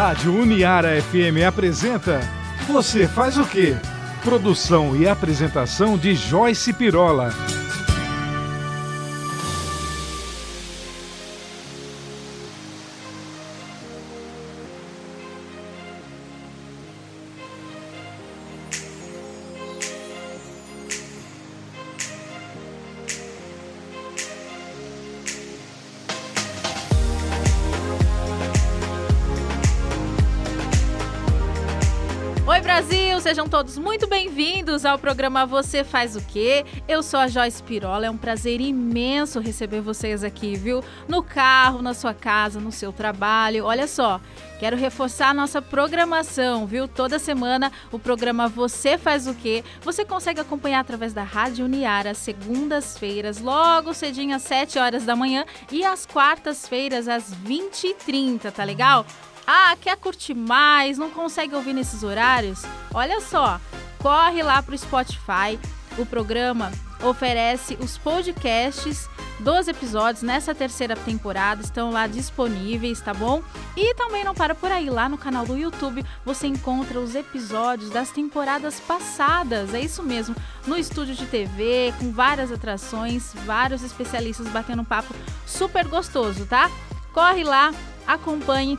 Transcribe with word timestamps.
Rádio 0.00 0.34
Uniara 0.34 0.98
FM 1.02 1.46
apresenta 1.46 2.20
Você 2.66 3.06
faz 3.06 3.36
o 3.36 3.44
quê? 3.44 3.76
Produção 4.24 4.96
e 4.96 5.06
apresentação 5.06 5.98
de 5.98 6.14
Joyce 6.14 6.72
Pirola. 6.72 7.28
Sejam 33.30 33.48
todos 33.48 33.78
muito 33.78 34.08
bem-vindos 34.08 34.84
ao 34.84 34.98
programa 34.98 35.46
Você 35.46 35.84
Faz 35.84 36.16
o 36.16 36.20
Quê? 36.20 36.66
Eu 36.88 37.00
sou 37.00 37.20
a 37.20 37.28
Joyce 37.28 37.62
Pirola, 37.62 38.06
é 38.06 38.10
um 38.10 38.16
prazer 38.16 38.60
imenso 38.60 39.38
receber 39.38 39.80
vocês 39.80 40.24
aqui, 40.24 40.56
viu? 40.56 40.82
No 41.06 41.22
carro, 41.22 41.80
na 41.80 41.94
sua 41.94 42.12
casa, 42.12 42.58
no 42.58 42.72
seu 42.72 42.92
trabalho. 42.92 43.66
Olha 43.66 43.86
só, 43.86 44.20
quero 44.58 44.76
reforçar 44.76 45.28
a 45.28 45.34
nossa 45.34 45.62
programação, 45.62 46.66
viu? 46.66 46.88
Toda 46.88 47.20
semana 47.20 47.70
o 47.92 48.00
programa 48.00 48.48
Você 48.48 48.98
Faz 48.98 49.28
o 49.28 49.34
Quê? 49.34 49.62
Você 49.82 50.04
consegue 50.04 50.40
acompanhar 50.40 50.80
através 50.80 51.12
da 51.12 51.22
Rádio 51.22 51.66
Uniara, 51.66 52.14
segundas-feiras, 52.14 53.38
logo 53.40 53.94
cedinho 53.94 54.34
às 54.34 54.42
7 54.42 54.76
horas 54.76 55.04
da 55.04 55.14
manhã 55.14 55.44
e 55.70 55.84
às 55.84 56.04
quartas-feiras 56.04 57.06
às 57.06 57.32
20h30, 57.32 58.50
tá 58.50 58.64
legal? 58.64 59.06
Ah, 59.52 59.76
quer 59.80 59.96
curtir 59.96 60.32
mais? 60.32 60.96
Não 60.96 61.10
consegue 61.10 61.56
ouvir 61.56 61.72
nesses 61.72 62.04
horários? 62.04 62.62
Olha 62.94 63.20
só, 63.20 63.60
corre 63.98 64.44
lá 64.44 64.62
pro 64.62 64.78
Spotify. 64.78 65.58
O 65.98 66.06
programa 66.06 66.70
oferece 67.02 67.76
os 67.80 67.98
podcasts 67.98 69.08
dos 69.40 69.66
episódios 69.66 70.22
nessa 70.22 70.54
terceira 70.54 70.94
temporada, 70.94 71.62
estão 71.62 71.90
lá 71.90 72.06
disponíveis, 72.06 73.00
tá 73.00 73.12
bom? 73.12 73.42
E 73.76 73.92
também 73.96 74.22
não 74.22 74.34
para 74.34 74.54
por 74.54 74.70
aí, 74.70 74.88
lá 74.88 75.08
no 75.08 75.18
canal 75.18 75.44
do 75.44 75.56
YouTube 75.56 76.06
você 76.24 76.46
encontra 76.46 77.00
os 77.00 77.16
episódios 77.16 77.90
das 77.90 78.12
temporadas 78.12 78.78
passadas, 78.78 79.74
é 79.74 79.80
isso 79.80 80.00
mesmo, 80.00 80.36
no 80.64 80.78
estúdio 80.78 81.16
de 81.16 81.26
TV, 81.26 81.92
com 81.98 82.12
várias 82.12 82.52
atrações, 82.52 83.32
vários 83.44 83.82
especialistas 83.82 84.46
batendo 84.46 84.84
papo 84.84 85.12
super 85.44 85.88
gostoso, 85.88 86.46
tá? 86.46 86.70
Corre 87.12 87.42
lá, 87.42 87.74
acompanhe 88.06 88.78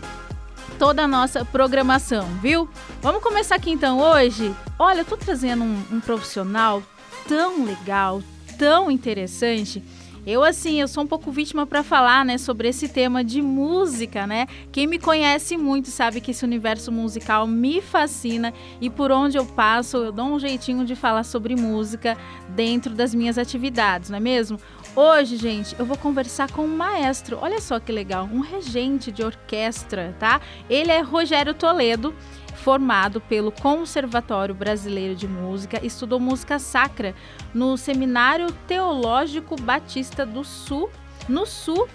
toda 0.82 1.04
a 1.04 1.08
nossa 1.08 1.46
programação, 1.46 2.26
viu? 2.42 2.68
Vamos 3.04 3.22
começar 3.22 3.54
aqui 3.54 3.70
então 3.70 4.00
hoje. 4.00 4.52
Olha, 4.80 5.02
eu 5.02 5.06
tô 5.06 5.16
trazendo 5.16 5.64
um, 5.64 5.80
um 5.92 6.00
profissional 6.00 6.82
tão 7.28 7.64
legal, 7.64 8.24
tão 8.58 8.90
interessante. 8.90 9.84
Eu 10.26 10.44
assim, 10.44 10.82
eu 10.82 10.88
sou 10.88 11.04
um 11.04 11.08
pouco 11.08 11.32
vítima 11.32 11.68
para 11.68 11.84
falar, 11.84 12.26
né, 12.26 12.40
sobre 12.40 12.68
esse 12.68 12.88
tema 12.90 13.24
de 13.24 13.44
música, 13.44 14.26
né? 14.26 14.48
Quem 14.72 14.88
me 14.88 14.98
conhece 14.98 15.56
muito 15.56 15.90
sabe 15.90 16.20
que 16.20 16.32
esse 16.32 16.44
universo 16.44 16.92
musical 16.92 17.46
me 17.46 17.80
fascina 17.80 18.52
e 18.80 18.90
por 18.90 19.12
onde 19.12 19.38
eu 19.38 19.46
passo, 19.46 19.98
eu 19.98 20.12
dou 20.12 20.26
um 20.26 20.40
jeitinho 20.40 20.84
de 20.84 20.96
falar 20.96 21.24
sobre 21.24 21.56
música 21.56 22.18
dentro 22.50 22.96
das 22.96 23.14
minhas 23.14 23.38
atividades, 23.38 24.10
não 24.10 24.18
é 24.18 24.20
mesmo? 24.20 24.60
Hoje, 24.94 25.38
gente, 25.38 25.74
eu 25.80 25.86
vou 25.86 25.98
conversar 25.98 26.52
com 26.52 26.64
um 26.64 26.76
maestro. 26.76 27.40
Olha 27.42 27.62
só 27.62 27.80
que 27.80 27.94
legal, 27.94 28.28
um 28.32 28.42
regente 28.42 29.10
de 29.10 29.24
orquestra, 29.24 30.14
tá? 30.20 30.42
Ele 30.70 30.92
é 30.92 31.00
Rogério 31.00 31.54
Toledo, 31.54 32.14
formado 32.56 33.22
pelo 33.22 33.54
Conservatório 33.54 34.54
Brasileiro 34.54 35.16
de 35.16 35.30
Música, 35.30 35.80
estudou 35.82 36.20
música 36.20 36.60
sacra 36.60 37.16
no 37.54 37.78
Seminário 37.78 38.52
Teológico 38.68 39.56
Batista 39.62 40.26
do 40.26 40.44
Sul, 40.44 40.90
no 41.28 41.46
sul 41.46 41.88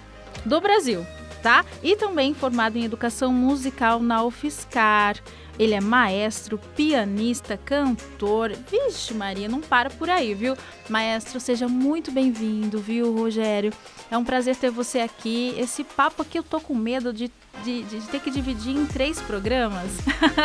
do 0.47 0.59
Brasil, 0.59 1.07
tá? 1.43 1.67
E 1.83 1.97
também 1.97 2.33
formado 2.33 2.79
em 2.79 2.85
educação 2.85 3.31
musical 3.31 4.01
na 4.01 4.25
UFSCar. 4.25 5.17
Ele 5.59 5.75
é 5.75 5.81
maestro, 5.81 6.59
pianista, 6.77 7.57
cantor. 7.57 8.53
Vixe, 8.71 9.15
Maria, 9.15 9.49
não 9.49 9.61
para 9.61 9.89
por 9.89 10.11
aí, 10.11 10.35
viu? 10.35 10.57
Maestro, 10.89 11.41
seja 11.41 11.67
muito 11.67 12.11
bem-vindo, 12.11 12.79
viu, 12.79 13.15
Rogério? 13.15 13.73
É 14.11 14.19
um 14.19 14.25
prazer 14.25 14.55
ter 14.57 14.71
você 14.71 15.01
aqui. 15.01 15.55
Esse 15.57 15.83
papo 15.83 16.23
aqui 16.23 16.39
eu 16.39 16.43
tô 16.43 16.61
com 16.61 16.75
medo 16.75 17.13
de, 17.13 17.31
de, 17.65 17.83
de 17.85 18.01
ter 18.09 18.21
que 18.21 18.31
dividir 18.31 18.77
em 18.77 18.85
três 18.85 19.21
programas. 19.23 19.91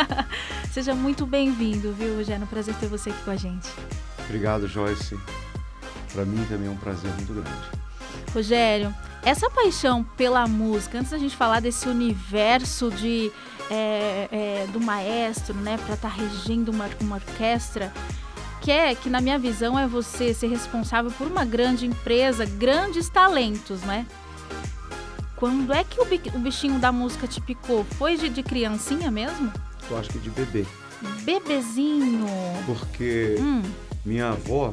seja 0.72 0.94
muito 0.94 1.26
bem-vindo, 1.26 1.92
viu, 1.92 2.16
Rogério? 2.16 2.42
É 2.42 2.44
um 2.44 2.48
prazer 2.48 2.74
ter 2.76 2.86
você 2.86 3.10
aqui 3.10 3.22
com 3.22 3.30
a 3.30 3.36
gente. 3.36 3.68
Obrigado, 4.24 4.66
Joyce. 4.66 5.18
Para 6.12 6.24
mim 6.24 6.44
também 6.48 6.68
é 6.68 6.70
um 6.70 6.76
prazer 6.76 7.10
muito 7.12 7.34
grande. 7.34 7.82
Rogério, 8.34 8.94
essa 9.24 9.48
paixão 9.50 10.02
pela 10.16 10.46
música, 10.48 10.98
antes 10.98 11.10
da 11.10 11.18
gente 11.18 11.36
falar 11.36 11.60
desse 11.60 11.88
universo 11.88 12.90
de 12.90 13.30
é, 13.72 14.28
é, 14.30 14.66
do 14.70 14.78
maestro, 14.78 15.54
né, 15.54 15.78
para 15.78 15.94
estar 15.94 16.10
tá 16.10 16.14
regendo 16.14 16.70
uma, 16.70 16.90
uma 17.00 17.16
orquestra, 17.16 17.90
que 18.60 18.70
é 18.70 18.94
que 18.94 19.08
na 19.08 19.20
minha 19.20 19.38
visão 19.38 19.78
é 19.78 19.86
você 19.86 20.34
ser 20.34 20.48
responsável 20.48 21.10
por 21.12 21.26
uma 21.26 21.44
grande 21.44 21.86
empresa, 21.86 22.44
grandes 22.44 23.08
talentos, 23.08 23.80
né? 23.80 24.06
Quando 25.36 25.72
é 25.72 25.82
que 25.82 26.00
o 26.00 26.38
bichinho 26.38 26.78
da 26.78 26.92
música 26.92 27.26
te 27.26 27.40
picou? 27.40 27.82
Foi 27.82 28.16
de, 28.16 28.28
de 28.28 28.42
criancinha 28.42 29.10
mesmo? 29.10 29.50
Eu 29.90 29.98
acho 29.98 30.10
que 30.10 30.18
de 30.18 30.30
bebê. 30.30 30.64
Bebezinho. 31.22 32.26
Porque 32.64 33.36
hum. 33.40 33.62
minha 34.04 34.28
avó, 34.28 34.70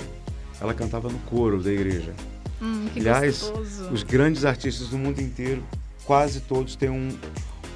ela 0.61 0.73
cantava 0.73 1.09
no 1.09 1.17
coro 1.19 1.63
da 1.63 1.71
igreja. 1.71 2.13
Hum, 2.61 2.87
que 2.93 2.99
Aliás, 2.99 3.41
gostoso. 3.41 3.89
os 3.91 4.03
grandes 4.03 4.45
artistas 4.45 4.89
do 4.89 4.97
mundo 4.97 5.19
inteiro, 5.19 5.63
quase 6.05 6.41
todos 6.41 6.75
têm 6.75 6.89
um, 6.89 7.17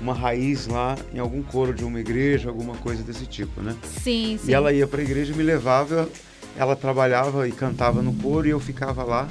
uma 0.01 0.13
raiz 0.13 0.67
lá 0.67 0.95
em 1.13 1.19
algum 1.19 1.41
coro 1.41 1.73
de 1.73 1.83
uma 1.83 1.99
igreja, 1.99 2.49
alguma 2.49 2.75
coisa 2.75 3.03
desse 3.03 3.25
tipo, 3.25 3.61
né? 3.61 3.75
Sim, 4.01 4.37
sim. 4.41 4.51
E 4.51 4.53
ela 4.53 4.71
ia 4.73 4.87
para 4.87 4.99
a 5.01 5.03
igreja 5.03 5.33
e 5.33 5.35
me 5.35 5.43
levava, 5.43 6.09
ela 6.57 6.75
trabalhava 6.75 7.47
e 7.47 7.51
cantava 7.51 8.01
no 8.01 8.13
coro 8.13 8.47
e 8.47 8.49
eu 8.51 8.59
ficava 8.59 9.03
lá 9.03 9.27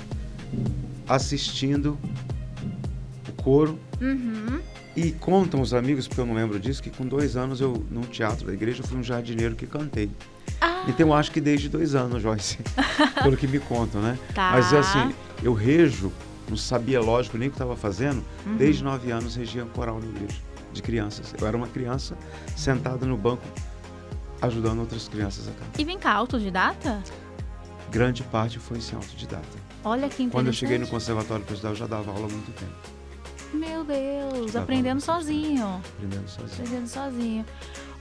assistindo 1.09 1.99
o 3.29 3.43
coro. 3.43 3.79
Uhum. 4.01 4.61
E 4.95 5.11
contam 5.13 5.61
os 5.61 5.73
amigos, 5.73 6.07
porque 6.07 6.21
eu 6.21 6.27
não 6.27 6.35
lembro 6.35 6.59
disso, 6.61 6.83
que 6.83 6.91
com 6.91 7.07
dois 7.07 7.37
anos 7.37 7.61
eu, 7.61 7.85
num 7.91 8.03
teatro 8.03 8.47
da 8.47 8.53
igreja, 8.53 8.83
eu 8.83 8.87
fui 8.87 8.99
um 8.99 9.03
jardineiro 9.03 9.55
que 9.55 9.67
cantei. 9.67 10.11
Ah. 10.61 10.85
Então 10.87 11.09
eu 11.09 11.15
acho 11.15 11.31
que 11.33 11.41
desde 11.41 11.69
dois 11.69 11.95
anos, 11.95 12.23
Joyce, 12.23 12.59
pelo 13.23 13.37
que 13.37 13.47
me 13.47 13.59
contam, 13.59 14.03
né? 14.03 14.19
Tá. 14.35 14.51
Mas 14.53 14.73
assim, 14.73 15.15
eu 15.43 15.55
rejo, 15.55 16.13
não 16.49 16.57
sabia, 16.57 17.01
lógico, 17.01 17.39
nem 17.39 17.49
o 17.49 17.51
que 17.51 17.55
estava 17.57 17.75
fazendo, 17.77 18.23
Uhum. 18.45 18.57
desde 18.57 18.85
nove 18.85 19.11
anos 19.11 19.35
regia 19.35 19.65
coral 19.65 19.99
na 19.99 20.07
igreja 20.07 20.52
de 20.73 20.83
crianças. 20.83 21.35
Eu 21.39 21.47
era 21.47 21.57
uma 21.57 21.69
criança 21.69 22.17
sentada 22.57 23.07
no 23.07 23.17
banco 23.17 23.43
ajudando 24.41 24.81
outras 24.81 25.09
crianças 25.09 25.47
a 25.47 25.53
cantar. 25.53 25.81
E 25.81 25.85
vem 25.85 25.99
cá, 25.99 26.13
autodidata? 26.13 27.03
Grande 27.91 28.23
parte 28.25 28.59
foi 28.59 28.79
em 28.79 28.97
autodidata. 28.97 29.47
Olha 29.85 30.09
que 30.09 30.23
interessante. 30.23 30.31
Quando 30.33 30.47
eu 30.49 30.53
cheguei 30.53 30.79
no 30.79 30.87
conservatório 30.87 31.45
para 31.45 31.55
estudar, 31.55 31.73
eu 31.73 31.77
já 31.77 31.87
dava 31.87 32.11
aula 32.11 32.27
há 32.27 32.31
muito 32.31 32.53
tempo. 32.53 32.73
Meu 33.53 33.85
Deus, 33.85 34.57
aprendendo 34.57 35.01
sozinho. 35.01 35.83
Aprendendo 35.97 36.29
sozinho. 36.29 36.53
Aprendendo 36.55 36.89
sozinho. 36.89 37.47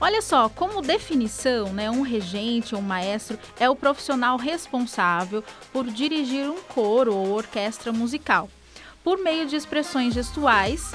Olha 0.00 0.22
só, 0.22 0.48
como 0.48 0.80
definição, 0.80 1.72
né, 1.72 1.90
um 1.90 2.00
regente 2.00 2.74
ou 2.74 2.80
um 2.80 2.84
maestro 2.84 3.38
é 3.60 3.68
o 3.68 3.76
profissional 3.76 4.36
responsável 4.36 5.44
por 5.72 5.84
dirigir 5.86 6.48
um 6.50 6.60
coro 6.62 7.14
ou 7.14 7.32
orquestra 7.32 7.92
musical. 7.92 8.48
Por 9.04 9.18
meio 9.18 9.46
de 9.46 9.54
expressões 9.54 10.14
gestuais, 10.14 10.92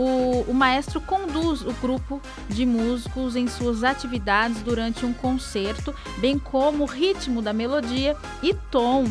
o, 0.00 0.46
o, 0.48 0.54
maestro 0.54 0.98
conduz 0.98 1.60
o 1.60 1.72
grupo 1.74 2.22
de 2.48 2.64
músicos 2.64 3.36
em 3.36 3.46
suas 3.46 3.84
atividades 3.84 4.62
durante 4.62 5.04
um 5.04 5.12
concerto, 5.12 5.94
bem 6.18 6.38
como 6.38 6.84
o 6.84 6.86
ritmo 6.86 7.42
da 7.42 7.52
melodia 7.52 8.16
e 8.42 8.54
tom 8.70 9.04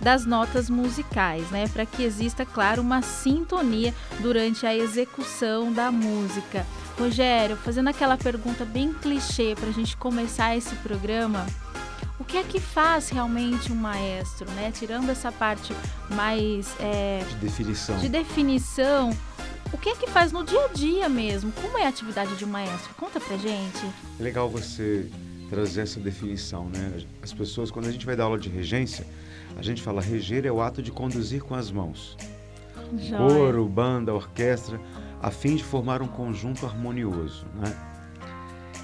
das 0.00 0.26
notas 0.26 0.68
musicais, 0.68 1.48
né? 1.52 1.68
Para 1.68 1.86
que 1.86 2.02
exista, 2.02 2.44
claro, 2.44 2.82
uma 2.82 3.02
sintonia 3.02 3.94
durante 4.18 4.66
a 4.66 4.74
execução 4.74 5.72
da 5.72 5.92
música. 5.92 6.66
Rogério, 6.98 7.56
fazendo 7.56 7.88
aquela 7.88 8.16
pergunta 8.16 8.64
bem 8.64 8.92
clichê 8.92 9.54
para 9.54 9.68
a 9.68 9.72
gente 9.72 9.96
começar 9.96 10.56
esse 10.56 10.74
programa, 10.76 11.46
o 12.18 12.24
que 12.24 12.36
é 12.36 12.42
que 12.42 12.60
faz 12.60 13.10
realmente 13.10 13.72
um 13.72 13.76
maestro, 13.76 14.50
né? 14.52 14.72
Tirando 14.72 15.08
essa 15.08 15.30
parte 15.30 15.72
mais 16.10 16.74
é, 16.80 17.24
de 17.28 17.36
definição. 17.36 17.96
De 17.98 18.08
definição, 18.08 19.16
o 19.72 19.78
que 19.78 19.88
é 19.88 19.96
que 19.96 20.08
faz 20.08 20.32
no 20.32 20.44
dia 20.44 20.64
a 20.66 20.68
dia 20.68 21.08
mesmo? 21.08 21.50
Como 21.52 21.78
é 21.78 21.86
a 21.86 21.88
atividade 21.88 22.36
de 22.36 22.44
um 22.44 22.48
maestro? 22.48 22.94
Conta 22.94 23.18
pra 23.18 23.36
gente. 23.36 23.86
É 24.18 24.22
legal 24.22 24.48
você 24.48 25.08
trazer 25.48 25.82
essa 25.82 26.00
definição, 26.00 26.68
né? 26.68 27.04
As 27.22 27.32
pessoas, 27.32 27.70
quando 27.70 27.86
a 27.86 27.90
gente 27.90 28.06
vai 28.06 28.16
dar 28.16 28.24
aula 28.24 28.38
de 28.38 28.48
regência, 28.48 29.06
a 29.56 29.62
gente 29.62 29.82
fala 29.82 30.00
reger 30.00 30.46
é 30.46 30.52
o 30.52 30.60
ato 30.60 30.82
de 30.82 30.90
conduzir 30.90 31.42
com 31.42 31.54
as 31.54 31.70
mãos. 31.70 32.16
Joia. 32.96 33.18
Coro, 33.18 33.66
banda, 33.66 34.12
orquestra, 34.14 34.80
a 35.20 35.30
fim 35.30 35.56
de 35.56 35.64
formar 35.64 36.02
um 36.02 36.08
conjunto 36.08 36.66
harmonioso, 36.66 37.46
né? 37.54 37.74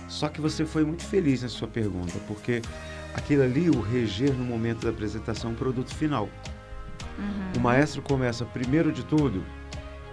Só 0.09 0.29
que 0.29 0.41
você 0.41 0.65
foi 0.65 0.85
muito 0.85 1.05
feliz 1.05 1.43
na 1.43 1.49
sua 1.49 1.69
pergunta, 1.69 2.19
porque 2.27 2.63
aquilo 3.15 3.43
ali, 3.43 3.69
o 3.69 3.81
reger 3.81 4.33
no 4.33 4.45
momento 4.45 4.85
da 4.85 4.91
apresentação, 4.91 5.51
é 5.51 5.53
um 5.53 5.57
produto 5.57 5.95
final. 5.95 6.29
Uhum. 7.19 7.53
O 7.57 7.61
maestro 7.61 8.01
começa, 8.01 8.45
primeiro 8.45 8.91
de 8.91 9.05
tudo, 9.05 9.45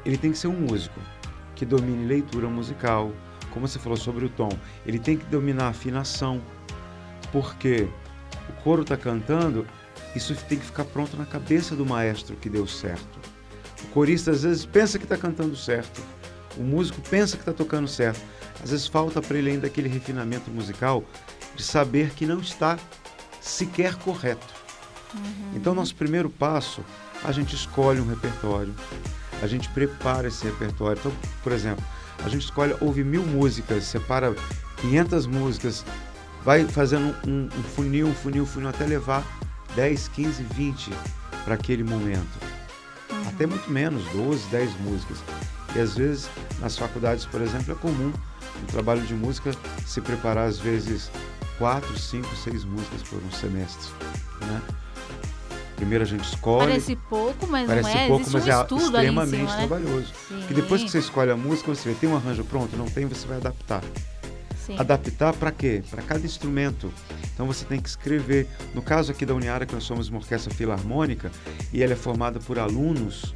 ele 0.05 0.17
tem 0.17 0.31
que 0.31 0.37
ser 0.37 0.47
um 0.47 0.59
músico 0.59 0.99
que 1.55 1.65
domine 1.65 2.05
leitura 2.05 2.47
musical, 2.47 3.11
como 3.51 3.67
você 3.67 3.79
falou 3.79 3.97
sobre 3.97 4.25
o 4.25 4.29
tom, 4.29 4.49
ele 4.85 4.99
tem 4.99 5.17
que 5.17 5.25
dominar 5.25 5.65
a 5.65 5.69
afinação, 5.69 6.41
porque 7.31 7.87
o 8.49 8.53
coro 8.61 8.81
está 8.81 8.97
cantando, 8.97 9.65
isso 10.15 10.35
tem 10.47 10.59
que 10.59 10.65
ficar 10.65 10.85
pronto 10.85 11.17
na 11.17 11.25
cabeça 11.25 11.75
do 11.75 11.85
maestro 11.85 12.35
que 12.35 12.49
deu 12.49 12.67
certo. 12.67 13.19
O 13.83 13.87
corista 13.87 14.31
às 14.31 14.43
vezes 14.43 14.65
pensa 14.65 14.99
que 14.99 15.05
está 15.05 15.17
cantando 15.17 15.55
certo, 15.55 16.01
o 16.57 16.63
músico 16.63 17.01
pensa 17.09 17.37
que 17.37 17.41
está 17.41 17.53
tocando 17.53 17.87
certo, 17.87 18.21
às 18.63 18.71
vezes 18.71 18.87
falta 18.87 19.21
para 19.21 19.37
ele 19.37 19.51
ainda 19.51 19.67
aquele 19.67 19.89
refinamento 19.89 20.49
musical 20.51 21.03
de 21.55 21.63
saber 21.63 22.11
que 22.11 22.25
não 22.25 22.39
está 22.39 22.77
sequer 23.39 23.95
correto. 23.95 24.53
Uhum. 25.13 25.51
Então, 25.55 25.73
nosso 25.73 25.95
primeiro 25.95 26.29
passo, 26.29 26.83
a 27.23 27.31
gente 27.31 27.55
escolhe 27.55 27.99
um 28.01 28.07
repertório, 28.07 28.73
a 29.45 29.47
gente 29.47 29.69
prepara 29.69 30.27
esse 30.27 30.43
repertório. 30.43 30.99
Então, 30.99 31.11
por 31.43 31.51
exemplo, 31.51 31.83
a 32.23 32.29
gente 32.29 32.43
escolhe, 32.43 32.75
ouve 32.81 33.03
mil 33.03 33.23
músicas, 33.23 33.85
separa 33.85 34.35
500 34.77 35.27
músicas, 35.27 35.85
vai 36.43 36.65
fazendo 36.65 37.15
um, 37.27 37.45
um 37.45 37.63
funil, 37.75 38.07
um 38.07 38.13
funil, 38.13 38.43
um 38.43 38.45
funil, 38.45 38.69
até 38.69 38.85
levar 38.85 39.23
10, 39.75 40.07
15, 40.09 40.43
20 40.43 40.91
para 41.43 41.53
aquele 41.53 41.83
momento. 41.83 42.39
Uhum. 43.11 43.29
Até 43.29 43.45
muito 43.45 43.69
menos, 43.69 44.03
12, 44.11 44.47
10 44.49 44.79
músicas. 44.81 45.17
E 45.75 45.79
às 45.79 45.95
vezes, 45.95 46.29
nas 46.59 46.77
faculdades, 46.77 47.25
por 47.25 47.41
exemplo, 47.41 47.73
é 47.73 47.75
comum 47.75 48.11
no 48.61 48.67
trabalho 48.67 49.01
de 49.01 49.13
música 49.13 49.51
se 49.85 50.01
preparar 50.01 50.47
às 50.47 50.57
vezes 50.57 51.11
quatro, 51.57 51.97
cinco, 51.99 52.33
seis 52.35 52.63
músicas 52.63 53.03
por 53.03 53.21
um 53.21 53.31
semestre, 53.31 53.91
né? 54.41 54.61
Primeiro 55.75 56.03
a 56.03 56.07
gente 56.07 56.23
escolhe. 56.23 56.67
Parece 56.67 56.95
pouco, 56.95 57.47
mas 57.47 57.67
Parece 57.67 57.89
não 57.89 57.95
é. 57.95 58.07
pouco, 58.07 58.21
Existe 58.21 58.33
mas 58.33 58.45
um 58.71 58.77
é 58.77 58.83
extremamente 58.85 59.37
cima, 59.37 59.57
né? 59.57 59.67
trabalhoso. 59.67 60.07
Sim. 60.27 60.37
Porque 60.39 60.53
depois 60.53 60.83
que 60.83 60.89
você 60.89 60.99
escolhe 60.99 61.31
a 61.31 61.37
música, 61.37 61.73
você 61.73 61.89
vê, 61.89 61.95
tem 61.95 62.09
um 62.09 62.15
arranjo 62.15 62.43
pronto? 62.45 62.77
Não 62.77 62.85
tem, 62.85 63.05
você 63.05 63.27
vai 63.27 63.37
adaptar. 63.37 63.83
Sim. 64.65 64.75
Adaptar 64.79 65.33
para 65.33 65.51
quê? 65.51 65.83
Para 65.91 66.01
cada 66.01 66.25
instrumento. 66.25 66.91
Então 67.33 67.45
você 67.45 67.65
tem 67.65 67.79
que 67.79 67.89
escrever. 67.89 68.47
No 68.73 68.81
caso 68.81 69.11
aqui 69.11 69.25
da 69.25 69.35
Uniara, 69.35 69.65
que 69.65 69.73
nós 69.73 69.83
somos 69.83 70.09
uma 70.09 70.19
orquestra 70.19 70.53
filarmônica 70.53 71.31
e 71.71 71.83
ela 71.83 71.93
é 71.93 71.95
formada 71.95 72.39
por 72.39 72.57
alunos, 72.57 73.35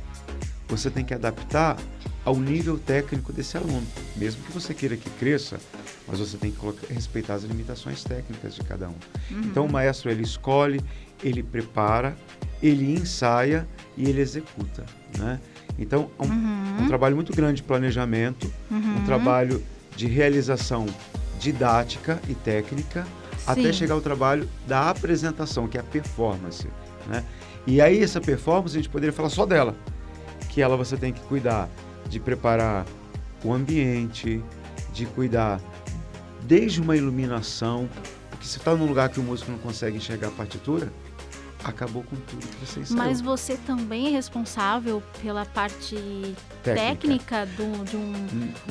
você 0.67 0.89
tem 0.89 1.03
que 1.03 1.13
adaptar 1.13 1.77
ao 2.23 2.35
nível 2.35 2.79
técnico 2.79 3.33
desse 3.33 3.57
aluno. 3.57 3.85
Mesmo 4.15 4.41
que 4.43 4.51
você 4.51 4.73
queira 4.73 4.95
que 4.95 5.09
cresça, 5.11 5.59
mas 6.07 6.19
você 6.19 6.37
tem 6.37 6.51
que 6.51 6.93
respeitar 6.93 7.35
as 7.35 7.43
limitações 7.43 8.03
técnicas 8.03 8.55
de 8.55 8.61
cada 8.61 8.87
um. 8.89 8.95
Uhum. 9.29 9.41
Então 9.45 9.65
o 9.65 9.71
maestro 9.71 10.09
ele 10.09 10.23
escolhe, 10.23 10.81
ele 11.23 11.43
prepara, 11.43 12.15
ele 12.61 12.93
ensaia 12.93 13.67
e 13.97 14.09
ele 14.09 14.21
executa, 14.21 14.85
né? 15.17 15.39
Então 15.77 16.09
é 16.19 16.23
um, 16.23 16.27
uhum. 16.27 16.83
um 16.83 16.87
trabalho 16.87 17.15
muito 17.15 17.33
grande 17.33 17.57
de 17.57 17.63
planejamento, 17.63 18.51
uhum. 18.69 18.97
um 18.97 19.05
trabalho 19.05 19.63
de 19.95 20.07
realização 20.07 20.85
didática 21.39 22.19
e 22.27 22.35
técnica, 22.35 23.03
Sim. 23.37 23.43
até 23.47 23.73
chegar 23.73 23.93
ao 23.93 24.01
trabalho 24.01 24.47
da 24.67 24.89
apresentação, 24.89 25.67
que 25.67 25.77
é 25.77 25.81
a 25.81 25.83
performance, 25.83 26.67
né? 27.07 27.23
E 27.65 27.81
aí 27.81 28.01
essa 28.01 28.19
performance 28.19 28.75
a 28.75 28.79
gente 28.79 28.89
poderia 28.89 29.13
falar 29.13 29.29
só 29.29 29.45
dela, 29.45 29.75
que 30.49 30.61
ela 30.61 30.75
você 30.75 30.97
tem 30.97 31.13
que 31.13 31.21
cuidar 31.21 31.69
de 32.09 32.19
preparar 32.19 32.85
o 33.43 33.53
ambiente, 33.53 34.43
de 34.91 35.05
cuidar 35.05 35.61
desde 36.41 36.81
uma 36.81 36.95
iluminação, 36.95 37.87
porque 38.29 38.45
se 38.45 38.57
está 38.57 38.73
num 38.75 38.85
lugar 38.85 39.09
que 39.09 39.19
o 39.19 39.23
músico 39.23 39.51
não 39.51 39.59
consegue 39.59 39.97
enxergar 39.97 40.29
a 40.29 40.31
partitura, 40.31 40.91
acabou 41.63 42.03
com 42.03 42.15
tudo 42.15 42.45
que 42.45 42.65
você 42.65 42.79
ensaiou. 42.79 43.03
Mas 43.03 43.21
você 43.21 43.57
também 43.57 44.07
é 44.07 44.09
responsável 44.11 45.03
pela 45.21 45.45
parte 45.45 45.95
técnica, 46.63 47.45
técnica 47.45 47.45
do, 47.45 47.85
de 47.85 47.97
um, 47.97 48.13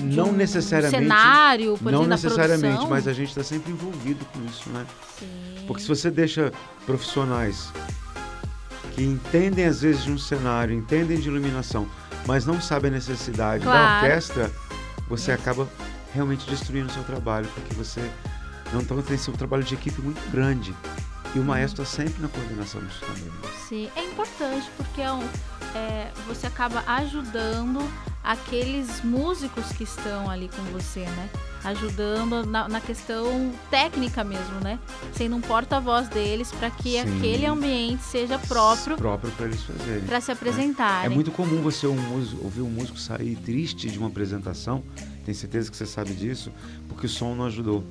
de 0.08 0.16
não 0.16 0.30
um 0.30 0.32
necessariamente 0.32 1.02
cenário, 1.02 1.76
por 1.78 1.92
não 1.92 2.02
exemplo, 2.02 2.08
necessariamente, 2.08 2.86
mas 2.86 3.06
a 3.06 3.12
gente 3.12 3.28
está 3.28 3.42
sempre 3.42 3.72
envolvido 3.72 4.24
com 4.26 4.44
isso, 4.46 4.68
né? 4.70 4.86
Sim. 5.18 5.26
Porque 5.66 5.82
se 5.82 5.88
você 5.88 6.10
deixa 6.10 6.52
profissionais 6.86 7.70
que 8.94 9.02
entendem 9.02 9.66
às 9.66 9.82
vezes 9.82 10.04
de 10.04 10.10
um 10.10 10.18
cenário, 10.18 10.74
entendem 10.74 11.20
de 11.20 11.28
iluminação, 11.28 11.86
mas 12.26 12.46
não 12.46 12.60
sabem 12.60 12.90
a 12.90 12.94
necessidade 12.94 13.64
claro. 13.64 13.78
da 13.78 14.08
orquestra, 14.08 14.50
você 15.08 15.32
Isso. 15.32 15.40
acaba 15.40 15.68
realmente 16.14 16.48
destruindo 16.48 16.88
o 16.88 16.92
seu 16.92 17.04
trabalho, 17.04 17.48
porque 17.54 17.74
você 17.74 18.00
não 18.72 18.80
então, 18.80 19.00
tem 19.02 19.16
um 19.16 19.32
trabalho 19.32 19.62
de 19.62 19.74
equipe 19.74 20.00
muito 20.00 20.20
grande. 20.30 20.74
E 21.34 21.38
o 21.38 21.44
maestro 21.44 21.82
está 21.82 22.02
sempre 22.02 22.22
na 22.22 22.28
coordenação 22.28 22.80
disso 22.82 23.00
também. 23.00 23.24
Né? 23.24 23.32
Sim, 23.68 23.90
é 23.96 24.04
importante 24.04 24.70
porque 24.76 25.02
é 25.02 25.12
um, 25.12 25.22
é, 25.74 26.10
você 26.26 26.46
acaba 26.46 26.82
ajudando 26.86 27.80
aqueles 28.28 29.02
músicos 29.02 29.72
que 29.72 29.84
estão 29.84 30.28
ali 30.28 30.48
com 30.48 30.62
você, 30.64 31.00
né? 31.00 31.30
Ajudando 31.64 32.44
na, 32.44 32.68
na 32.68 32.80
questão 32.80 33.52
técnica 33.70 34.22
mesmo, 34.22 34.60
né? 34.60 34.78
Sendo 35.12 35.36
um 35.36 35.40
porta-voz 35.40 36.08
deles 36.08 36.52
para 36.52 36.70
que 36.70 36.92
Sim. 36.92 36.98
aquele 37.00 37.46
ambiente 37.46 38.02
seja 38.02 38.38
próprio. 38.38 38.96
Próprio 38.96 39.30
para 39.32 39.46
eles 39.46 39.62
fazerem. 39.62 40.04
Para 40.04 40.20
se 40.20 40.30
apresentarem. 40.30 41.04
É, 41.04 41.06
é 41.06 41.14
muito 41.14 41.30
comum 41.30 41.62
você 41.62 41.86
um 41.86 41.96
músico, 41.96 42.44
ouvir 42.44 42.60
um 42.60 42.70
músico 42.70 42.98
sair 42.98 43.36
triste 43.36 43.90
de 43.90 43.98
uma 43.98 44.08
apresentação, 44.08 44.82
tenho 45.24 45.36
certeza 45.36 45.70
que 45.70 45.76
você 45.76 45.86
sabe 45.86 46.12
disso, 46.12 46.52
porque 46.86 47.06
o 47.06 47.08
som 47.08 47.34
não 47.34 47.46
ajudou 47.46 47.84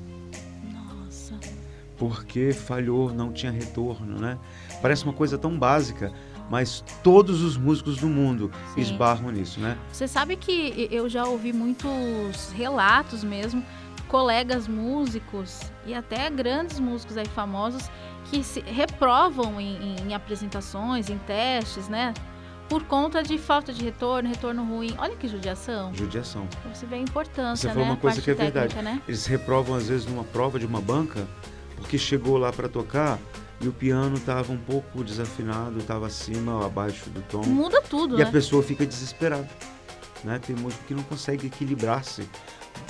porque 1.97 2.53
falhou, 2.53 3.11
não 3.13 3.31
tinha 3.31 3.51
retorno, 3.51 4.19
né? 4.19 4.37
Parece 4.81 5.03
uma 5.03 5.13
coisa 5.13 5.37
tão 5.37 5.57
básica, 5.57 6.11
mas 6.49 6.83
todos 7.03 7.41
os 7.41 7.57
músicos 7.57 7.97
do 7.97 8.07
mundo 8.07 8.51
Sim. 8.73 8.81
esbarram 8.81 9.31
nisso, 9.31 9.59
né? 9.59 9.77
Você 9.91 10.07
sabe 10.07 10.35
que 10.35 10.87
eu 10.91 11.09
já 11.09 11.25
ouvi 11.25 11.51
muitos 11.51 12.51
relatos 12.51 13.23
mesmo, 13.23 13.63
colegas 14.07 14.67
músicos 14.67 15.61
e 15.85 15.93
até 15.93 16.29
grandes 16.29 16.79
músicos 16.79 17.17
aí 17.17 17.27
famosos 17.27 17.89
que 18.25 18.43
se 18.43 18.61
reprovam 18.61 19.59
em, 19.59 19.77
em, 19.77 19.95
em 20.07 20.13
apresentações, 20.13 21.09
em 21.09 21.17
testes, 21.19 21.89
né? 21.89 22.13
Por 22.69 22.83
conta 22.83 23.23
de 23.23 23.37
falta 23.37 23.71
de 23.71 23.81
retorno, 23.83 24.27
retorno 24.27 24.63
ruim. 24.63 24.93
Olha 24.97 25.15
que 25.15 25.25
judiação. 25.27 25.93
Judiação. 25.95 26.47
Você 26.73 26.85
vê 26.85 26.95
a 26.95 26.99
importância, 26.99 27.69
Você 27.69 27.73
falou 27.73 27.85
né? 27.85 27.91
uma 27.91 27.97
coisa 27.97 28.21
que 28.21 28.29
é 28.29 28.35
técnica, 28.35 28.59
verdade. 28.59 28.83
Né? 28.83 29.01
Eles 29.07 29.25
reprovam, 29.25 29.75
às 29.75 29.87
vezes, 29.87 30.05
numa 30.05 30.25
prova 30.25 30.59
de 30.59 30.65
uma 30.65 30.81
banca, 30.81 31.25
porque 31.77 31.97
chegou 31.97 32.37
lá 32.37 32.51
para 32.51 32.67
tocar 32.67 33.17
e 33.61 33.67
o 33.67 33.71
piano 33.71 34.17
estava 34.17 34.51
um 34.51 34.57
pouco 34.57 35.03
desafinado, 35.03 35.79
estava 35.79 36.07
acima 36.07 36.55
ou 36.55 36.65
abaixo 36.65 37.09
do 37.09 37.21
tom. 37.21 37.43
Muda 37.43 37.81
tudo, 37.81 38.15
E 38.15 38.19
né? 38.19 38.25
a 38.25 38.31
pessoa 38.31 38.61
fica 38.61 38.85
desesperada. 38.85 39.49
Né? 40.23 40.39
Tem 40.45 40.55
músico 40.55 40.83
que 40.85 40.93
não 40.93 41.03
consegue 41.03 41.47
equilibrar-se, 41.47 42.27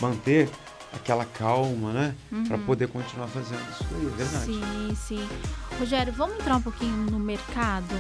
manter 0.02 0.50
aquela 0.94 1.26
calma, 1.26 1.92
né? 1.92 2.16
Uhum. 2.32 2.46
Para 2.46 2.58
poder 2.60 2.88
continuar 2.88 3.28
fazendo 3.28 3.62
isso 3.70 3.86
aí, 3.94 4.06
é 4.06 4.10
verdade. 4.10 4.46
Sim, 4.46 4.96
sim. 4.96 5.30
Rogério, 5.78 6.14
vamos 6.14 6.38
entrar 6.40 6.56
um 6.56 6.62
pouquinho 6.62 7.12
no 7.12 7.20
mercado, 7.20 7.94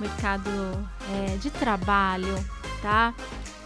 mercado 0.00 0.50
é, 1.12 1.36
de 1.36 1.50
trabalho, 1.50 2.34
tá? 2.82 3.14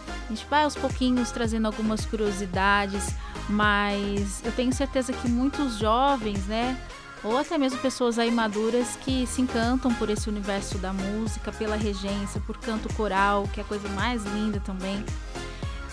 A 0.07 0.29
gente 0.29 0.45
vai 0.47 0.63
aos 0.63 0.75
pouquinhos 0.75 1.31
trazendo 1.31 1.65
algumas 1.65 2.05
curiosidades 2.05 3.15
mas 3.49 4.41
eu 4.45 4.51
tenho 4.51 4.71
certeza 4.73 5.11
que 5.11 5.27
muitos 5.27 5.77
jovens, 5.77 6.45
né, 6.45 6.79
ou 7.23 7.37
até 7.37 7.57
mesmo 7.57 7.79
pessoas 7.79 8.17
aí 8.17 8.31
maduras 8.31 8.95
que 9.01 9.25
se 9.27 9.41
encantam 9.41 9.93
por 9.93 10.09
esse 10.09 10.29
universo 10.29 10.77
da 10.77 10.93
música, 10.93 11.51
pela 11.51 11.75
regência, 11.75 12.39
por 12.45 12.57
canto 12.57 12.93
coral, 12.93 13.49
que 13.51 13.59
é 13.59 13.63
a 13.63 13.65
coisa 13.65 13.89
mais 13.89 14.23
linda 14.23 14.61
também, 14.61 15.03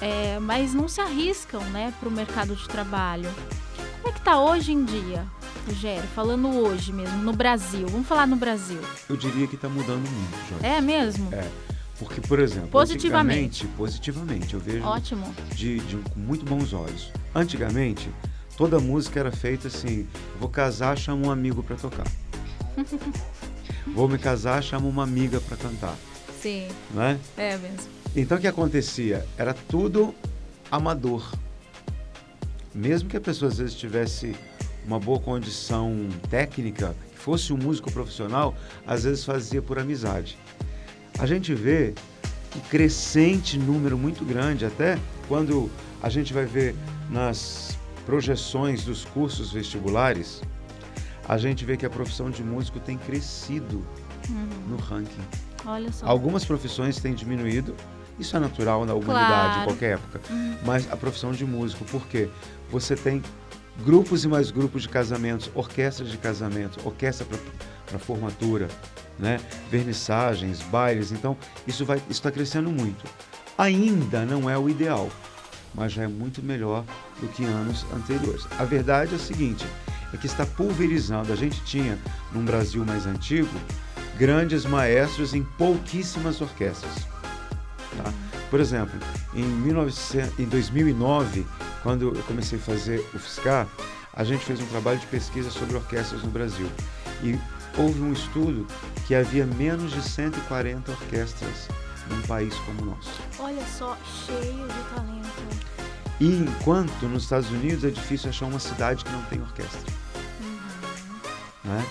é, 0.00 0.38
mas 0.38 0.74
não 0.74 0.86
se 0.86 1.00
arriscam, 1.00 1.60
né, 1.70 1.92
para 1.98 2.08
o 2.08 2.12
mercado 2.12 2.54
de 2.54 2.68
trabalho. 2.68 3.28
Como 4.02 4.08
é 4.08 4.12
que 4.12 4.18
está 4.18 4.38
hoje 4.38 4.72
em 4.72 4.84
dia, 4.84 5.26
Rogério? 5.66 6.08
Falando 6.14 6.48
hoje 6.48 6.92
mesmo, 6.92 7.16
no 7.22 7.32
Brasil. 7.32 7.88
Vamos 7.88 8.06
falar 8.06 8.26
no 8.26 8.36
Brasil. 8.36 8.80
Eu 9.08 9.16
diria 9.16 9.48
que 9.48 9.56
está 9.56 9.68
mudando 9.68 10.08
muito, 10.08 10.48
Jorge. 10.48 10.64
É 10.64 10.80
mesmo? 10.80 11.28
É. 11.32 11.75
Porque, 11.98 12.20
por 12.20 12.38
exemplo, 12.38 12.68
positivamente, 12.68 13.66
positivamente 13.68 14.52
eu 14.52 14.60
vejo 14.60 14.84
Ótimo. 14.84 15.34
De, 15.54 15.80
de, 15.80 15.96
com 15.96 16.20
muito 16.20 16.44
bons 16.44 16.72
olhos. 16.74 17.10
Antigamente, 17.34 18.10
toda 18.56 18.78
música 18.78 19.18
era 19.18 19.32
feita 19.32 19.68
assim: 19.68 20.06
vou 20.38 20.48
casar, 20.48 20.98
chamo 20.98 21.28
um 21.28 21.30
amigo 21.30 21.62
para 21.62 21.76
tocar. 21.76 22.06
vou 23.94 24.08
me 24.08 24.18
casar, 24.18 24.62
chamo 24.62 24.88
uma 24.88 25.04
amiga 25.04 25.40
para 25.40 25.56
cantar. 25.56 25.96
Sim. 26.40 26.68
Não 26.92 27.02
é? 27.02 27.18
É 27.36 27.56
mesmo. 27.56 27.88
Então 28.14 28.36
o 28.36 28.40
que 28.40 28.46
acontecia? 28.46 29.26
Era 29.38 29.54
tudo 29.54 30.14
amador. 30.70 31.32
Mesmo 32.74 33.08
que 33.08 33.16
a 33.16 33.20
pessoa 33.20 33.50
às 33.50 33.56
vezes 33.56 33.74
tivesse 33.74 34.36
uma 34.86 35.00
boa 35.00 35.18
condição 35.18 36.08
técnica, 36.28 36.94
que 37.10 37.18
fosse 37.18 37.54
um 37.54 37.56
músico 37.56 37.90
profissional, 37.90 38.54
às 38.86 39.04
vezes 39.04 39.24
fazia 39.24 39.62
por 39.62 39.78
amizade 39.78 40.36
a 41.18 41.26
gente 41.26 41.54
vê 41.54 41.94
um 42.54 42.60
crescente 42.68 43.58
número 43.58 43.96
muito 43.96 44.24
grande, 44.24 44.64
até 44.64 44.98
quando 45.28 45.70
a 46.02 46.08
gente 46.08 46.32
vai 46.32 46.44
ver 46.44 46.74
nas 47.10 47.76
projeções 48.04 48.84
dos 48.84 49.04
cursos 49.04 49.52
vestibulares, 49.52 50.42
a 51.28 51.36
gente 51.36 51.64
vê 51.64 51.76
que 51.76 51.84
a 51.84 51.90
profissão 51.90 52.30
de 52.30 52.42
músico 52.42 52.78
tem 52.78 52.96
crescido 52.96 53.84
uhum. 54.28 54.48
no 54.68 54.76
ranking. 54.76 55.22
Olha 55.64 55.90
só. 55.90 56.06
Algumas 56.06 56.44
profissões 56.44 57.00
têm 57.00 57.14
diminuído, 57.14 57.74
isso 58.18 58.36
é 58.36 58.40
natural 58.40 58.86
na 58.86 58.94
humanidade, 58.94 59.28
claro. 59.28 59.60
em 59.60 59.64
qualquer 59.64 59.94
época. 59.94 60.20
Uhum. 60.30 60.56
Mas 60.64 60.90
a 60.90 60.96
profissão 60.96 61.32
de 61.32 61.44
músico, 61.44 61.84
por 61.86 62.06
quê? 62.06 62.28
Você 62.70 62.94
tem 62.94 63.22
grupos 63.84 64.24
e 64.24 64.28
mais 64.28 64.50
grupos 64.50 64.82
de 64.82 64.88
casamentos, 64.88 65.50
orquestras 65.54 66.10
de 66.10 66.16
casamento, 66.16 66.78
orquestra 66.86 67.26
para 67.86 67.98
formatura, 67.98 68.68
né? 69.18 69.40
vernissagens, 69.70 70.60
bailes. 70.62 71.12
Então, 71.12 71.36
isso 71.66 71.86
está 72.10 72.30
crescendo 72.30 72.70
muito. 72.70 73.04
Ainda 73.58 74.24
não 74.24 74.48
é 74.48 74.58
o 74.58 74.68
ideal, 74.68 75.10
mas 75.74 75.92
já 75.92 76.02
é 76.02 76.08
muito 76.08 76.42
melhor 76.42 76.84
do 77.20 77.28
que 77.28 77.44
anos 77.44 77.86
anteriores. 77.94 78.46
A 78.58 78.64
verdade 78.64 79.12
é 79.12 79.16
o 79.16 79.20
seguinte, 79.20 79.66
é 80.12 80.16
que 80.16 80.26
está 80.26 80.44
pulverizando. 80.44 81.32
A 81.32 81.36
gente 81.36 81.62
tinha, 81.64 81.98
num 82.32 82.44
Brasil 82.44 82.84
mais 82.84 83.06
antigo, 83.06 83.48
grandes 84.18 84.64
maestros 84.64 85.34
em 85.34 85.42
pouquíssimas 85.42 86.40
orquestras. 86.40 87.06
Tá? 87.96 88.12
Por 88.50 88.60
exemplo, 88.60 88.98
em, 89.34 89.42
1900, 89.42 90.38
em 90.38 90.44
2009, 90.44 91.46
quando 91.82 92.14
eu 92.14 92.22
comecei 92.24 92.58
a 92.58 92.62
fazer 92.62 92.98
o 93.14 93.18
FISCAR, 93.18 93.66
a 94.12 94.24
gente 94.24 94.44
fez 94.44 94.60
um 94.60 94.66
trabalho 94.66 94.98
de 94.98 95.06
pesquisa 95.06 95.50
sobre 95.50 95.76
orquestras 95.76 96.22
no 96.22 96.30
Brasil. 96.30 96.68
E 97.22 97.38
houve 97.78 98.00
um 98.00 98.12
estudo 98.12 98.66
que 99.06 99.14
havia 99.14 99.46
menos 99.46 99.92
de 99.92 100.02
140 100.02 100.90
orquestras 100.90 101.68
num 102.10 102.22
país 102.22 102.54
como 102.60 102.82
o 102.82 102.84
nosso. 102.86 103.20
Olha 103.38 103.62
só, 103.66 103.96
cheio 104.26 104.66
de 104.66 104.94
talento. 104.94 105.66
E 106.18 106.28
enquanto 106.28 107.06
nos 107.06 107.24
Estados 107.24 107.50
Unidos 107.50 107.84
é 107.84 107.90
difícil 107.90 108.30
achar 108.30 108.46
uma 108.46 108.58
cidade 108.58 109.04
que 109.04 109.10
não 109.10 109.22
tem 109.24 109.40
orquestra. 109.40 109.92
Uhum. 110.40 111.70
Né? 111.70 111.86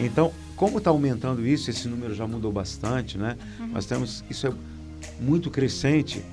Então, 0.00 0.32
como 0.56 0.78
está 0.78 0.90
aumentando 0.90 1.46
isso, 1.46 1.70
esse 1.70 1.86
número 1.86 2.14
já 2.14 2.26
mudou 2.26 2.50
bastante, 2.50 3.18
né? 3.18 3.36
Uhum. 3.60 3.68
Nós 3.68 3.84
temos 3.84 4.24
isso 4.30 4.46
é 4.46 4.52
muito 5.20 5.50
crescente, 5.50 6.24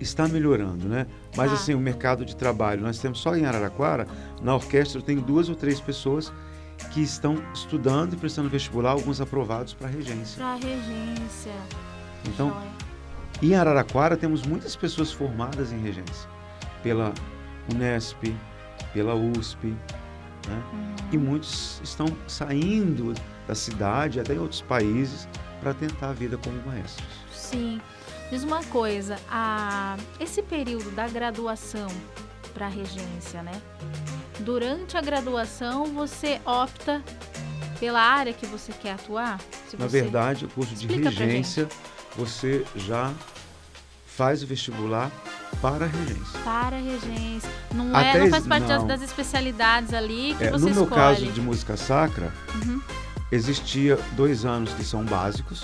está 0.00 0.26
melhorando, 0.26 0.88
né? 0.88 1.06
Mas 1.36 1.50
ah. 1.50 1.54
assim, 1.54 1.74
o 1.74 1.78
mercado 1.78 2.24
de 2.24 2.34
trabalho, 2.34 2.80
nós 2.80 2.98
temos 2.98 3.20
só 3.20 3.36
em 3.36 3.44
Araraquara, 3.44 4.06
na 4.40 4.54
orquestra 4.54 5.02
tenho 5.02 5.20
duas 5.20 5.48
ou 5.48 5.54
três 5.54 5.80
pessoas 5.80 6.32
que 6.92 7.00
estão 7.00 7.36
estudando 7.52 8.14
e 8.14 8.16
prestando 8.16 8.48
vestibular, 8.48 8.90
alguns 8.90 9.20
aprovados 9.20 9.74
para 9.74 9.88
regência. 9.88 10.36
Para 10.36 10.54
regência. 10.54 11.52
Então, 12.26 12.56
em 13.42 13.54
Araraquara 13.54 14.16
temos 14.16 14.42
muitas 14.42 14.76
pessoas 14.76 15.12
formadas 15.12 15.72
em 15.72 15.80
regência, 15.80 16.28
pela 16.82 17.12
Unesp, 17.72 18.34
pela 18.92 19.14
USP, 19.14 19.68
né? 20.48 20.62
Uhum. 20.72 20.94
e 21.12 21.18
muitos 21.18 21.80
estão 21.82 22.06
saindo 22.26 23.14
da 23.46 23.54
cidade, 23.54 24.20
até 24.20 24.34
em 24.34 24.38
outros 24.38 24.60
países, 24.60 25.28
para 25.60 25.72
tentar 25.72 26.10
a 26.10 26.12
vida 26.12 26.36
como 26.38 26.60
maestros. 26.66 27.08
Sim. 27.32 27.80
Diz 28.30 28.44
uma 28.44 28.64
coisa, 28.64 29.18
a... 29.30 29.96
esse 30.18 30.42
período 30.42 30.90
da 30.92 31.06
graduação 31.06 31.88
para 32.54 32.66
regência, 32.66 33.42
né? 33.42 33.60
Durante 34.44 34.96
a 34.96 35.00
graduação, 35.00 35.86
você 35.86 36.40
opta 36.44 37.00
pela 37.78 38.00
área 38.00 38.32
que 38.32 38.44
você 38.44 38.72
quer 38.72 38.94
atuar? 38.94 39.40
Se 39.68 39.76
Na 39.76 39.86
você... 39.86 40.02
verdade, 40.02 40.46
o 40.46 40.48
curso 40.48 40.74
de 40.74 40.86
Explica 40.86 41.10
regência, 41.10 41.68
você 42.16 42.64
já 42.74 43.12
faz 44.04 44.42
o 44.42 44.46
vestibular 44.46 45.12
para 45.60 45.84
a 45.84 45.88
regência. 45.88 46.40
Para 46.44 46.76
a 46.76 46.80
regência. 46.80 47.48
Não, 47.72 47.96
é, 47.96 48.18
não 48.18 48.30
faz 48.30 48.46
parte 48.46 48.66
não. 48.66 48.86
das 48.86 49.00
especialidades 49.00 49.94
ali 49.94 50.34
que 50.36 50.44
é, 50.44 50.50
você 50.50 50.64
No 50.64 50.74
meu 50.74 50.86
caso 50.88 51.24
de 51.26 51.40
música 51.40 51.76
sacra, 51.76 52.32
uhum. 52.54 52.80
existia 53.30 53.96
dois 54.16 54.44
anos 54.44 54.72
que 54.74 54.84
são 54.84 55.04
básicos 55.04 55.62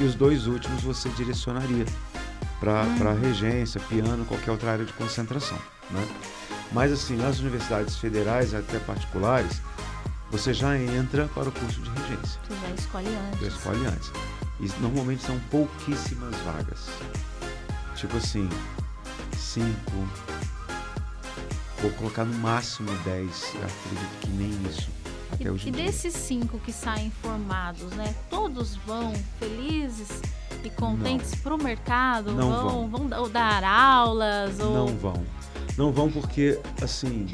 e 0.00 0.04
os 0.04 0.14
dois 0.14 0.46
últimos 0.46 0.82
você 0.82 1.08
direcionaria 1.10 1.84
para 2.60 2.84
uhum. 2.84 3.20
regência, 3.20 3.80
piano, 3.80 4.24
qualquer 4.24 4.52
outra 4.52 4.72
área 4.72 4.84
de 4.84 4.92
concentração. 4.92 5.58
Né? 5.90 6.06
Mas 6.72 6.90
assim, 6.90 7.16
nas 7.16 7.38
universidades 7.38 7.96
federais, 7.96 8.54
até 8.54 8.78
particulares, 8.78 9.60
você 10.30 10.54
já 10.54 10.78
entra 10.78 11.28
para 11.34 11.48
o 11.48 11.52
curso 11.52 11.80
de 11.82 11.90
regência. 11.90 12.40
Você 12.48 12.66
já 12.66 12.74
escolhe 12.74 13.08
antes. 13.08 13.40
Já 13.40 13.48
escolhe 13.48 13.86
antes. 13.86 14.12
E 14.60 14.80
normalmente 14.80 15.22
são 15.22 15.38
pouquíssimas 15.50 16.34
vagas. 16.36 16.86
Tipo 17.96 18.16
assim, 18.16 18.48
cinco. 19.36 20.08
Vou 21.82 21.90
colocar 21.92 22.24
no 22.24 22.34
máximo 22.38 22.90
dez. 23.04 23.52
Acredito 23.56 24.20
que 24.20 24.28
nem 24.30 24.50
isso. 24.70 24.88
Até 25.32 25.44
e, 25.44 25.50
hoje 25.50 25.68
e 25.68 25.70
desses 25.70 26.14
cinco 26.14 26.58
que 26.58 26.72
saem 26.72 27.10
formados, 27.22 27.90
né? 27.92 28.14
Todos 28.30 28.76
vão 28.76 29.12
felizes 29.38 30.22
e 30.64 30.70
contentes 30.70 31.34
para 31.34 31.54
o 31.54 31.62
mercado? 31.62 32.32
Não 32.32 32.50
vão, 32.50 32.88
vão. 32.88 33.08
vão 33.08 33.28
dar 33.28 33.64
aulas? 33.64 34.58
Ou... 34.60 34.72
Não 34.74 34.96
vão 34.96 35.41
não 35.76 35.92
vão 35.92 36.10
porque, 36.10 36.58
assim, 36.80 37.26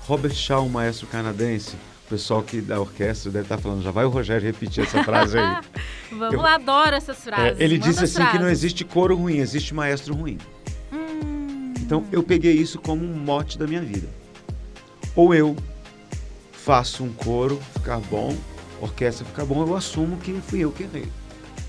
Robert 0.00 0.34
Shaw, 0.34 0.64
um 0.64 0.68
maestro 0.68 1.06
canadense, 1.06 1.76
o 2.06 2.08
pessoal 2.08 2.42
que 2.42 2.60
da 2.60 2.80
orquestra 2.80 3.30
deve 3.30 3.44
estar 3.44 3.58
falando, 3.58 3.82
já 3.82 3.90
vai 3.90 4.04
o 4.04 4.08
Rogério 4.08 4.46
repetir 4.46 4.84
essa 4.84 5.02
frase 5.02 5.38
aí. 5.38 5.56
Vamos, 6.10 6.34
eu 6.34 6.46
adoro 6.46 6.94
essas 6.94 7.18
frases. 7.18 7.58
É, 7.60 7.64
ele 7.64 7.78
disse 7.78 8.04
assim 8.04 8.14
frases. 8.14 8.32
que 8.32 8.38
não 8.38 8.48
existe 8.48 8.84
coro 8.84 9.16
ruim, 9.16 9.38
existe 9.38 9.74
maestro 9.74 10.14
ruim. 10.14 10.38
Hum. 10.92 11.74
Então 11.80 12.04
eu 12.12 12.22
peguei 12.22 12.52
isso 12.52 12.78
como 12.78 13.04
um 13.04 13.14
mote 13.14 13.58
da 13.58 13.66
minha 13.66 13.82
vida. 13.82 14.08
Ou 15.16 15.34
eu 15.34 15.56
faço 16.52 17.02
um 17.02 17.12
coro 17.12 17.60
ficar 17.72 17.98
bom, 17.98 18.36
orquestra 18.80 19.24
ficar 19.24 19.44
bom, 19.44 19.66
eu 19.66 19.74
assumo 19.74 20.16
que 20.18 20.32
fui 20.46 20.60
eu 20.60 20.70
que 20.70 20.84
errei, 20.84 21.08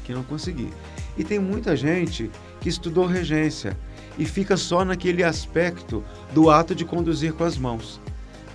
que 0.04 0.14
não 0.14 0.24
consegui. 0.24 0.70
E 1.18 1.24
tem 1.24 1.40
muita 1.40 1.76
gente 1.76 2.30
que 2.62 2.70
estudou 2.70 3.08
regência, 3.08 3.76
e 4.18 4.26
fica 4.26 4.58
só 4.58 4.84
naquele 4.84 5.24
aspecto 5.24 6.04
do 6.34 6.50
ato 6.50 6.74
de 6.74 6.86
conduzir 6.86 7.34
com 7.34 7.44
as 7.44 7.58
mãos. 7.58 8.00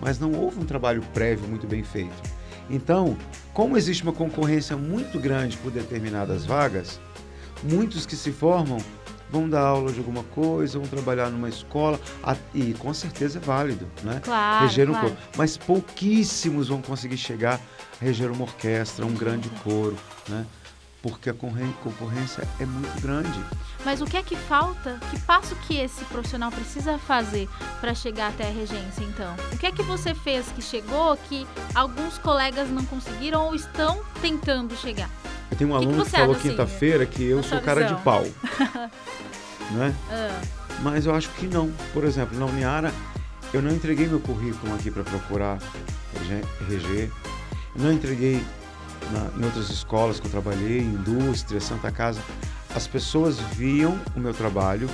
Mas 0.00 0.18
não 0.18 0.32
houve 0.32 0.58
um 0.58 0.64
trabalho 0.64 1.02
prévio 1.14 1.48
muito 1.48 1.66
bem 1.66 1.84
feito. 1.84 2.22
Então, 2.68 3.16
como 3.52 3.76
existe 3.76 4.02
uma 4.02 4.12
concorrência 4.12 4.76
muito 4.76 5.18
grande 5.18 5.56
por 5.58 5.70
determinadas 5.70 6.44
vagas, 6.44 7.00
muitos 7.62 8.06
que 8.06 8.16
se 8.16 8.32
formam 8.32 8.78
vão 9.30 9.48
dar 9.48 9.62
aula 9.62 9.90
de 9.90 9.98
alguma 9.98 10.22
coisa, 10.24 10.78
vão 10.78 10.86
trabalhar 10.86 11.30
numa 11.30 11.48
escola, 11.48 11.98
e 12.54 12.74
com 12.74 12.92
certeza 12.92 13.38
é 13.38 13.40
válido, 13.40 13.88
né? 14.02 14.20
Claro, 14.22 14.66
reger 14.66 14.90
um 14.90 14.92
claro. 14.92 15.08
coro. 15.08 15.20
Mas 15.36 15.56
pouquíssimos 15.56 16.68
vão 16.68 16.82
conseguir 16.82 17.16
chegar 17.16 17.58
a 18.00 18.04
reger 18.04 18.30
uma 18.30 18.42
orquestra, 18.42 19.06
um 19.06 19.14
grande 19.14 19.48
coro, 19.64 19.96
né? 20.28 20.44
Porque 21.02 21.28
a 21.28 21.34
concorrência 21.34 22.48
é 22.60 22.64
muito 22.64 23.02
grande. 23.02 23.44
Mas 23.84 24.00
o 24.00 24.04
que 24.04 24.16
é 24.16 24.22
que 24.22 24.36
falta? 24.36 24.98
Que 25.10 25.18
passo 25.20 25.56
que 25.56 25.76
esse 25.76 26.04
profissional 26.04 26.52
precisa 26.52 26.96
fazer 26.96 27.48
para 27.80 27.92
chegar 27.92 28.28
até 28.28 28.46
a 28.46 28.52
regência, 28.52 29.02
então? 29.02 29.34
O 29.52 29.58
que 29.58 29.66
é 29.66 29.72
que 29.72 29.82
você 29.82 30.14
fez 30.14 30.46
que 30.52 30.62
chegou 30.62 31.16
que 31.28 31.44
alguns 31.74 32.18
colegas 32.18 32.70
não 32.70 32.84
conseguiram 32.84 33.46
ou 33.46 33.54
estão 33.54 34.00
tentando 34.20 34.76
chegar? 34.76 35.10
Eu 35.50 35.56
tenho 35.56 35.70
um 35.70 35.74
aluno 35.74 36.04
que, 36.04 36.10
que 36.10 36.16
falou 36.16 36.36
assim, 36.36 36.50
quinta-feira 36.50 37.04
que 37.04 37.24
eu 37.24 37.42
sou 37.42 37.60
cara 37.60 37.84
de 37.84 38.00
pau. 38.02 38.22
né? 39.74 39.94
Ah. 40.08 40.40
Mas 40.82 41.04
eu 41.04 41.14
acho 41.14 41.28
que 41.30 41.48
não. 41.48 41.70
Por 41.92 42.04
exemplo, 42.04 42.38
na 42.38 42.46
Uniara, 42.46 42.92
eu 43.52 43.60
não 43.60 43.70
entreguei 43.70 44.06
meu 44.06 44.20
currículo 44.20 44.74
aqui 44.74 44.90
para 44.90 45.02
procurar 45.02 45.58
RG. 46.70 47.10
Eu 47.74 47.82
não 47.82 47.92
entreguei 47.92 48.42
na, 49.10 49.40
em 49.40 49.44
outras 49.44 49.70
escolas 49.70 50.20
que 50.20 50.26
eu 50.26 50.30
trabalhei, 50.30 50.80
indústria, 50.80 51.60
Santa 51.60 51.90
Casa 51.90 52.20
as 52.74 52.86
pessoas 52.86 53.38
viam 53.38 53.98
o 54.16 54.20
meu 54.20 54.32
trabalho 54.32 54.88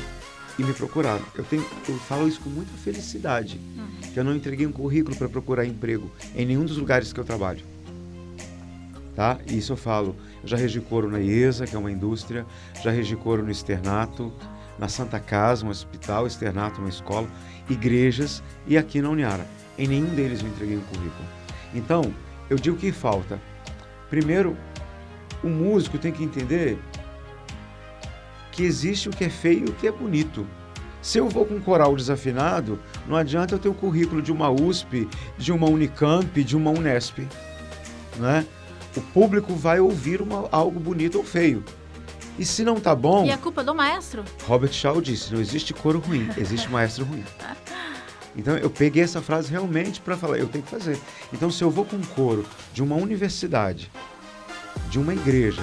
e 0.58 0.64
me 0.64 0.72
procuraram. 0.72 1.24
Eu, 1.34 1.44
tenho, 1.44 1.64
eu 1.88 1.96
falo 1.96 2.26
isso 2.26 2.40
com 2.40 2.50
muita 2.50 2.72
felicidade, 2.72 3.60
uhum. 3.76 4.10
que 4.12 4.18
eu 4.18 4.24
não 4.24 4.34
entreguei 4.34 4.66
um 4.66 4.72
currículo 4.72 5.16
para 5.16 5.28
procurar 5.28 5.64
emprego 5.64 6.10
em 6.34 6.44
nenhum 6.44 6.64
dos 6.64 6.76
lugares 6.76 7.12
que 7.12 7.20
eu 7.20 7.24
trabalho. 7.24 7.64
Tá? 9.14 9.38
Isso 9.46 9.72
eu 9.72 9.76
falo. 9.76 10.16
Eu 10.42 10.48
já 10.48 10.56
regi 10.56 10.80
coro 10.80 11.10
na 11.10 11.20
IESA, 11.20 11.66
que 11.66 11.74
é 11.74 11.78
uma 11.78 11.90
indústria, 11.90 12.46
já 12.82 12.90
regi 12.90 13.16
coro 13.16 13.42
no 13.42 13.50
externato, 13.50 14.32
na 14.78 14.88
Santa 14.88 15.18
Casa, 15.18 15.66
um 15.66 15.70
hospital, 15.70 16.26
externato, 16.26 16.80
uma 16.80 16.88
escola, 16.88 17.28
igrejas 17.68 18.42
e 18.66 18.76
aqui 18.76 19.02
na 19.02 19.10
Uniara. 19.10 19.46
Em 19.76 19.86
nenhum 19.86 20.14
deles 20.14 20.40
eu 20.40 20.48
entreguei 20.48 20.76
um 20.76 20.82
currículo. 20.82 21.28
Então, 21.74 22.12
eu 22.48 22.56
digo 22.56 22.76
que 22.76 22.90
falta. 22.92 23.40
Primeiro, 24.10 24.56
o 25.42 25.48
músico 25.48 25.98
tem 25.98 26.12
que 26.12 26.24
entender 26.24 26.78
que 28.52 28.62
existe 28.62 29.08
o 29.08 29.12
que 29.12 29.24
é 29.24 29.28
feio 29.28 29.66
e 29.66 29.70
o 29.70 29.74
que 29.74 29.86
é 29.86 29.92
bonito. 29.92 30.46
Se 31.00 31.18
eu 31.18 31.28
vou 31.28 31.46
com 31.46 31.54
um 31.54 31.60
coral 31.60 31.94
desafinado, 31.94 32.78
não 33.06 33.16
adianta 33.16 33.54
eu 33.54 33.58
ter 33.58 33.68
o 33.68 33.74
currículo 33.74 34.20
de 34.20 34.32
uma 34.32 34.50
USP, 34.50 35.08
de 35.36 35.52
uma 35.52 35.68
Unicamp, 35.68 36.42
de 36.42 36.56
uma 36.56 36.70
Unesp. 36.70 37.20
Né? 38.16 38.44
O 38.96 39.00
público 39.00 39.54
vai 39.54 39.78
ouvir 39.78 40.20
uma, 40.20 40.48
algo 40.50 40.80
bonito 40.80 41.18
ou 41.18 41.24
feio. 41.24 41.62
E 42.38 42.44
se 42.44 42.64
não 42.64 42.80
tá 42.80 42.94
bom. 42.94 43.24
E 43.26 43.30
a 43.30 43.38
culpa 43.38 43.62
do 43.62 43.74
maestro? 43.74 44.24
Robert 44.46 44.72
Shaw 44.72 45.00
disse: 45.00 45.32
não 45.32 45.40
existe 45.40 45.72
coro 45.72 45.98
ruim, 45.98 46.28
existe 46.36 46.68
maestro 46.68 47.04
ruim. 47.04 47.24
Então 48.36 48.56
eu 48.56 48.70
peguei 48.70 49.02
essa 49.02 49.20
frase 49.20 49.50
realmente 49.50 50.00
para 50.00 50.16
falar, 50.16 50.38
eu 50.38 50.46
tenho 50.46 50.64
que 50.64 50.70
fazer. 50.70 50.98
Então 51.32 51.50
se 51.50 51.62
eu 51.62 51.70
vou 51.70 51.84
com 51.84 51.96
um 51.96 52.02
coro 52.02 52.44
de 52.72 52.82
uma 52.82 52.96
universidade, 52.96 53.90
de 54.90 54.98
uma 54.98 55.12
igreja, 55.12 55.62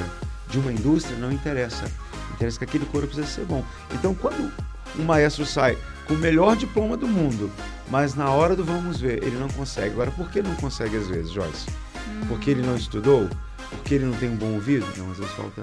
de 0.50 0.60
uma 0.60 0.72
indústria, 0.72 1.18
não 1.18 1.32
interessa. 1.32 1.86
Interessa 2.34 2.58
que 2.60 2.66
aquele 2.66 2.86
coro 2.86 3.08
precisa 3.08 3.28
ser 3.28 3.46
bom. 3.46 3.64
Então 3.94 4.14
quando 4.14 4.52
um 4.98 5.04
maestro 5.04 5.46
sai 5.46 5.78
com 6.08 6.14
o 6.14 6.18
melhor 6.18 6.56
diploma 6.56 6.96
do 6.96 7.08
mundo, 7.08 7.52
mas 7.90 8.16
na 8.16 8.30
hora 8.30 8.56
do 8.56 8.64
vamos 8.64 9.00
ver, 9.00 9.24
ele 9.24 9.38
não 9.38 9.50
consegue. 9.50 9.92
Agora, 9.94 10.12
por 10.12 10.30
que 10.30 10.40
ele 10.40 10.48
não 10.48 10.56
consegue 10.56 10.98
às 10.98 11.08
vezes, 11.08 11.32
Joyce? 11.32 11.68
Porque 12.28 12.52
ele 12.52 12.62
não 12.62 12.76
estudou? 12.76 13.30
Porque 13.70 13.96
ele 13.96 14.06
não 14.06 14.14
tem 14.14 14.30
um 14.30 14.36
bom 14.36 14.54
ouvido? 14.54 14.86
Não, 14.98 15.12
às 15.12 15.18
vezes 15.18 15.34
falta 15.34 15.62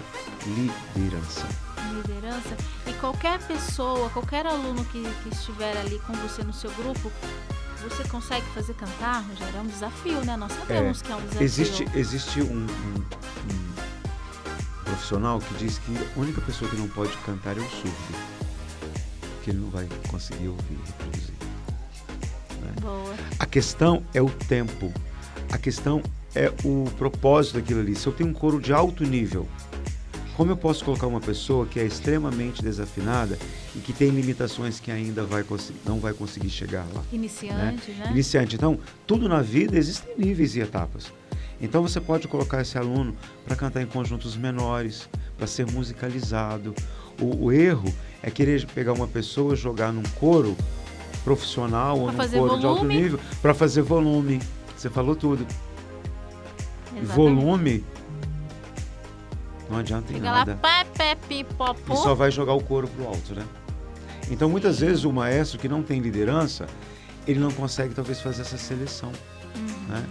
liderança. 0.97 1.47
Liderança. 1.93 2.57
E 2.87 2.93
qualquer 2.95 3.39
pessoa, 3.47 4.11
qualquer 4.11 4.47
aluno 4.47 4.85
que, 4.87 5.03
que 5.23 5.29
estiver 5.29 5.77
ali 5.79 5.99
com 6.01 6.13
você 6.15 6.43
no 6.43 6.53
seu 6.53 6.71
grupo, 6.73 7.13
você 7.83 8.05
consegue 8.09 8.47
fazer 8.55 8.75
cantar, 8.75 9.25
Rogério? 9.29 9.57
É 9.57 9.61
um 9.61 9.67
desafio, 9.67 10.25
né? 10.25 10.37
Nós 10.37 10.53
sabemos 10.53 11.01
é, 11.01 11.05
que 11.05 11.13
é 11.13 11.17
um 11.17 11.21
desafio. 11.21 11.43
Existe, 11.43 11.89
existe 11.95 12.41
um, 12.41 12.67
um, 12.67 12.97
um, 12.97 13.73
profissional 14.85 15.41
que 15.41 15.55
diz 15.55 15.79
que 15.79 15.97
a 15.97 16.21
única 16.21 16.41
pessoa 16.41 16.71
que 16.71 16.77
não 16.77 16.89
pode 16.89 17.17
cantar 17.19 17.57
é 17.57 17.61
o 17.61 17.71
surdo 17.71 18.33
que 19.43 19.51
ele 19.51 19.59
não 19.59 19.71
vai 19.71 19.89
conseguir 20.09 20.49
ouvir 20.49 20.73
e 20.73 20.87
reproduzir. 20.87 21.35
Né? 22.61 22.73
Boa. 22.81 23.15
A 23.39 23.47
questão 23.47 24.03
é 24.15 24.23
o 24.23 24.31
tempo. 24.31 24.93
A 25.51 25.59
questão 25.59 26.03
é 26.35 26.53
o 26.65 26.85
propósito 26.97 27.55
daquilo 27.55 27.81
ali. 27.81 27.95
Se 27.95 28.07
eu 28.07 28.13
tenho 28.13 28.31
um 28.31 28.33
coro 28.33 28.61
de 28.61 28.73
alto 28.73 29.05
nível, 29.05 29.47
como 30.37 30.51
eu 30.51 30.57
posso 30.57 30.85
colocar 30.85 31.07
uma 31.07 31.21
pessoa 31.21 31.67
que 31.67 31.79
é 31.79 31.85
extremamente 31.85 32.63
desafinada 32.63 33.39
e 33.77 33.81
que 33.81 33.93
tem 33.93 34.09
limitações 34.11 34.81
que 34.81 34.91
ainda 34.91 35.25
vai 35.25 35.45
não 35.85 36.01
vai 36.01 36.13
conseguir 36.13 36.51
chegar 36.51 36.87
lá? 36.95 37.03
Iniciante, 37.13 37.91
né? 37.91 38.05
né? 38.05 38.11
Iniciante. 38.13 38.57
Então, 38.57 38.79
tudo 39.07 39.29
na 39.29 39.43
vida 39.43 39.77
existem 39.77 40.15
níveis 40.17 40.57
e 40.57 40.61
etapas. 40.61 41.13
Então 41.61 41.81
você 41.81 42.01
pode 42.01 42.27
colocar 42.27 42.61
esse 42.61 42.77
aluno 42.77 43.15
para 43.45 43.55
cantar 43.55 43.83
em 43.83 43.87
conjuntos 43.87 44.37
menores, 44.37 45.09
para 45.37 45.47
ser 45.47 45.71
musicalizado. 45.71 46.75
O, 47.21 47.45
o, 47.45 47.53
erro 47.53 47.95
é 48.21 48.31
querer 48.31 48.67
pegar 48.67 48.93
uma 48.93 49.07
pessoa, 49.07 49.55
jogar 49.55 49.93
num 49.93 50.03
coro 50.19 50.57
profissional 51.23 51.97
pra 51.97 52.05
ou 52.05 52.13
num 52.13 52.19
coro 52.19 52.31
volume. 52.31 52.61
de 52.61 52.67
alto 52.67 52.85
nível 52.85 53.21
para 53.41 53.55
fazer 53.55 53.83
volume. 53.83 54.41
Você 54.77 54.91
falou 54.91 55.15
tudo. 55.15 55.47
Exatamente. 56.97 57.15
Volume 57.15 57.85
não 59.73 59.79
adianta 59.79 60.13
em 60.13 60.17
Fica 60.17 60.31
nada. 60.31 60.59
Lá, 60.63 60.85
pé, 60.95 61.17
pé, 61.17 61.17
e 61.31 61.97
só 61.97 62.15
vai 62.15 62.31
jogar 62.31 62.53
o 62.53 62.63
couro 62.63 62.87
pro 62.89 63.07
alto, 63.07 63.35
né? 63.35 63.45
Então 64.31 64.49
muitas 64.49 64.81
vezes 64.81 65.05
o 65.05 65.13
maestro 65.13 65.59
que 65.59 65.69
não 65.69 65.83
tem 65.83 66.01
liderança, 66.01 66.67
ele 67.27 67.41
não 67.41 67.51
consegue 67.51 67.95
talvez 67.95 68.21
fazer 68.21 68.43
essa 68.43 68.59
seleção, 68.59 69.11
uhum. 69.57 69.89
né? 69.89 70.05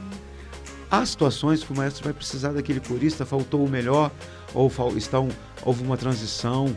Há 0.89 1.05
situações 1.05 1.63
que 1.63 1.71
o 1.71 1.77
maestro 1.77 2.03
vai 2.03 2.11
precisar 2.11 2.51
daquele 2.51 2.79
corista, 2.79 3.25
faltou 3.25 3.63
o 3.63 3.69
melhor, 3.69 4.11
ou 4.53 4.69
está 4.97 5.19
um, 5.19 5.29
houve 5.63 5.83
uma 5.83 5.95
transição, 5.95 6.75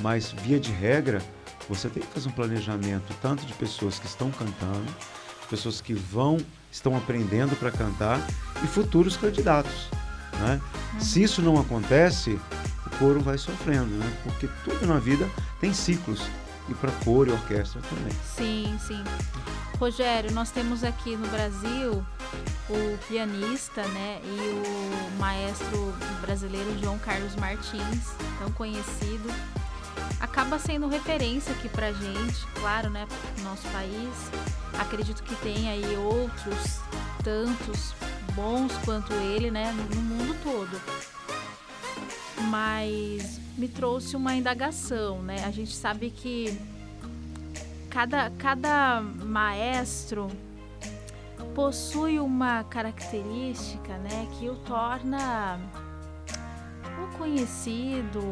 mas 0.00 0.30
via 0.30 0.60
de 0.60 0.70
regra, 0.70 1.20
você 1.68 1.88
tem 1.88 2.02
que 2.02 2.08
fazer 2.08 2.28
um 2.28 2.32
planejamento 2.32 3.12
tanto 3.20 3.44
de 3.44 3.52
pessoas 3.54 3.98
que 3.98 4.06
estão 4.06 4.30
cantando, 4.30 4.86
pessoas 5.50 5.80
que 5.80 5.92
vão, 5.92 6.38
estão 6.70 6.96
aprendendo 6.96 7.56
para 7.56 7.72
cantar 7.72 8.24
e 8.62 8.66
futuros 8.68 9.16
candidatos. 9.16 9.88
Né? 10.40 10.60
Uhum. 10.94 11.00
Se 11.00 11.22
isso 11.22 11.42
não 11.42 11.58
acontece, 11.58 12.38
o 12.86 12.90
coro 12.98 13.20
vai 13.20 13.38
sofrendo, 13.38 13.94
né? 13.94 14.16
porque 14.22 14.48
tudo 14.64 14.86
na 14.86 14.98
vida 14.98 15.28
tem 15.60 15.72
ciclos 15.72 16.22
e 16.68 16.74
para 16.74 16.90
coro 17.04 17.30
e 17.30 17.32
orquestra 17.32 17.80
também. 17.82 18.12
Sim, 18.36 18.78
sim. 18.86 19.02
Rogério, 19.78 20.32
nós 20.32 20.50
temos 20.50 20.82
aqui 20.82 21.16
no 21.16 21.28
Brasil 21.28 22.04
o 22.68 22.98
pianista, 23.06 23.82
né, 23.88 24.20
e 24.24 25.10
o 25.10 25.18
maestro 25.18 25.94
brasileiro 26.20 26.76
João 26.80 26.98
Carlos 26.98 27.36
Martins, 27.36 28.10
tão 28.38 28.50
conhecido, 28.52 29.28
acaba 30.18 30.58
sendo 30.58 30.88
referência 30.88 31.52
aqui 31.52 31.68
pra 31.68 31.92
gente, 31.92 32.46
claro, 32.58 32.90
né, 32.90 33.06
no 33.38 33.44
nosso 33.44 33.68
país. 33.68 34.10
Acredito 34.78 35.22
que 35.22 35.34
tem 35.36 35.68
aí 35.68 35.96
outros 35.96 36.80
tantos 37.22 37.94
bons 38.36 38.72
quanto 38.84 39.12
ele, 39.14 39.50
né, 39.50 39.72
no 39.72 40.02
mundo 40.02 40.36
todo. 40.44 40.80
Mas 42.50 43.40
me 43.56 43.66
trouxe 43.66 44.14
uma 44.14 44.34
indagação, 44.34 45.22
né? 45.22 45.42
A 45.44 45.50
gente 45.50 45.74
sabe 45.74 46.10
que 46.10 46.56
cada, 47.88 48.30
cada 48.38 49.00
maestro 49.00 50.28
possui 51.54 52.20
uma 52.20 52.62
característica, 52.64 53.96
né, 53.96 54.28
que 54.38 54.50
o 54.50 54.56
torna 54.56 55.58
o 57.02 57.18
conhecido, 57.18 58.22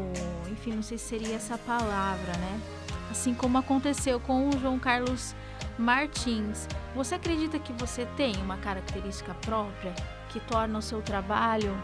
enfim, 0.51 0.73
não 0.73 0.83
sei 0.83 0.97
se 0.97 1.05
seria 1.05 1.35
essa 1.35 1.57
palavra, 1.57 2.33
né? 2.37 2.61
Assim 3.09 3.33
como 3.33 3.57
aconteceu 3.57 4.19
com 4.19 4.49
o 4.49 4.59
João 4.59 4.79
Carlos 4.79 5.35
Martins. 5.77 6.67
Você 6.95 7.15
acredita 7.15 7.59
que 7.59 7.73
você 7.73 8.05
tem 8.17 8.35
uma 8.37 8.57
característica 8.57 9.33
própria 9.35 9.93
que 10.29 10.39
torna 10.41 10.79
o 10.79 10.81
seu 10.81 11.01
trabalho 11.01 11.75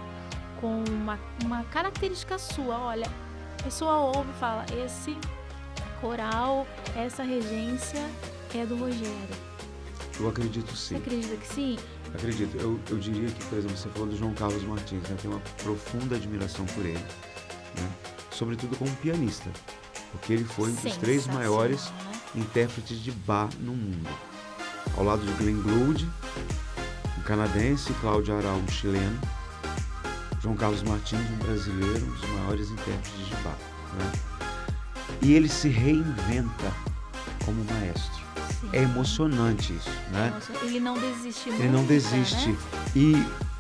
com 0.60 0.84
uma, 0.90 1.20
uma 1.44 1.64
característica 1.66 2.38
sua? 2.38 2.78
Olha, 2.78 3.08
a 3.60 3.64
pessoa 3.64 3.98
ouve 3.98 4.30
e 4.30 4.40
fala: 4.40 4.66
esse 4.86 5.18
coral, 6.00 6.66
essa 6.96 7.24
regência 7.24 8.04
é 8.56 8.66
do 8.66 8.76
Rogério. 8.78 9.52
Eu 10.20 10.30
acredito 10.30 10.76
sim. 10.76 10.96
Você 10.96 11.02
acredita 11.02 11.36
que 11.38 11.48
sim? 11.48 11.80
Acredito. 12.14 12.58
Eu, 12.58 12.80
eu 12.90 12.98
diria 12.98 13.30
que, 13.30 13.44
por 13.46 13.58
exemplo, 13.58 13.78
você 13.78 13.90
falou 13.90 14.08
do 14.08 14.18
João 14.18 14.34
Carlos 14.34 14.64
Martins, 14.64 15.02
né? 15.04 15.10
eu 15.12 15.18
tenho 15.18 15.34
uma 15.34 15.42
profunda 15.64 16.16
admiração 16.16 16.66
por 16.68 16.86
ele, 16.86 17.00
né? 17.00 17.90
sobretudo 18.32 18.76
como 18.78 18.94
pianista, 18.98 19.50
porque 20.12 20.34
ele 20.34 20.44
foi 20.44 20.70
um 20.70 20.76
dos 20.76 20.98
três 20.98 21.28
maiores? 21.28 21.92
Intérpretes 22.36 23.00
de 23.00 23.12
bar 23.12 23.50
no 23.60 23.74
mundo. 23.74 24.10
Ao 24.98 25.04
lado 25.04 25.26
de 25.26 25.32
Glenn 25.34 25.62
Gould, 25.62 26.10
um 27.17 27.22
canadense, 27.22 27.94
Cláudio 28.02 28.36
Aral, 28.38 28.56
um 28.56 28.67
chileno, 28.67 29.20
João 30.41 30.56
Carlos 30.56 30.84
Martins, 30.84 31.20
um 31.20 31.38
brasileiro, 31.38 32.06
um 32.06 32.12
dos 32.12 32.30
maiores 32.30 32.70
intérpretes 32.70 33.28
de 33.28 33.36
bar. 33.36 33.58
Né? 33.98 34.12
E 35.22 35.34
ele 35.34 35.48
se 35.48 35.70
reinventa 35.70 36.74
como 37.46 37.63
maestro. 37.65 38.22
Sim. 38.60 38.70
É 38.74 38.84
emocionante 38.84 39.74
isso, 39.74 39.89
né? 40.12 40.34
Ele 40.63 40.80
não 40.80 40.98
desiste 40.98 41.50
Ele 41.50 41.70
não 41.70 41.86
desiste. 41.86 42.50
Né? 42.50 42.58
E 42.96 43.13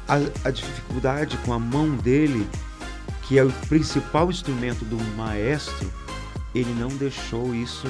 a, 0.07 0.47
a 0.47 0.51
dificuldade 0.51 1.37
com 1.45 1.53
a 1.53 1.59
mão 1.59 1.95
dele, 1.95 2.47
que 3.23 3.37
é 3.37 3.43
o 3.43 3.51
principal 3.67 4.29
instrumento 4.29 4.83
do 4.85 4.97
maestro, 5.15 5.91
ele 6.53 6.73
não 6.73 6.89
deixou 6.89 7.53
isso 7.55 7.87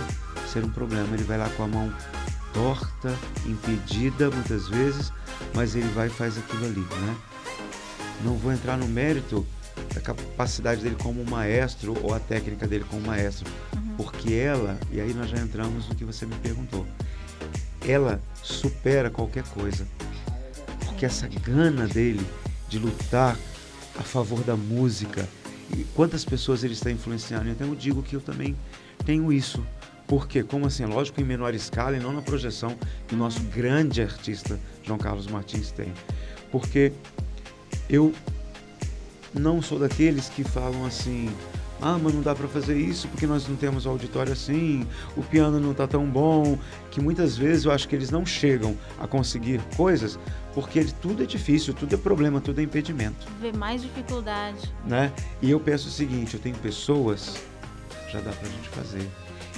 ser 0.52 0.64
um 0.64 0.70
problema. 0.70 1.14
Ele 1.14 1.24
vai 1.24 1.38
lá 1.38 1.50
com 1.50 1.64
a 1.64 1.68
mão 1.68 1.94
torta, 2.54 3.16
impedida 3.46 4.30
muitas 4.30 4.68
vezes, 4.68 5.12
mas 5.54 5.76
ele 5.76 5.88
vai 5.90 6.08
e 6.08 6.10
faz 6.10 6.38
aquilo 6.38 6.66
ali, 6.66 6.82
né? 6.82 7.18
Não 8.24 8.36
vou 8.36 8.52
entrar 8.52 8.78
no 8.78 8.88
mérito 8.88 9.46
da 9.94 10.02
capacidade 10.02 10.82
dele 10.82 10.98
como 11.02 11.24
maestro 11.26 11.98
ou 12.04 12.14
a 12.14 12.20
técnica 12.20 12.68
dele 12.68 12.86
como 12.90 13.02
maestro, 13.02 13.50
uhum. 13.74 13.96
porque 13.98 14.34
ela, 14.34 14.78
e 14.92 15.00
aí 15.00 15.14
nós 15.14 15.30
já 15.30 15.38
entramos 15.38 15.88
no 15.88 15.96
que 15.96 16.06
você 16.06 16.26
me 16.26 16.36
perguntou, 16.36 16.86
ela 17.88 18.22
supera 18.44 19.10
qualquer 19.10 19.44
coisa, 19.44 19.88
porque 20.86 21.06
essa 21.06 21.28
gana 21.28 21.88
dele 21.88 22.26
de 22.70 22.78
lutar 22.78 23.38
a 23.98 24.04
favor 24.04 24.44
da 24.44 24.56
música 24.56 25.28
e 25.76 25.84
quantas 25.96 26.24
pessoas 26.24 26.64
ele 26.64 26.74
está 26.74 26.92
influenciando, 26.92 27.50
então 27.50 27.68
eu 27.68 27.76
digo 27.76 28.04
que 28.04 28.16
eu 28.16 28.22
também 28.22 28.56
tenho 29.06 29.32
isso. 29.32 29.66
Porque, 30.12 30.44
como 30.44 30.68
assim, 30.68 30.84
lógico, 30.84 31.22
em 31.22 31.24
menor 31.24 31.56
escala 31.56 31.96
e 31.96 32.00
não 32.02 32.12
na 32.12 32.22
projeção 32.22 32.76
que 33.08 33.16
o 33.16 33.18
nosso 33.18 33.40
grande 33.44 34.02
artista 34.02 34.60
João 34.84 35.00
Carlos 35.00 35.26
Martins 35.26 35.72
tem. 35.72 35.94
Porque 36.52 36.92
eu 37.90 38.12
não 39.34 39.62
sou 39.62 39.80
daqueles 39.80 40.28
que 40.28 40.44
falam 40.44 40.86
assim, 40.86 41.34
ah, 41.82 41.98
mas 41.98 42.14
não 42.14 42.22
dá 42.22 42.36
para 42.36 42.46
fazer 42.50 42.76
isso 42.76 43.08
porque 43.08 43.26
nós 43.26 43.48
não 43.48 43.56
temos 43.56 43.88
auditório 43.88 44.34
assim, 44.34 44.86
o 45.16 45.24
piano 45.24 45.62
não 45.62 45.72
está 45.72 45.88
tão 45.88 46.06
bom, 46.06 46.60
que 46.92 47.00
muitas 47.00 47.38
vezes 47.38 47.64
eu 47.64 47.72
acho 47.72 47.88
que 47.88 47.96
eles 47.96 48.12
não 48.12 48.26
chegam 48.26 48.78
a 49.00 49.08
conseguir 49.08 49.62
coisas 49.78 50.20
porque 50.54 50.84
tudo 51.02 51.24
é 51.24 51.26
difícil, 51.26 51.74
tudo 51.74 51.96
é 51.96 51.98
problema, 51.98 52.42
tudo 52.42 52.60
é 52.60 52.64
impedimento. 52.66 53.26
Vê 53.40 53.54
mais 53.54 53.82
dificuldade. 53.82 54.74
Né? 54.86 55.10
E 55.42 55.50
eu 55.52 55.60
penso 55.62 55.88
o 55.88 55.92
seguinte, 55.92 56.34
eu 56.34 56.40
tenho 56.42 56.58
pessoas, 56.58 57.42
já 58.12 58.20
dá 58.20 58.32
para 58.32 58.50
a 58.50 58.52
gente 58.52 58.68
fazer. 58.68 59.10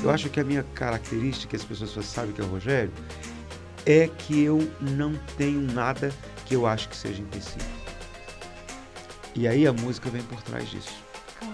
Eu 0.02 0.10
acho 0.10 0.30
que 0.30 0.40
a 0.40 0.44
minha 0.44 0.64
característica, 0.76 1.56
as 1.56 1.64
pessoas 1.64 2.06
sabem 2.06 2.32
que 2.32 2.42
é 2.42 2.44
o 2.44 2.48
Rogério, 2.48 2.92
é 3.86 4.08
que 4.08 4.42
eu 4.42 4.72
não 4.80 5.14
tenho 5.38 5.62
nada 5.62 6.14
que 6.46 6.56
eu 6.56 6.66
acho 6.66 6.90
que 6.90 6.96
seja 6.96 7.22
impossível. 7.22 7.68
E 9.36 9.48
aí 9.48 9.66
a 9.66 9.74
música 9.74 10.10
vem 10.10 10.22
por 10.24 10.42
trás 10.42 10.70
disso. 10.70 10.94
Claro. 11.40 11.54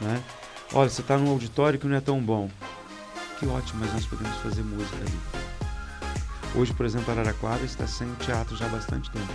Né? 0.00 0.22
Olha, 0.72 0.90
você 0.90 1.00
está 1.00 1.16
num 1.16 1.30
auditório 1.30 1.78
que 1.78 1.86
não 1.86 1.96
é 1.96 2.00
tão 2.00 2.20
bom. 2.20 2.50
Que 3.38 3.46
ótimo, 3.46 3.80
mas 3.80 3.92
nós 3.92 4.06
podemos 4.06 4.36
fazer 4.38 4.62
música 4.62 4.96
ali. 4.96 5.18
Hoje, 6.54 6.72
por 6.74 6.84
exemplo, 6.84 7.12
Araraquara 7.12 7.62
está 7.62 7.86
sem 7.86 8.12
teatro 8.16 8.56
já 8.56 8.66
há 8.66 8.68
bastante 8.68 9.10
tempo, 9.10 9.32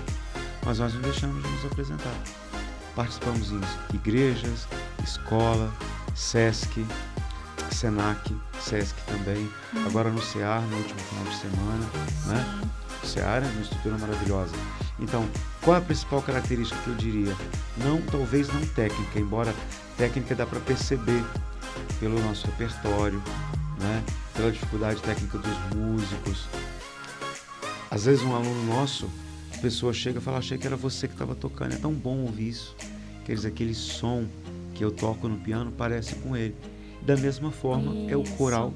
mas 0.65 0.79
nós 0.79 0.93
não 0.93 1.01
deixamos 1.01 1.41
de 1.41 1.49
nos 1.49 1.65
apresentar. 1.65 2.13
Participamos 2.95 3.51
em 3.51 3.61
igrejas, 3.93 4.67
escola, 5.03 5.71
SESC, 6.15 6.85
SENAC, 7.73 8.35
SESC 8.59 8.95
também, 9.05 9.49
uhum. 9.73 9.85
agora 9.85 10.09
no 10.09 10.21
CEAR, 10.21 10.61
no 10.61 10.77
último 10.77 10.99
final 10.99 11.23
de 11.25 11.35
semana, 11.37 11.89
né? 12.27 12.69
O 13.03 13.07
CEAR 13.07 13.43
é 13.43 13.47
uma 13.47 13.61
estrutura 13.61 13.97
maravilhosa. 13.97 14.55
Então, 14.99 15.27
qual 15.61 15.75
é 15.75 15.79
a 15.79 15.81
principal 15.81 16.21
característica 16.21 16.79
que 16.81 16.87
eu 16.87 16.95
diria? 16.95 17.35
Não, 17.77 18.01
talvez 18.01 18.47
não 18.47 18.61
técnica, 18.67 19.19
embora 19.19 19.53
técnica 19.97 20.35
dá 20.35 20.45
para 20.45 20.59
perceber 20.59 21.23
pelo 21.99 22.19
nosso 22.21 22.45
repertório, 22.47 23.21
né? 23.79 24.03
pela 24.33 24.51
dificuldade 24.51 25.01
técnica 25.01 25.37
dos 25.37 25.75
músicos. 25.75 26.47
Às 27.89 28.05
vezes 28.05 28.23
um 28.23 28.35
aluno 28.35 28.65
nosso, 28.65 29.09
a 29.55 29.61
pessoa 29.61 29.93
chega 29.93 30.19
e 30.19 30.21
fala, 30.21 30.37
achei 30.37 30.57
que 30.57 30.65
era 30.65 30.75
você 30.75 31.07
que 31.07 31.13
estava 31.13 31.35
tocando. 31.35 31.73
É 31.73 31.77
tão 31.77 31.93
bom 31.93 32.17
ouvir 32.19 32.49
isso. 32.49 32.75
Quer 33.25 33.35
dizer, 33.35 33.49
aquele 33.49 33.73
som 33.73 34.25
que 34.73 34.83
eu 34.83 34.91
toco 34.91 35.27
no 35.27 35.37
piano 35.37 35.71
parece 35.71 36.15
com 36.15 36.35
ele. 36.35 36.55
Da 37.05 37.17
mesma 37.17 37.51
forma 37.51 37.93
isso. 37.93 38.13
é 38.13 38.17
o 38.17 38.23
coral 38.37 38.73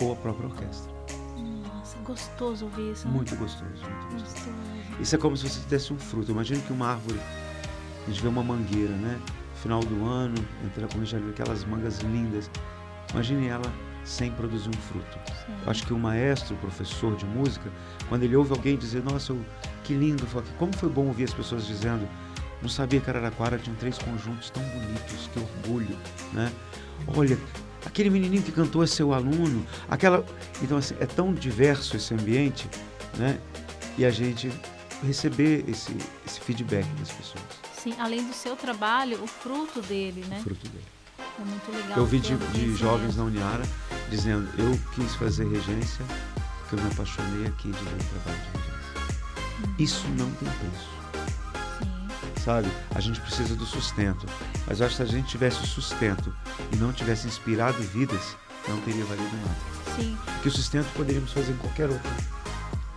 ou 0.00 0.12
a 0.12 0.16
própria 0.16 0.48
orquestra. 0.48 0.92
Nossa, 1.36 1.98
gostoso 1.98 2.64
ouvir 2.64 2.92
isso. 2.92 3.06
Né? 3.06 3.14
Muito 3.14 3.36
gostoso, 3.36 3.64
muito 3.64 4.12
gostoso. 4.12 4.50
gostoso. 4.50 4.56
Isso 5.00 5.14
é 5.14 5.18
como 5.18 5.36
se 5.36 5.48
você 5.48 5.60
tivesse 5.60 5.92
um 5.92 5.98
fruto. 5.98 6.30
Imagina 6.30 6.60
que 6.62 6.72
uma 6.72 6.88
árvore, 6.88 7.20
a 8.06 8.10
gente 8.10 8.22
vê 8.22 8.28
uma 8.28 8.42
mangueira, 8.42 8.94
né? 8.94 9.20
Final 9.62 9.80
do 9.80 10.06
ano, 10.06 10.36
entra 10.64 10.86
com 10.88 11.04
já 11.04 11.18
viu 11.18 11.30
aquelas 11.30 11.64
mangas 11.64 11.98
lindas. 11.98 12.50
Imagine 13.12 13.48
ela 13.48 13.72
sem 14.04 14.30
produzir 14.30 14.68
um 14.68 14.72
fruto. 14.72 15.18
Sim. 15.46 15.52
Eu 15.64 15.70
acho 15.70 15.86
que 15.86 15.92
o 15.92 15.98
maestro, 15.98 16.54
o 16.54 16.58
professor 16.58 17.14
de 17.16 17.26
música, 17.26 17.70
quando 18.08 18.22
ele 18.22 18.36
ouve 18.36 18.52
alguém 18.52 18.76
dizer, 18.76 19.02
nossa, 19.02 19.36
que 19.84 19.94
lindo, 19.94 20.26
como 20.58 20.74
foi 20.74 20.88
bom 20.88 21.06
ouvir 21.06 21.24
as 21.24 21.34
pessoas 21.34 21.66
dizendo, 21.66 22.08
não 22.62 22.68
sabia 22.68 23.00
que 23.00 23.10
Araraquara 23.10 23.58
tinha 23.58 23.76
três 23.76 23.98
conjuntos 23.98 24.50
tão 24.50 24.62
bonitos, 24.62 25.28
que 25.32 25.38
orgulho, 25.38 25.96
né? 26.32 26.50
Olha, 27.06 27.38
aquele 27.84 28.10
menininho 28.10 28.42
que 28.42 28.52
cantou 28.52 28.82
é 28.82 28.86
seu 28.86 29.12
aluno, 29.12 29.66
aquela... 29.88 30.24
Então, 30.62 30.78
assim, 30.78 30.94
é 31.00 31.06
tão 31.06 31.32
diverso 31.32 31.96
esse 31.96 32.12
ambiente, 32.14 32.68
né? 33.16 33.38
E 33.96 34.04
a 34.04 34.10
gente 34.10 34.50
receber 35.02 35.64
esse, 35.68 35.96
esse 36.26 36.40
feedback 36.40 36.86
das 36.98 37.10
pessoas. 37.10 37.44
Sim, 37.82 37.94
além 37.98 38.26
do 38.26 38.32
seu 38.32 38.56
trabalho, 38.56 39.22
o 39.22 39.26
fruto 39.26 39.80
dele, 39.82 40.24
né? 40.28 40.38
O 40.40 40.42
fruto 40.42 40.68
dele. 40.68 40.84
É 41.18 41.44
muito 41.44 41.70
legal. 41.70 41.98
Eu 41.98 42.06
vi 42.06 42.18
de, 42.18 42.36
de 42.36 42.74
jovens 42.74 43.16
na 43.16 43.24
Uniara 43.24 43.62
dizendo, 44.10 44.48
eu 44.58 44.78
quis 44.94 45.14
fazer 45.14 45.46
regência, 45.48 46.04
que 46.68 46.74
eu 46.74 46.82
me 46.82 46.90
apaixonei 46.90 47.46
aqui 47.46 47.70
de 47.70 47.78
ver 47.78 47.94
o 47.94 48.22
trabalho 48.22 48.42
de 48.42 48.58
regência. 48.58 48.78
Hum. 49.60 49.74
Isso 49.78 50.08
não 50.16 50.30
tem 50.32 50.48
preço. 50.48 50.97
Sabe? 52.48 52.72
A 52.94 53.00
gente 53.00 53.20
precisa 53.20 53.54
do 53.54 53.66
sustento. 53.66 54.26
Mas 54.66 54.80
eu 54.80 54.86
acho 54.86 54.96
que 54.96 55.02
se 55.04 55.06
a 55.06 55.12
gente 55.14 55.28
tivesse 55.28 55.62
o 55.62 55.66
sustento 55.66 56.34
e 56.72 56.76
não 56.76 56.94
tivesse 56.94 57.26
inspirado 57.26 57.76
vidas, 57.82 58.38
não 58.66 58.80
teria 58.80 59.04
valido 59.04 59.36
nada. 59.36 59.94
Sim. 59.94 60.16
Porque 60.24 60.48
o 60.48 60.50
sustento 60.50 60.90
poderíamos 60.94 61.30
fazer 61.30 61.52
em 61.52 61.58
qualquer 61.58 61.90
outra 61.90 62.10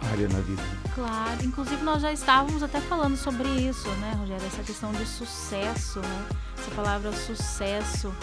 área 0.09 0.29
na 0.29 0.39
vida. 0.39 0.63
Claro, 0.95 1.43
inclusive 1.43 1.83
nós 1.83 2.01
já 2.01 2.13
estávamos 2.13 2.63
até 2.63 2.79
falando 2.79 3.17
sobre 3.17 3.49
isso, 3.49 3.89
né, 3.89 4.15
Rogério? 4.17 4.47
Essa 4.47 4.63
questão 4.63 4.93
de 4.93 5.05
sucesso, 5.05 5.99
né? 5.99 6.25
Essa 6.57 6.71
palavra 6.71 7.11
sucesso, 7.11 8.13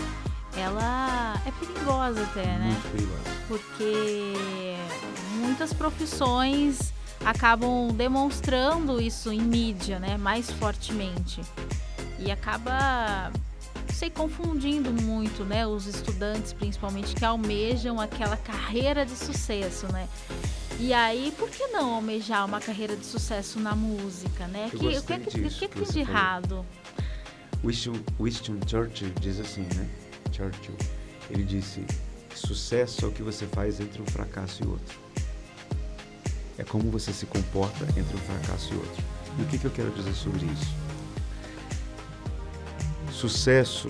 ela 0.57 1.35
é 1.45 1.51
perigosa 1.51 2.23
até, 2.23 2.47
né? 2.47 2.71
Muito 2.71 2.91
perigosa. 2.91 3.23
Porque 3.47 4.33
muitas 5.35 5.75
profissões 5.75 6.95
acabam 7.29 7.89
demonstrando 7.89 9.01
isso 9.01 9.31
em 9.31 9.41
mídia, 9.41 9.99
né? 9.99 10.17
Mais 10.17 10.51
fortemente. 10.51 11.43
E 12.19 12.31
acaba 12.31 13.31
sei, 13.93 14.11
confundindo 14.11 14.93
muito, 14.93 15.45
né, 15.45 15.67
os 15.67 15.87
estudantes, 15.87 16.53
principalmente 16.53 17.15
que 17.15 17.25
almejam 17.25 18.01
aquela 18.01 18.37
carreira 18.37 19.05
de 19.05 19.17
sucesso, 19.17 19.93
né? 19.93 20.09
E 20.79 20.95
aí, 20.95 21.35
por 21.37 21.51
que 21.51 21.67
não 21.67 21.97
almejar 21.97 22.47
uma 22.47 22.61
carreira 22.61 22.97
de 22.97 23.05
sucesso 23.05 23.59
na 23.59 23.75
música, 23.75 24.47
né? 24.47 24.71
Que, 24.71 24.77
o 24.77 25.03
que, 25.03 25.13
é 25.13 25.19
que, 25.19 25.31
que, 25.31 25.51
que 25.51 25.69
tem 25.69 25.83
de 25.83 25.99
errado? 25.99 26.65
Winston, 27.65 27.95
Winston 28.21 28.61
Churchill 28.67 29.11
diz 29.21 29.41
assim, 29.41 29.63
né? 29.75 29.89
Churchill, 30.31 30.77
ele 31.29 31.43
disse: 31.43 31.85
sucesso 32.33 33.05
é 33.05 33.09
o 33.09 33.13
que 33.13 33.23
você 33.23 33.47
faz 33.47 33.81
entre 33.81 34.01
um 34.01 34.07
fracasso 34.07 34.63
e 34.63 34.67
outro. 34.69 35.08
É 36.59 36.65
como 36.65 36.91
você 36.91 37.13
se 37.13 37.25
comporta 37.25 37.85
entre 37.97 38.17
um 38.17 38.21
fracasso 38.21 38.75
e 38.75 38.77
outro. 38.77 39.05
E 39.39 39.43
o 39.43 39.47
que, 39.47 39.59
que 39.59 39.65
eu 39.65 39.71
quero 39.71 39.91
dizer 39.93 40.13
sobre 40.13 40.45
isso? 40.47 40.75
Sucesso, 43.13 43.87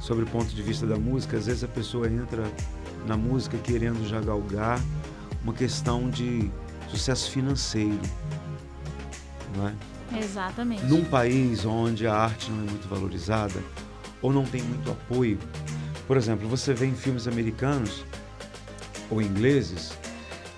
sobre 0.00 0.24
o 0.24 0.26
ponto 0.26 0.48
de 0.54 0.62
vista 0.62 0.86
da 0.86 0.96
música, 0.96 1.36
às 1.36 1.46
vezes 1.46 1.62
a 1.62 1.68
pessoa 1.68 2.08
entra 2.08 2.50
na 3.06 3.16
música 3.16 3.58
querendo 3.58 4.08
já 4.08 4.20
galgar 4.20 4.80
uma 5.42 5.52
questão 5.52 6.08
de 6.08 6.50
sucesso 6.88 7.30
financeiro, 7.30 8.00
não 9.56 9.68
é? 9.68 9.74
Exatamente. 10.18 10.84
Num 10.84 11.04
país 11.04 11.64
onde 11.64 12.06
a 12.06 12.14
arte 12.14 12.50
não 12.50 12.66
é 12.66 12.70
muito 12.70 12.88
valorizada 12.88 13.62
ou 14.20 14.32
não 14.32 14.44
tem 14.44 14.62
muito 14.62 14.90
apoio, 14.90 15.38
por 16.06 16.16
exemplo, 16.16 16.48
você 16.48 16.74
vê 16.74 16.86
em 16.86 16.94
filmes 16.94 17.28
americanos 17.28 18.04
ou 19.08 19.22
ingleses, 19.22 19.92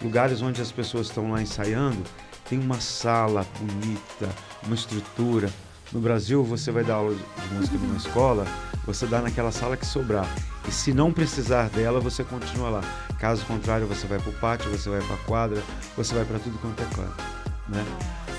lugares 0.02 0.42
onde 0.42 0.60
as 0.60 0.72
pessoas 0.72 1.06
estão 1.06 1.30
lá 1.30 1.40
ensaiando, 1.40 2.02
tem 2.48 2.58
uma 2.58 2.80
sala 2.80 3.46
bonita, 3.58 4.28
uma 4.64 4.74
estrutura. 4.74 5.50
No 5.92 6.00
Brasil, 6.00 6.42
você 6.42 6.70
vai 6.70 6.82
dar 6.82 6.94
aula 6.94 7.14
de 7.14 7.54
música 7.54 7.76
numa 7.78 7.96
escola, 7.96 8.46
você 8.84 9.06
dá 9.06 9.20
naquela 9.20 9.52
sala 9.52 9.76
que 9.76 9.86
sobrar. 9.86 10.26
E 10.66 10.72
se 10.72 10.92
não 10.92 11.12
precisar 11.12 11.68
dela, 11.68 12.00
você 12.00 12.24
continua 12.24 12.70
lá. 12.70 12.80
Caso 13.18 13.44
contrário, 13.46 13.86
você 13.86 14.06
vai 14.06 14.18
para 14.18 14.30
o 14.30 14.34
pátio, 14.34 14.70
você 14.70 14.90
vai 14.90 15.00
para 15.00 15.14
a 15.14 15.18
quadra, 15.18 15.62
você 15.96 16.14
vai 16.14 16.24
para 16.24 16.38
tudo 16.38 16.58
quanto 16.58 16.82
é 16.82 16.86
canto. 16.86 17.24
Né? 17.68 17.84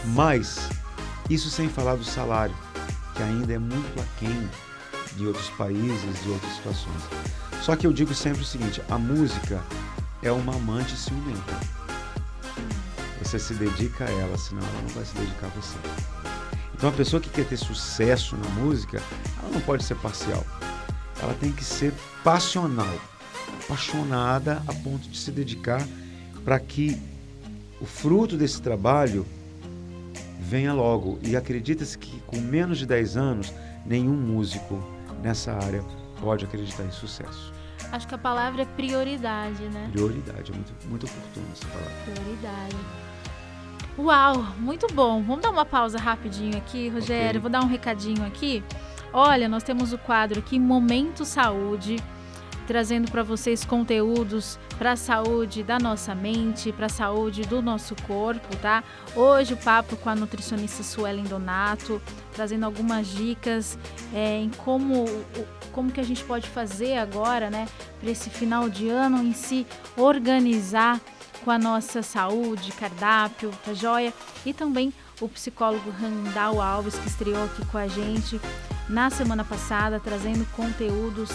Mas, 0.08 0.70
isso 1.30 1.50
sem 1.50 1.70
falar 1.70 1.96
do 1.96 2.04
salário, 2.04 2.56
que 3.16 3.24
ainda 3.24 3.54
é 3.54 3.60
muito 3.60 4.02
aquém 4.02 4.50
de 5.16 5.26
outros 5.26 5.50
países, 5.52 6.24
de 6.24 6.30
outras 6.30 6.54
situações. 6.54 7.04
Só 7.62 7.76
que 7.76 7.88
eu 7.88 7.94
digo 7.94 8.14
sempre 8.14 8.42
o 8.42 8.46
seguinte: 8.46 8.82
a 8.90 8.98
música 8.98 9.62
é 10.24 10.32
uma 10.32 10.56
amante 10.56 10.96
ciumenta. 10.96 11.60
Você 13.22 13.38
se 13.38 13.54
dedica 13.54 14.06
a 14.06 14.10
ela, 14.10 14.38
senão 14.38 14.62
ela 14.62 14.82
não 14.82 14.90
vai 14.90 15.06
se 15.06 15.14
dedicar 15.16 15.48
a 15.48 15.50
você. 15.50 15.78
Então, 16.74 16.90
a 16.90 16.94
pessoa 16.94 17.22
que 17.22 17.30
quer 17.30 17.46
ter 17.46 17.58
sucesso 17.58 18.36
na 18.38 18.50
música, 18.62 19.02
ela 19.42 19.52
não 19.52 19.62
pode 19.62 19.84
ser 19.84 19.96
parcial. 19.96 20.46
Ela 21.22 21.34
tem 21.36 21.52
que 21.52 21.64
ser 21.64 21.94
passional, 22.24 22.94
apaixonada 23.64 24.62
a 24.68 24.74
ponto 24.74 25.08
de 25.08 25.18
se 25.18 25.32
dedicar 25.32 25.86
para 26.44 26.60
que 26.60 27.00
o 27.80 27.86
fruto 27.86 28.36
desse 28.36 28.62
trabalho 28.62 29.26
venha 30.40 30.74
logo. 30.74 31.20
E 31.22 31.36
acredita-se 31.36 31.98
que 31.98 32.20
com 32.22 32.40
menos 32.40 32.78
de 32.78 32.86
10 32.86 33.18
anos, 33.18 33.54
nenhum 33.86 34.16
músico 34.16 34.82
nessa 35.22 35.54
área 35.54 35.84
pode 36.20 36.46
acreditar 36.46 36.84
em 36.84 36.92
sucesso. 36.92 37.53
Acho 37.94 38.08
que 38.08 38.16
a 38.16 38.18
palavra 38.18 38.64
é 38.64 38.66
prioridade, 38.66 39.62
né? 39.70 39.88
Prioridade, 39.92 40.52
é 40.52 40.56
muito, 40.56 40.74
muito 40.90 41.06
oportuno 41.06 41.46
essa 41.52 41.68
palavra. 41.68 41.92
Prioridade. 42.12 42.76
Uau, 44.00 44.48
muito 44.58 44.88
bom. 44.92 45.22
Vamos 45.22 45.44
dar 45.44 45.52
uma 45.52 45.64
pausa 45.64 46.00
rapidinho 46.00 46.58
aqui, 46.58 46.90
Rogério. 46.90 47.30
Okay. 47.30 47.40
Vou 47.40 47.52
dar 47.52 47.64
um 47.64 47.68
recadinho 47.68 48.26
aqui. 48.26 48.64
Olha, 49.14 49.48
nós 49.48 49.62
temos 49.62 49.94
o 49.94 50.00
quadro 50.00 50.40
aqui 50.40 50.58
Momento 50.58 51.24
Saúde 51.24 51.98
trazendo 52.64 53.12
para 53.12 53.24
vocês 53.24 53.66
conteúdos 53.66 54.58
para 54.78 54.94
a 54.94 54.96
saúde 54.96 55.64
da 55.64 55.78
nossa 55.78 56.16
mente, 56.16 56.72
para 56.72 56.88
a 56.88 56.90
saúde 56.90 57.44
do 57.44 57.62
nosso 57.62 57.96
corpo, 58.08 58.56
tá? 58.58 58.84
Hoje 59.16 59.54
o 59.54 59.58
papo 59.58 59.96
com 59.98 60.10
a 60.10 60.16
nutricionista 60.16 60.84
Suelen 60.84 61.24
Donato, 61.24 62.02
trazendo 62.34 62.66
algumas 62.66 63.08
dicas 63.08 63.78
é, 64.14 64.40
em 64.40 64.50
como, 64.50 65.06
como 65.72 65.92
que 65.92 66.00
a 66.00 66.04
gente 66.04 66.24
pode 66.24 66.50
fazer 66.50 66.98
agora, 66.98 67.50
né, 67.50 67.68
para 68.00 68.10
esse 68.10 68.30
final 68.30 68.70
de 68.70 68.90
ano 68.90 69.24
em 69.24 69.34
si, 69.34 69.68
organizar 69.96 71.00
com 71.44 71.52
a 71.52 71.60
nossa 71.60 72.02
saúde, 72.02 72.72
cardápio, 72.72 73.52
tá 73.66 73.74
joia? 73.74 74.14
E 74.46 74.54
também 74.54 74.94
o 75.20 75.28
psicólogo 75.28 75.92
Randall 75.92 76.62
Alves, 76.62 76.96
que 76.96 77.08
estreou 77.08 77.44
aqui 77.44 77.66
com 77.66 77.78
a 77.78 77.88
gente 77.88 78.40
na 78.90 79.10
semana 79.10 79.44
passada, 79.44 80.00
trazendo 80.00 80.46
conteúdos 80.54 81.30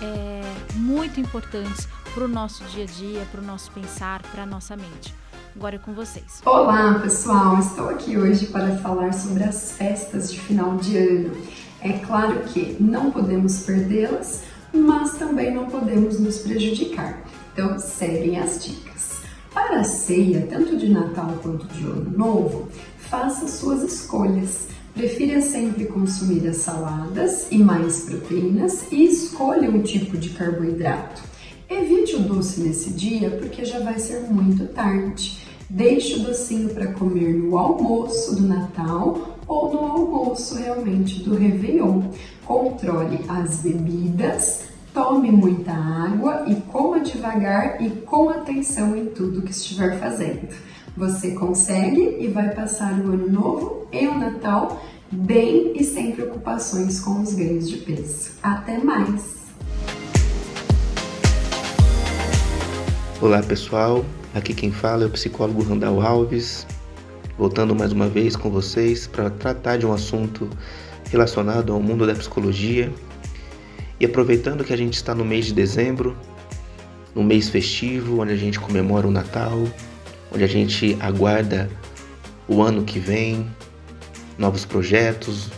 é, 0.00 0.42
muito 0.74 1.20
importantes 1.20 1.88
para 2.14 2.24
o 2.24 2.28
nosso 2.28 2.64
dia 2.64 2.84
a 2.84 2.86
dia, 2.86 3.26
para 3.30 3.40
o 3.40 3.44
nosso 3.44 3.70
pensar, 3.70 4.22
para 4.22 4.42
a 4.42 4.46
nossa 4.46 4.76
mente. 4.76 5.14
Agora 5.54 5.76
é 5.76 5.78
com 5.78 5.92
vocês. 5.92 6.40
Olá, 6.44 6.98
pessoal! 7.00 7.58
Estou 7.58 7.88
aqui 7.88 8.16
hoje 8.16 8.46
para 8.46 8.76
falar 8.78 9.12
sobre 9.12 9.44
as 9.44 9.72
festas 9.72 10.30
de 10.30 10.40
final 10.40 10.76
de 10.76 10.96
ano. 10.96 11.36
É 11.82 11.92
claro 11.98 12.40
que 12.40 12.76
não 12.80 13.10
podemos 13.10 13.64
perdê-las, 13.64 14.42
mas 14.72 15.14
também 15.14 15.52
não 15.52 15.66
podemos 15.66 16.20
nos 16.20 16.38
prejudicar. 16.38 17.22
Então, 17.52 17.78
seguem 17.78 18.38
as 18.38 18.64
dicas. 18.64 19.20
Para 19.52 19.80
a 19.80 19.84
ceia, 19.84 20.46
tanto 20.48 20.76
de 20.76 20.88
Natal 20.88 21.34
quanto 21.42 21.66
de 21.66 21.84
Ano 21.84 22.16
Novo, 22.16 22.68
faça 22.98 23.48
suas 23.48 23.82
escolhas. 23.82 24.69
Prefira 24.94 25.40
sempre 25.40 25.84
consumir 25.86 26.46
as 26.48 26.56
saladas 26.58 27.46
e 27.50 27.58
mais 27.58 28.00
proteínas 28.00 28.90
e 28.90 29.04
escolha 29.04 29.70
um 29.70 29.82
tipo 29.82 30.18
de 30.18 30.30
carboidrato. 30.30 31.22
Evite 31.68 32.16
o 32.16 32.20
doce 32.20 32.60
nesse 32.60 32.90
dia 32.90 33.30
porque 33.30 33.64
já 33.64 33.78
vai 33.78 33.98
ser 33.98 34.20
muito 34.22 34.66
tarde. 34.66 35.38
Deixe 35.70 36.16
o 36.16 36.24
docinho 36.24 36.70
para 36.70 36.92
comer 36.92 37.32
no 37.32 37.56
almoço 37.56 38.34
do 38.34 38.42
Natal 38.42 39.38
ou 39.46 39.72
no 39.72 39.78
almoço 39.78 40.56
realmente 40.56 41.22
do 41.22 41.36
Réveillon. 41.36 42.10
Controle 42.44 43.20
as 43.28 43.62
bebidas, 43.62 44.64
tome 44.92 45.30
muita 45.30 45.72
água 45.72 46.44
e 46.48 46.56
coma 46.56 46.98
devagar 46.98 47.80
e 47.80 47.90
com 47.90 48.28
atenção 48.28 48.96
em 48.96 49.06
tudo 49.06 49.42
que 49.42 49.52
estiver 49.52 50.00
fazendo. 50.00 50.48
Você 50.96 51.30
consegue 51.32 52.16
e 52.18 52.26
vai 52.26 52.52
passar 52.52 52.92
o 52.98 53.12
ano 53.12 53.30
novo 53.30 53.86
e 53.92 54.08
o 54.08 54.18
Natal 54.18 54.82
bem 55.10 55.72
e 55.76 55.84
sem 55.84 56.12
preocupações 56.12 56.98
com 57.00 57.22
os 57.22 57.32
ganhos 57.32 57.68
de 57.68 57.76
peso. 57.78 58.32
Até 58.42 58.76
mais! 58.76 59.40
Olá 63.20 63.40
pessoal, 63.40 64.04
aqui 64.34 64.52
quem 64.52 64.72
fala 64.72 65.04
é 65.04 65.06
o 65.06 65.10
psicólogo 65.10 65.62
Randall 65.62 66.00
Alves, 66.00 66.66
voltando 67.38 67.74
mais 67.74 67.92
uma 67.92 68.08
vez 68.08 68.34
com 68.34 68.50
vocês 68.50 69.06
para 69.06 69.30
tratar 69.30 69.76
de 69.76 69.86
um 69.86 69.92
assunto 69.92 70.50
relacionado 71.08 71.72
ao 71.72 71.80
mundo 71.80 72.04
da 72.04 72.14
psicologia. 72.14 72.92
E 74.00 74.06
aproveitando 74.06 74.64
que 74.64 74.72
a 74.72 74.76
gente 74.76 74.94
está 74.94 75.14
no 75.14 75.24
mês 75.24 75.46
de 75.46 75.52
dezembro, 75.52 76.16
no 77.14 77.22
mês 77.22 77.48
festivo, 77.48 78.22
onde 78.22 78.32
a 78.32 78.36
gente 78.36 78.58
comemora 78.58 79.06
o 79.06 79.10
Natal, 79.10 79.68
onde 80.32 80.44
a 80.44 80.48
gente 80.48 80.96
aguarda 81.00 81.68
o 82.46 82.62
ano 82.62 82.84
que 82.84 82.98
vem, 82.98 83.48
novos 84.38 84.64
projetos, 84.64 85.50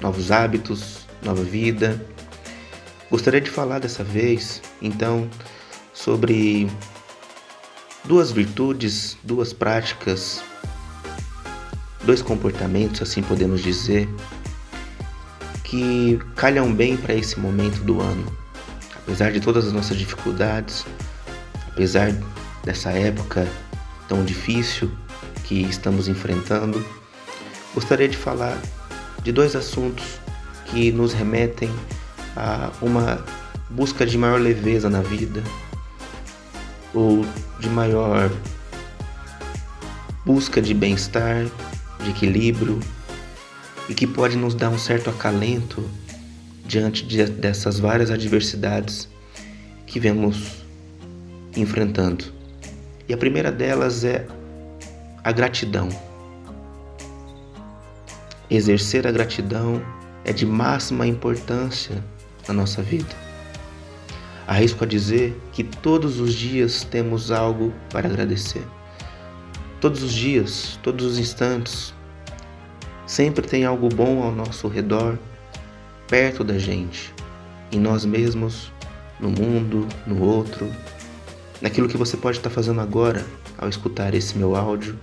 novos 0.00 0.30
hábitos, 0.30 1.06
nova 1.22 1.42
vida. 1.42 2.04
Gostaria 3.10 3.40
de 3.40 3.50
falar 3.50 3.78
dessa 3.78 4.02
vez, 4.02 4.60
então, 4.82 5.28
sobre 5.92 6.68
duas 8.04 8.30
virtudes, 8.30 9.16
duas 9.22 9.52
práticas, 9.52 10.42
dois 12.04 12.20
comportamentos, 12.20 13.00
assim 13.00 13.22
podemos 13.22 13.62
dizer, 13.62 14.08
que 15.62 16.18
calham 16.36 16.72
bem 16.74 16.96
para 16.96 17.14
esse 17.14 17.38
momento 17.38 17.82
do 17.82 18.00
ano. 18.00 18.26
Apesar 18.96 19.32
de 19.32 19.40
todas 19.40 19.66
as 19.66 19.72
nossas 19.72 19.96
dificuldades, 19.96 20.84
apesar 21.68 22.12
dessa 22.64 22.90
época 22.90 23.46
tão 24.08 24.24
difícil 24.24 24.90
que 25.44 25.62
estamos 25.62 26.08
enfrentando, 26.08 26.84
gostaria 27.74 28.08
de 28.08 28.16
falar 28.16 28.60
de 29.22 29.32
dois 29.32 29.54
assuntos 29.56 30.04
que 30.66 30.90
nos 30.92 31.12
remetem 31.12 31.70
a 32.36 32.70
uma 32.80 33.24
busca 33.70 34.06
de 34.06 34.16
maior 34.16 34.40
leveza 34.40 34.88
na 34.88 35.02
vida, 35.02 35.42
ou 36.92 37.24
de 37.58 37.68
maior 37.68 38.30
busca 40.24 40.62
de 40.62 40.72
bem-estar, 40.72 41.44
de 42.02 42.10
equilíbrio 42.10 42.80
e 43.88 43.94
que 43.94 44.06
pode 44.06 44.36
nos 44.36 44.54
dar 44.54 44.70
um 44.70 44.78
certo 44.78 45.10
acalento 45.10 45.84
diante 46.64 47.04
de, 47.04 47.24
dessas 47.26 47.78
várias 47.78 48.10
adversidades 48.10 49.08
que 49.86 50.00
vemos 50.00 50.64
enfrentando. 51.54 52.24
E 53.08 53.12
a 53.12 53.16
primeira 53.16 53.52
delas 53.52 54.04
é 54.04 54.26
a 55.22 55.32
gratidão. 55.32 55.88
Exercer 58.50 59.06
a 59.06 59.12
gratidão 59.12 59.82
é 60.24 60.32
de 60.32 60.46
máxima 60.46 61.06
importância 61.06 62.02
na 62.48 62.54
nossa 62.54 62.82
vida. 62.82 63.14
Arrisco 64.46 64.84
a 64.84 64.86
dizer 64.86 65.38
que 65.52 65.64
todos 65.64 66.20
os 66.20 66.34
dias 66.34 66.84
temos 66.84 67.30
algo 67.30 67.72
para 67.90 68.08
agradecer. 68.08 68.62
Todos 69.80 70.02
os 70.02 70.12
dias, 70.12 70.78
todos 70.82 71.04
os 71.04 71.18
instantes, 71.18 71.94
sempre 73.06 73.46
tem 73.46 73.64
algo 73.64 73.88
bom 73.88 74.22
ao 74.22 74.32
nosso 74.32 74.68
redor, 74.68 75.18
perto 76.08 76.44
da 76.44 76.58
gente, 76.58 77.12
em 77.72 77.78
nós 77.78 78.04
mesmos, 78.04 78.72
no 79.18 79.30
mundo, 79.30 79.86
no 80.06 80.22
outro, 80.22 80.70
naquilo 81.60 81.88
que 81.88 81.96
você 81.96 82.16
pode 82.16 82.38
estar 82.38 82.50
fazendo 82.50 82.80
agora 82.80 83.24
ao 83.58 83.68
escutar 83.68 84.14
esse 84.14 84.36
meu 84.36 84.56
áudio. 84.56 84.98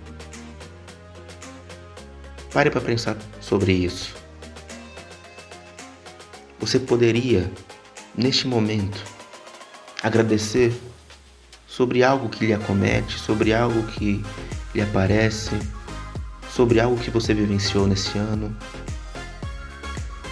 Pare 2.54 2.70
para 2.70 2.82
pensar 2.82 3.18
sobre 3.40 3.72
isso. 3.72 4.14
Você 6.60 6.78
poderia, 6.80 7.52
neste 8.16 8.48
momento, 8.48 9.02
agradecer 10.04 10.74
sobre 11.66 12.04
algo 12.04 12.30
que 12.30 12.46
lhe 12.46 12.54
acomete, 12.54 13.18
sobre 13.18 13.54
algo 13.54 13.82
que 13.84 14.24
lhe 14.76 14.82
aparece, 14.82 15.52
sobre 16.54 16.80
algo 16.80 16.98
que 16.98 17.10
você 17.10 17.34
vivenciou 17.34 17.88
nesse 17.88 18.18
ano. 18.18 18.56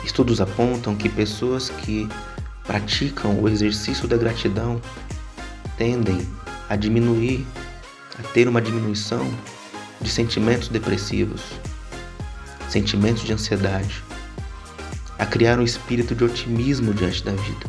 Estudos 0.03 0.41
apontam 0.41 0.95
que 0.95 1.07
pessoas 1.07 1.69
que 1.69 2.07
praticam 2.63 3.41
o 3.41 3.47
exercício 3.47 4.07
da 4.07 4.17
gratidão 4.17 4.81
tendem 5.79 6.27
a 6.67 6.75
diminuir, 6.75 7.47
a 8.19 8.23
ter 8.33 8.49
uma 8.49 8.61
diminuição 8.61 9.25
de 10.01 10.09
sentimentos 10.09 10.67
depressivos, 10.67 11.41
sentimentos 12.69 13.23
de 13.23 13.31
ansiedade, 13.31 14.03
a 15.17 15.25
criar 15.25 15.57
um 15.57 15.63
espírito 15.63 16.13
de 16.13 16.25
otimismo 16.25 16.93
diante 16.93 17.23
da 17.23 17.31
vida. 17.31 17.65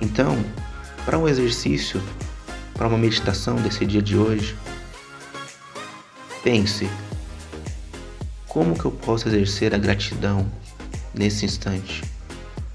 Então, 0.00 0.42
para 1.04 1.18
um 1.18 1.28
exercício, 1.28 2.02
para 2.72 2.88
uma 2.88 2.96
meditação 2.96 3.56
desse 3.56 3.84
dia 3.84 4.00
de 4.00 4.16
hoje, 4.16 4.56
pense: 6.42 6.88
como 8.48 8.78
que 8.78 8.86
eu 8.86 8.90
posso 8.90 9.28
exercer 9.28 9.74
a 9.74 9.78
gratidão 9.78 10.50
nesse 11.12 11.44
instante? 11.44 12.02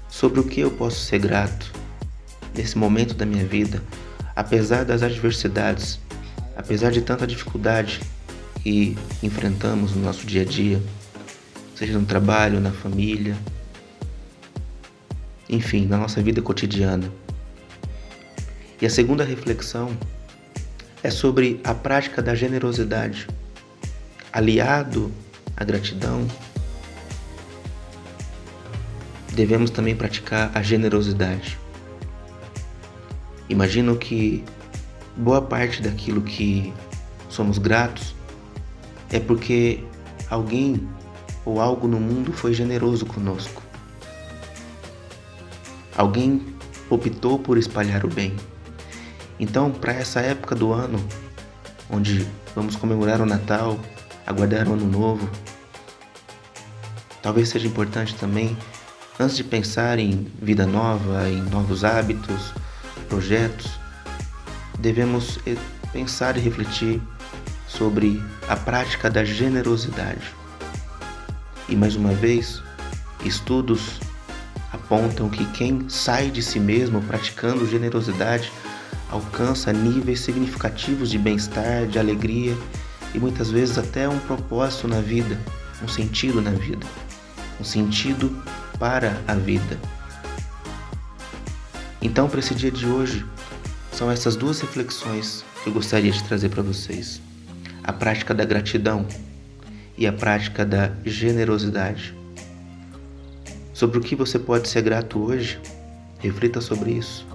Sobre 0.08 0.38
o 0.38 0.44
que 0.44 0.60
eu 0.60 0.70
posso 0.70 1.00
ser 1.00 1.18
grato 1.18 1.79
nesse 2.54 2.76
momento 2.76 3.14
da 3.14 3.24
minha 3.26 3.44
vida, 3.44 3.82
apesar 4.34 4.84
das 4.84 5.02
adversidades, 5.02 5.98
apesar 6.56 6.90
de 6.90 7.02
tanta 7.02 7.26
dificuldade 7.26 8.00
que 8.62 8.96
enfrentamos 9.22 9.94
no 9.94 10.02
nosso 10.02 10.26
dia 10.26 10.42
a 10.42 10.44
dia, 10.44 10.80
seja 11.74 11.98
no 11.98 12.04
trabalho, 12.04 12.60
na 12.60 12.70
família, 12.70 13.36
enfim, 15.48 15.86
na 15.86 15.96
nossa 15.96 16.22
vida 16.22 16.40
cotidiana. 16.40 17.10
E 18.80 18.86
a 18.86 18.90
segunda 18.90 19.24
reflexão 19.24 19.96
é 21.02 21.10
sobre 21.10 21.60
a 21.64 21.74
prática 21.74 22.22
da 22.22 22.34
generosidade. 22.34 23.26
Aliado 24.32 25.10
à 25.56 25.64
gratidão, 25.64 26.26
devemos 29.32 29.70
também 29.70 29.96
praticar 29.96 30.50
a 30.54 30.62
generosidade. 30.62 31.58
Imagino 33.50 33.96
que 33.96 34.44
boa 35.16 35.42
parte 35.42 35.82
daquilo 35.82 36.22
que 36.22 36.72
somos 37.28 37.58
gratos 37.58 38.14
é 39.10 39.18
porque 39.18 39.82
alguém 40.30 40.88
ou 41.44 41.60
algo 41.60 41.88
no 41.88 41.98
mundo 41.98 42.32
foi 42.32 42.54
generoso 42.54 43.04
conosco. 43.04 43.60
Alguém 45.96 46.46
optou 46.88 47.40
por 47.40 47.58
espalhar 47.58 48.04
o 48.04 48.08
bem. 48.08 48.36
Então, 49.38 49.72
para 49.72 49.94
essa 49.94 50.20
época 50.20 50.54
do 50.54 50.72
ano, 50.72 51.04
onde 51.90 52.24
vamos 52.54 52.76
comemorar 52.76 53.20
o 53.20 53.26
Natal, 53.26 53.80
aguardar 54.24 54.68
o 54.68 54.74
Ano 54.74 54.86
Novo, 54.86 55.28
talvez 57.20 57.48
seja 57.48 57.66
importante 57.66 58.14
também, 58.14 58.56
antes 59.18 59.36
de 59.36 59.42
pensar 59.42 59.98
em 59.98 60.30
vida 60.40 60.66
nova, 60.66 61.28
em 61.28 61.42
novos 61.50 61.82
hábitos, 61.82 62.52
projetos, 63.10 63.78
devemos 64.78 65.38
eh, 65.44 65.56
pensar 65.92 66.36
e 66.36 66.40
refletir 66.40 67.02
sobre 67.66 68.22
a 68.48 68.56
prática 68.56 69.10
da 69.10 69.24
generosidade. 69.24 70.34
E 71.68 71.76
mais 71.76 71.96
uma 71.96 72.12
vez, 72.12 72.62
estudos 73.24 74.00
apontam 74.72 75.28
que 75.28 75.44
quem 75.52 75.88
sai 75.88 76.30
de 76.30 76.42
si 76.42 76.58
mesmo 76.58 77.02
praticando 77.02 77.68
generosidade 77.68 78.50
alcança 79.10 79.72
níveis 79.72 80.20
significativos 80.20 81.10
de 81.10 81.18
bem-estar, 81.18 81.86
de 81.86 81.98
alegria 81.98 82.56
e 83.12 83.18
muitas 83.18 83.50
vezes 83.50 83.76
até 83.76 84.08
um 84.08 84.18
propósito 84.20 84.86
na 84.86 85.00
vida, 85.00 85.38
um 85.82 85.88
sentido 85.88 86.40
na 86.40 86.52
vida, 86.52 86.86
um 87.60 87.64
sentido 87.64 88.40
para 88.78 89.20
a 89.26 89.34
vida. 89.34 89.78
Então, 92.02 92.28
para 92.28 92.40
esse 92.40 92.54
dia 92.54 92.70
de 92.70 92.86
hoje, 92.86 93.26
são 93.92 94.10
essas 94.10 94.34
duas 94.34 94.60
reflexões 94.60 95.44
que 95.62 95.68
eu 95.68 95.72
gostaria 95.72 96.10
de 96.10 96.24
trazer 96.24 96.48
para 96.48 96.62
vocês: 96.62 97.20
a 97.84 97.92
prática 97.92 98.32
da 98.32 98.44
gratidão 98.44 99.06
e 99.98 100.06
a 100.06 100.12
prática 100.12 100.64
da 100.64 100.92
generosidade. 101.04 102.14
Sobre 103.74 103.98
o 103.98 104.00
que 104.00 104.16
você 104.16 104.38
pode 104.38 104.68
ser 104.68 104.82
grato 104.82 105.18
hoje, 105.18 105.60
reflita 106.18 106.60
sobre 106.60 106.92
isso. 106.92 107.26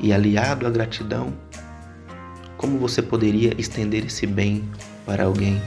E 0.00 0.12
aliado 0.12 0.66
à 0.66 0.70
gratidão, 0.70 1.32
como 2.56 2.78
você 2.78 3.02
poderia 3.02 3.54
estender 3.58 4.06
esse 4.06 4.26
bem 4.26 4.66
para 5.04 5.24
alguém 5.24 5.60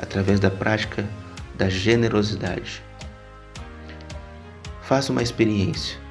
através 0.00 0.40
da 0.40 0.50
prática 0.50 1.06
da 1.54 1.68
generosidade? 1.68 2.82
Faça 4.82 5.12
uma 5.12 5.22
experiência. 5.22 6.05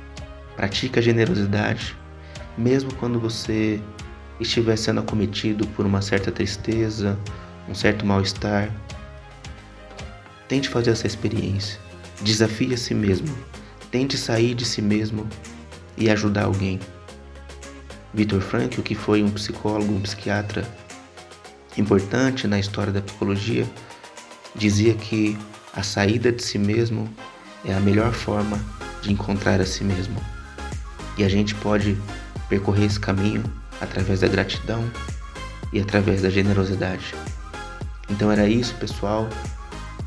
Pratique 0.56 1.00
a 1.00 1.02
generosidade, 1.02 1.96
mesmo 2.58 2.94
quando 2.96 3.20
você 3.20 3.82
estiver 4.40 4.78
sendo 4.78 5.00
acometido 5.00 5.68
por 5.68 5.86
uma 5.86 6.02
certa 6.02 6.32
tristeza, 6.32 7.18
um 7.68 7.76
certo 7.76 8.06
mal-estar. 8.06 8.70
Tente 10.48 10.70
fazer 10.70 10.92
essa 10.92 11.08
experiência. 11.08 11.80
Desafie 12.22 12.74
a 12.74 12.78
si 12.78 12.94
mesmo. 12.94 13.36
Tente 13.92 14.18
sair 14.18 14.54
de 14.54 14.66
si 14.66 14.82
mesmo 14.82 15.28
e 15.98 16.10
ajudar 16.10 16.46
alguém. 16.46 16.80
Victor 18.14 18.42
Frankl, 18.42 18.82
que 18.82 18.96
foi 18.96 19.22
um 19.22 19.32
psicólogo, 19.32 19.94
um 19.94 20.02
psiquiatra 20.02 20.66
importante 21.78 22.48
na 22.48 22.60
história 22.60 22.94
da 22.94 23.02
psicologia, 23.02 23.66
dizia 24.56 24.94
que 24.94 25.38
a 25.74 25.84
saída 25.84 26.32
de 26.32 26.42
si 26.42 26.58
mesmo 26.58 27.10
é 27.66 27.74
a 27.74 27.80
melhor 27.80 28.14
forma 28.14 28.58
de 29.02 29.12
encontrar 29.12 29.60
a 29.60 29.66
si 29.66 29.84
mesmo. 29.84 30.35
E 31.18 31.24
a 31.24 31.30
gente 31.30 31.56
pode 31.56 31.98
percorrer 32.50 32.86
esse 32.86 33.00
caminho 33.00 33.44
através 33.82 34.22
da 34.22 34.28
gratidão 34.28 34.84
e 35.72 35.80
através 35.80 36.22
da 36.22 36.30
generosidade. 36.30 37.14
Então 38.10 38.32
era 38.32 38.48
isso, 38.48 38.76
pessoal. 38.76 39.28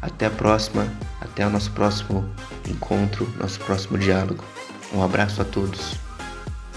Até 0.01 0.27
a 0.27 0.31
próxima, 0.31 0.87
até 1.21 1.47
o 1.47 1.51
nosso 1.51 1.71
próximo 1.73 2.29
encontro, 2.69 3.29
nosso 3.39 3.59
próximo 3.61 3.99
diálogo. 3.99 4.45
Um 4.93 5.03
abraço 5.03 5.43
a 5.43 5.45
todos. 5.45 5.97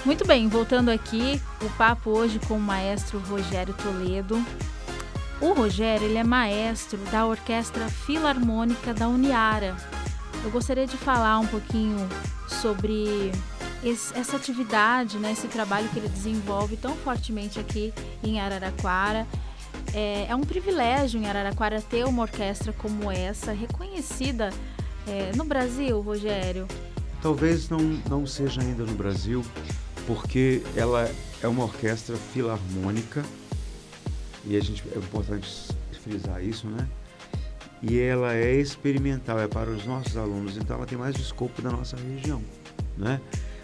Muito 0.03 0.25
bem, 0.25 0.47
voltando 0.47 0.89
aqui, 0.89 1.39
o 1.61 1.69
papo 1.71 2.09
hoje 2.09 2.39
com 2.47 2.55
o 2.55 2.59
maestro 2.59 3.19
Rogério 3.19 3.73
Toledo. 3.75 4.43
O 5.39 5.53
Rogério, 5.53 6.07
ele 6.07 6.17
é 6.17 6.23
maestro 6.23 6.97
da 7.11 7.25
Orquestra 7.25 7.87
Filarmônica 7.87 8.93
da 8.93 9.07
Uniara. 9.07 9.75
Eu 10.43 10.49
gostaria 10.49 10.87
de 10.87 10.97
falar 10.97 11.39
um 11.39 11.45
pouquinho 11.45 11.97
sobre 12.47 13.31
esse, 13.83 14.17
essa 14.17 14.37
atividade, 14.37 15.17
né, 15.17 15.31
esse 15.31 15.47
trabalho 15.47 15.89
que 15.89 15.99
ele 15.99 16.09
desenvolve 16.09 16.77
tão 16.77 16.95
fortemente 16.95 17.59
aqui 17.59 17.93
em 18.23 18.39
Araraquara 18.39 19.27
é, 19.93 20.27
é 20.29 20.35
um 20.35 20.41
privilégio 20.41 21.19
em 21.19 21.27
Araraquara 21.27 21.81
ter 21.81 22.05
uma 22.05 22.23
orquestra 22.23 22.71
como 22.73 23.11
essa, 23.11 23.51
reconhecida 23.51 24.51
é, 25.07 25.31
no 25.35 25.43
Brasil, 25.43 25.99
Rogério? 26.01 26.67
Talvez 27.21 27.69
não, 27.69 27.79
não 28.09 28.25
seja 28.25 28.61
ainda 28.61 28.83
no 28.83 28.93
Brasil, 28.93 29.43
porque 30.07 30.63
ela 30.75 31.09
é 31.41 31.47
uma 31.47 31.63
orquestra 31.63 32.15
filarmônica 32.15 33.23
e 34.45 34.55
a 34.55 34.59
gente 34.61 34.83
é 34.93 34.97
importante 34.97 35.67
frisar 36.01 36.43
isso, 36.43 36.67
né? 36.67 36.87
E 37.81 37.99
ela 37.99 38.33
é 38.33 38.53
experimental, 38.53 39.39
é 39.39 39.47
para 39.47 39.69
os 39.69 39.85
nossos 39.85 40.15
alunos, 40.15 40.55
então 40.57 40.77
ela 40.77 40.85
tem 40.85 40.97
mais 40.97 41.15
escopo 41.17 41.61
da 41.61 41.71
nossa 41.71 41.95
região, 41.97 42.41
né? 42.97 43.19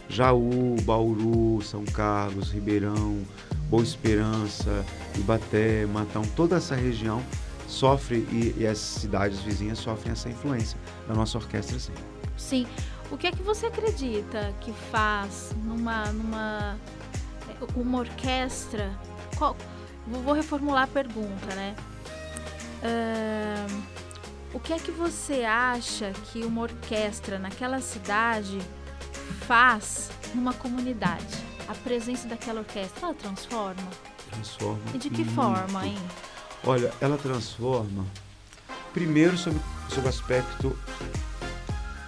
Jaú, 0.10 0.76
Bauru, 0.84 1.62
São 1.62 1.84
Carlos, 1.86 2.52
Ribeirão, 2.52 3.24
Boa 3.70 3.84
Esperança, 3.84 4.86
Ibaté, 5.16 5.86
Matão, 5.86 6.24
toda 6.36 6.58
essa 6.58 6.76
região 6.76 7.22
sofre 7.68 8.26
e, 8.32 8.56
e, 8.58 8.68
as 8.68 8.78
cidades 8.78 9.40
vizinhas 9.40 9.78
sofrem 9.80 10.14
essa 10.14 10.30
influência 10.30 10.80
da 11.08 11.14
nossa 11.14 11.38
orquestra, 11.38 11.78
sim. 11.78 11.94
Sim. 12.38 12.68
O 13.12 13.18
que 13.18 13.28
é 13.28 13.32
que 13.32 13.42
você 13.44 13.66
acredita 13.66 14.54
que 14.62 14.72
faz 14.92 15.54
numa, 15.64 16.06
numa 16.14 16.78
uma 17.76 18.00
orquestra? 18.00 18.92
Qual, 19.38 19.56
vou 20.08 20.34
reformular 20.34 20.84
a 20.84 20.88
pergunta, 20.88 21.54
né? 21.56 21.76
Uh, 22.84 23.84
o 24.54 24.60
que 24.60 24.74
é 24.74 24.80
que 24.80 24.92
você 24.92 25.44
acha 25.44 26.12
que 26.32 26.44
uma 26.44 26.62
orquestra 26.62 27.38
naquela 27.38 27.82
cidade 27.82 28.60
faz 29.48 30.10
numa 30.34 30.54
comunidade? 30.54 31.48
A 31.68 31.76
presença 31.76 32.28
daquela 32.28 32.60
orquestra, 32.60 33.08
ela 33.08 33.14
transforma? 33.14 33.88
Transforma. 34.32 34.82
E 34.94 34.98
de 34.98 35.10
que 35.10 35.24
muito. 35.24 35.34
forma, 35.34 35.86
hein? 35.86 35.98
Olha, 36.64 36.94
ela 37.00 37.18
transforma, 37.18 38.06
primeiro, 38.94 39.38
sob, 39.38 39.60
sob 39.90 40.06
o 40.06 40.10
aspecto 40.10 40.78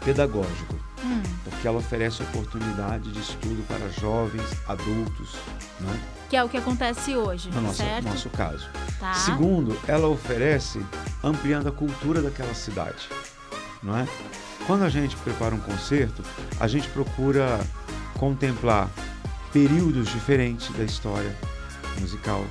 pedagógico, 0.03 0.75
hum. 1.03 1.21
porque 1.43 1.67
ela 1.67 1.77
oferece 1.77 2.23
oportunidade 2.23 3.12
de 3.12 3.19
estudo 3.19 3.65
para 3.67 3.89
jovens, 3.89 4.45
adultos, 4.67 5.36
né? 5.79 5.99
Que 6.29 6.38
é 6.38 6.43
o 6.43 6.49
que 6.49 6.58
acontece 6.58 7.15
hoje, 7.15 7.49
no 7.49 7.62
nosso, 7.62 7.77
certo? 7.77 8.05
nosso 8.05 8.29
caso. 8.29 8.69
Tá. 8.99 9.13
Segundo, 9.13 9.79
ela 9.88 10.08
oferece 10.08 10.79
ampliando 11.23 11.67
a 11.67 11.71
cultura 11.71 12.21
daquela 12.21 12.53
cidade, 12.53 13.10
não 13.82 13.97
é? 13.97 14.08
Quando 14.69 14.84
a 14.84 14.89
gente 14.89 15.17
prepara 15.17 15.55
um 15.55 15.60
concerto, 15.60 16.21
a 16.60 16.67
gente 16.67 16.88
procura 16.89 17.60
contemplar 18.19 18.88
períodos 19.51 20.08
diferentes 20.10 20.69
da 20.77 20.84
história 20.84 21.36
musical, 21.99 22.45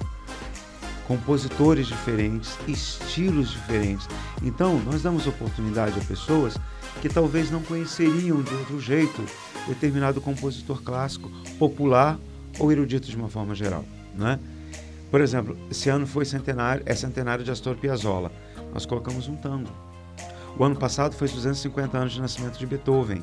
compositores 1.06 1.86
diferentes, 1.86 2.58
estilos 2.66 3.52
diferentes. 3.52 4.08
Então, 4.42 4.80
nós 4.80 5.00
damos 5.00 5.28
oportunidade 5.28 5.96
a 5.96 6.04
pessoas 6.06 6.58
que 7.00 7.08
talvez 7.08 7.52
não 7.52 7.62
conheceriam 7.62 8.42
de 8.42 8.52
outro 8.52 8.80
jeito 8.80 9.24
determinado 9.68 10.20
compositor 10.20 10.82
clássico, 10.82 11.30
popular 11.56 12.18
ou 12.58 12.72
erudito 12.72 13.06
de 13.06 13.16
uma 13.16 13.28
forma 13.28 13.54
geral, 13.54 13.84
né? 14.16 14.40
Por 15.08 15.20
exemplo, 15.20 15.56
esse 15.70 15.88
ano 15.88 16.04
foi 16.04 16.24
centenário, 16.24 16.82
é 16.84 16.96
centenário 16.96 17.44
de 17.44 17.52
Astor 17.52 17.76
Piazzolla. 17.76 18.32
Nós 18.74 18.84
colocamos 18.84 19.28
um 19.28 19.36
tango. 19.36 19.70
O 20.58 20.64
ano 20.64 20.74
passado 20.74 21.14
foi 21.14 21.28
250 21.28 21.96
anos 21.96 22.12
de 22.12 22.20
nascimento 22.20 22.58
de 22.58 22.66
Beethoven. 22.66 23.22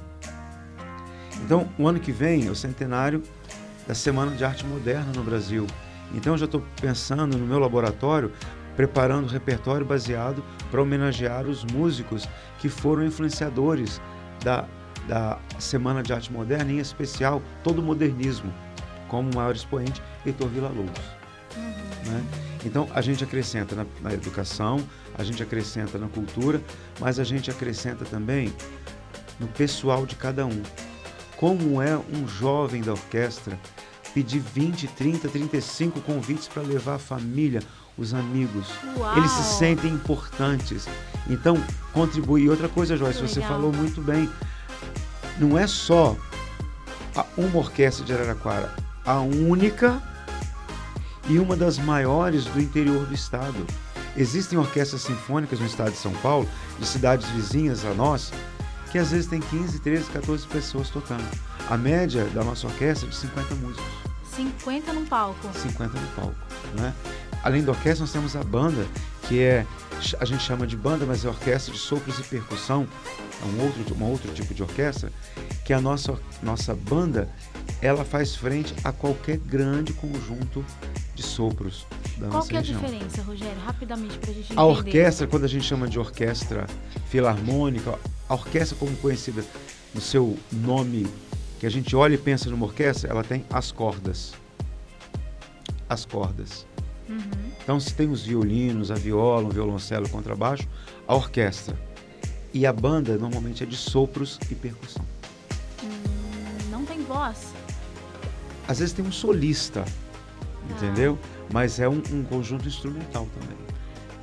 Então, 1.44 1.68
o 1.78 1.86
ano 1.86 2.00
que 2.00 2.12
vem 2.12 2.48
é 2.48 2.50
o 2.50 2.56
centenário 2.56 3.22
da 3.86 3.94
Semana 3.94 4.32
de 4.32 4.46
Arte 4.46 4.66
Moderna 4.66 5.12
no 5.14 5.22
Brasil. 5.22 5.68
Então, 6.14 6.34
eu 6.34 6.38
já 6.38 6.46
estou 6.46 6.64
pensando 6.80 7.38
no 7.38 7.46
meu 7.46 7.60
laboratório, 7.60 8.32
preparando 8.78 9.26
um 9.26 9.30
repertório 9.30 9.86
baseado 9.86 10.42
para 10.72 10.82
homenagear 10.82 11.46
os 11.46 11.66
músicos 11.66 12.26
que 12.60 12.70
foram 12.70 13.06
influenciadores 13.06 14.02
da, 14.42 14.66
da 15.06 15.38
Semana 15.60 16.02
de 16.02 16.14
Arte 16.14 16.32
Moderna, 16.32 16.72
em 16.72 16.80
especial 16.80 17.42
todo 17.66 17.80
o 17.80 17.84
modernismo, 17.84 18.54
como 19.10 19.30
o 19.30 19.36
maior 19.36 19.54
expoente, 19.54 20.02
Heitor 20.26 20.48
Villa-Lobos. 20.48 21.02
Uhum. 21.58 22.12
Né? 22.12 22.24
Então, 22.64 22.88
a 22.96 23.02
gente 23.02 23.26
acrescenta 23.26 23.76
na, 23.76 23.86
na 24.02 24.14
educação, 24.14 24.80
a 25.18 25.24
gente 25.24 25.42
acrescenta 25.42 25.98
na 25.98 26.08
cultura, 26.08 26.62
mas 27.00 27.20
a 27.20 27.24
gente 27.24 27.50
acrescenta 27.50 28.06
também 28.06 28.54
no 29.40 29.48
pessoal 29.48 30.06
de 30.06 30.16
cada 30.16 30.46
um. 30.46 30.62
Como 31.38 31.82
é 31.82 31.98
um 31.98 32.28
jovem 32.28 32.82
da 32.82 32.94
orquestra 32.94 33.60
pedir 34.14 34.40
20, 34.40 34.88
30, 34.88 35.28
35 35.28 36.00
convites 36.02 36.48
para 36.48 36.64
levar 36.64 36.96
a 36.96 37.00
família, 37.00 37.62
os 37.98 38.14
amigos. 38.14 38.68
Uau. 38.98 39.18
Eles 39.18 39.30
se 39.32 39.58
sentem 39.58 39.92
importantes. 39.92 40.88
Então, 41.30 41.62
contribui. 41.92 42.44
E 42.44 42.50
outra 42.50 42.70
coisa, 42.70 42.96
Joyce, 42.96 43.20
você 43.20 43.42
legal. 43.42 43.56
falou 43.56 43.74
muito 43.74 44.02
bem. 44.02 44.30
Não 45.38 45.58
é 45.60 45.68
só 45.68 46.16
uma 47.38 47.58
orquestra 47.58 48.06
de 48.06 48.14
Araraquara, 48.14 48.74
a 49.06 49.20
única 49.20 50.02
e 51.28 51.38
uma 51.38 51.56
das 51.58 51.78
maiores 51.78 52.46
do 52.46 52.62
interior 52.62 53.06
do 53.06 53.14
estado. 53.14 53.66
Existem 54.18 54.58
orquestras 54.58 55.02
sinfônicas 55.02 55.60
no 55.60 55.66
estado 55.66 55.92
de 55.92 55.98
São 55.98 56.14
Paulo, 56.14 56.48
de 56.80 56.86
cidades 56.86 57.28
vizinhas 57.30 57.84
a 57.86 57.94
nós, 57.94 58.32
que 58.92 58.98
às 58.98 59.12
vezes 59.12 59.28
tem 59.28 59.42
15, 59.42 59.80
13, 59.80 60.10
14 60.10 60.48
pessoas 60.48 60.90
tocando. 60.90 61.26
A 61.70 61.76
média 61.76 62.24
da 62.26 62.44
nossa 62.44 62.68
orquestra 62.68 63.08
é 63.08 63.10
de 63.10 63.16
50 63.16 63.56
músicos, 63.56 64.06
50 64.36 64.94
num 64.94 65.06
palco. 65.06 65.50
50 65.54 66.00
no 66.00 66.08
palco. 66.08 66.36
Né? 66.78 66.94
Além 67.44 67.64
da 67.64 67.72
orquestra, 67.72 68.02
nós 68.02 68.12
temos 68.12 68.36
a 68.36 68.44
banda, 68.44 68.86
que 69.28 69.42
é, 69.42 69.66
a 70.20 70.26
gente 70.26 70.44
chama 70.44 70.66
de 70.66 70.76
banda, 70.76 71.06
mas 71.06 71.26
é 71.26 71.30
orquestra 71.30 71.74
de 71.74 71.80
sopros 71.80 72.20
e 72.20 72.24
percussão, 72.24 72.88
é 73.42 73.46
um 73.46 73.66
outro, 73.66 73.96
um 73.96 74.04
outro 74.04 74.34
tipo 74.34 74.54
de 74.54 74.64
orquestra, 74.64 75.12
que 75.64 75.74
a 75.74 75.82
nossa, 75.82 76.18
nossa 76.42 76.74
banda, 76.74 77.30
ela 77.82 78.04
faz 78.04 78.36
frente 78.36 78.74
a 78.84 78.92
qualquer 78.92 79.38
grande 79.38 79.94
conjunto 79.94 80.66
de 81.14 81.24
sopros 81.24 81.86
da 82.18 82.28
Qual 82.28 82.34
nossa 82.34 82.50
que 82.50 82.56
é 82.56 82.60
a 82.60 82.62
região. 82.62 82.82
diferença, 82.82 83.22
Rogério? 83.22 83.60
Rapidamente 83.66 84.18
pra 84.18 84.28
gente 84.28 84.46
entender. 84.46 84.60
A 84.60 84.66
orquestra, 84.66 85.28
quando 85.28 85.44
a 85.44 85.48
gente 85.48 85.66
chama 85.66 85.88
de 85.88 86.00
orquestra 86.00 86.68
filarmônica, 87.10 87.98
a 88.28 88.34
orquestra 88.34 88.78
como 88.78 88.96
conhecida 88.98 89.44
no 89.94 90.02
seu 90.02 90.38
nome, 90.52 91.08
que 91.60 91.66
a 91.66 91.70
gente 91.70 91.96
olha 91.96 92.16
e 92.16 92.18
pensa 92.18 92.50
numa 92.50 92.66
orquestra, 92.66 93.10
ela 93.10 93.24
tem 93.24 93.46
as 93.50 93.72
cordas. 93.72 94.34
as 95.90 96.06
cordas. 96.06 96.66
Uhum. 97.08 97.20
Então, 97.62 97.80
se 97.80 97.94
tem 97.94 98.10
os 98.10 98.24
violinos, 98.24 98.92
a 98.92 98.96
viola, 98.96 99.48
o 99.48 99.52
violoncelo, 99.52 100.06
o 100.06 100.10
contrabaixo, 100.10 100.68
a 101.08 101.16
orquestra. 101.16 101.78
E 102.54 102.66
a 102.66 102.74
banda 102.74 103.18
normalmente 103.18 103.64
é 103.64 103.66
de 103.66 103.76
sopros 103.76 104.40
e 104.50 104.56
percussão. 104.56 105.06
Hum, 105.84 105.90
não 106.72 106.86
tem 106.86 107.04
voz? 107.04 107.54
Às 108.68 108.80
vezes 108.80 108.94
tem 108.94 109.06
um 109.06 109.12
solista, 109.12 109.84
ah. 109.86 110.72
entendeu? 110.72 111.20
Mas 111.52 111.80
é 111.80 111.88
um, 111.88 112.02
um 112.12 112.24
conjunto 112.24 112.68
instrumental 112.68 113.28
também. 113.40 113.58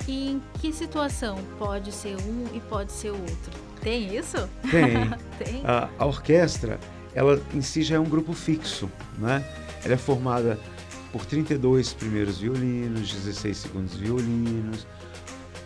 E 0.07 0.33
em 0.33 0.43
que 0.61 0.73
situação 0.73 1.39
pode 1.59 1.93
ser 1.93 2.17
um 2.17 2.47
e 2.53 2.61
pode 2.61 2.93
ser 2.93 3.11
o 3.11 3.21
outro? 3.21 3.53
Tem 3.81 4.17
isso? 4.17 4.49
Tem. 4.71 5.11
tem. 5.39 5.63
A, 5.65 5.89
a, 5.99 6.07
orquestra, 6.07 6.79
ela 7.15 7.41
em 7.55 7.61
si 7.61 7.83
já 7.83 7.97
é 7.97 7.99
um 7.99 8.09
grupo 8.09 8.33
fixo, 8.33 8.91
né? 9.19 9.45
Ela 9.85 9.95
é 9.95 9.97
formada 9.97 10.59
por 11.13 11.25
32 11.27 11.93
primeiros 11.93 12.39
violinos, 12.39 13.13
16 13.13 13.57
segundos 13.57 13.95
violinos, 13.95 14.87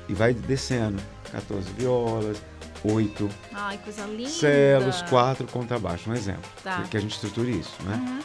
e 0.09 0.14
vai 0.14 0.34
descendo. 0.34 1.00
14 1.32 1.70
violas, 1.72 2.42
8 2.84 3.28
Ai, 3.52 3.80
celos, 4.28 5.02
4 5.02 5.46
contrabaixo, 5.48 6.09
um 6.09 6.14
exemplo. 6.14 6.48
Tá. 6.62 6.82
Que, 6.82 6.90
que 6.90 6.96
a 6.96 7.00
gente 7.00 7.14
estruture 7.14 7.50
isso, 7.50 7.74
né? 7.82 7.96
Uhum. 7.96 8.20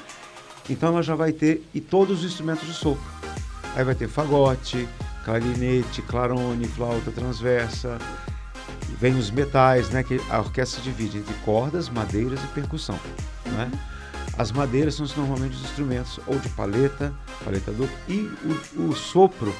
Então 0.69 0.89
ela 0.89 1.03
já 1.03 1.15
vai 1.15 1.31
ter, 1.31 1.67
e 1.73 1.81
todos 1.81 2.19
os 2.19 2.25
instrumentos 2.25 2.67
de 2.67 2.73
sopro. 2.73 3.03
Aí 3.75 3.83
vai 3.83 3.95
ter 3.95 4.07
fagote, 4.07 4.87
clarinete, 5.23 6.01
clarone, 6.01 6.67
flauta 6.67 7.11
transversa, 7.11 7.97
vem 8.99 9.15
os 9.15 9.31
metais, 9.31 9.89
né? 9.89 10.03
Que 10.03 10.19
a 10.29 10.39
orquestra 10.39 10.81
divide 10.81 11.17
entre 11.17 11.33
cordas, 11.45 11.89
madeiras 11.89 12.39
e 12.43 12.47
percussão, 12.47 12.99
né? 13.45 13.71
As 14.37 14.51
madeiras 14.51 14.95
são 14.95 15.05
normalmente 15.17 15.55
os 15.55 15.63
instrumentos 15.63 16.19
ou 16.25 16.37
de 16.39 16.49
paleta, 16.49 17.13
paleta 17.43 17.71
dupla, 17.71 17.95
e 18.07 18.29
o, 18.77 18.89
o 18.89 18.95
sopro 18.95 19.53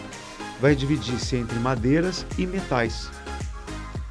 vai 0.60 0.76
dividir-se 0.76 1.36
entre 1.36 1.60
madeiras 1.60 2.26
e 2.38 2.46
metais. 2.46 3.10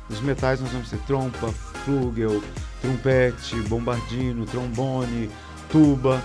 Os 0.08 0.20
metais 0.20 0.60
nós 0.60 0.70
vamos 0.70 0.90
ter 0.90 0.98
trompa, 1.06 1.48
flugel, 1.84 2.42
trompete, 2.82 3.56
bombardino, 3.68 4.44
trombone, 4.44 5.30
tuba, 5.70 6.22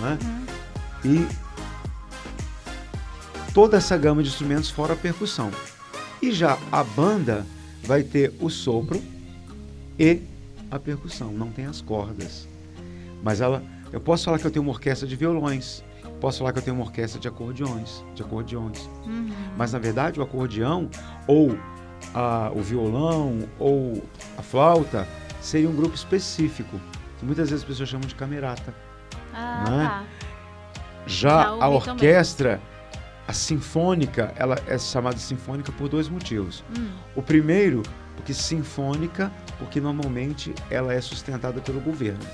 né? 0.00 0.18
Uhum. 0.22 0.46
E 1.04 1.28
toda 3.52 3.76
essa 3.76 3.96
gama 3.96 4.22
de 4.22 4.28
instrumentos 4.28 4.70
fora 4.70 4.92
a 4.94 4.96
percussão. 4.96 5.50
E 6.20 6.32
já 6.32 6.58
a 6.72 6.82
banda 6.82 7.46
vai 7.84 8.02
ter 8.02 8.32
o 8.40 8.50
sopro 8.50 9.02
e 9.98 10.20
a 10.70 10.78
percussão, 10.78 11.32
não 11.32 11.50
tem 11.50 11.66
as 11.66 11.80
cordas. 11.80 12.46
Mas 13.22 13.40
ela, 13.40 13.62
eu 13.92 14.00
posso 14.00 14.24
falar 14.24 14.38
que 14.38 14.46
eu 14.46 14.50
tenho 14.50 14.64
uma 14.64 14.72
orquestra 14.72 15.06
de 15.06 15.16
violões, 15.16 15.82
posso 16.20 16.38
falar 16.38 16.52
que 16.52 16.58
eu 16.58 16.62
tenho 16.62 16.76
uma 16.76 16.84
orquestra 16.84 17.20
de 17.20 17.28
acordeões, 17.28 18.04
de 18.14 18.22
acordeões. 18.22 18.78
Uhum. 19.06 19.30
Mas 19.56 19.72
na 19.72 19.78
verdade 19.78 20.20
o 20.20 20.22
acordeão 20.22 20.90
ou 21.26 21.56
a, 22.14 22.50
o 22.54 22.60
violão 22.60 23.48
ou 23.58 24.02
a 24.36 24.42
flauta 24.42 25.06
seria 25.40 25.68
um 25.68 25.74
grupo 25.74 25.94
específico, 25.94 26.80
que 27.18 27.24
muitas 27.24 27.50
vezes 27.50 27.64
as 27.64 27.68
pessoas 27.68 27.88
chamam 27.88 28.06
de 28.06 28.14
camerata. 28.14 28.74
Ah, 29.32 29.64
né? 29.68 29.88
tá. 29.88 30.04
Já, 31.06 31.28
Já 31.28 31.48
a 31.48 31.68
orquestra 31.68 32.58
também 32.58 32.78
a 33.28 33.32
sinfônica, 33.34 34.32
ela 34.36 34.56
é 34.66 34.78
chamada 34.78 35.18
sinfônica 35.18 35.70
por 35.72 35.86
dois 35.86 36.08
motivos. 36.08 36.64
Hum. 36.76 36.88
O 37.14 37.22
primeiro, 37.22 37.82
porque 38.16 38.32
sinfônica, 38.32 39.30
porque 39.58 39.82
normalmente 39.82 40.54
ela 40.70 40.94
é 40.94 41.00
sustentada 41.02 41.60
pelo 41.60 41.78
governo, 41.78 42.24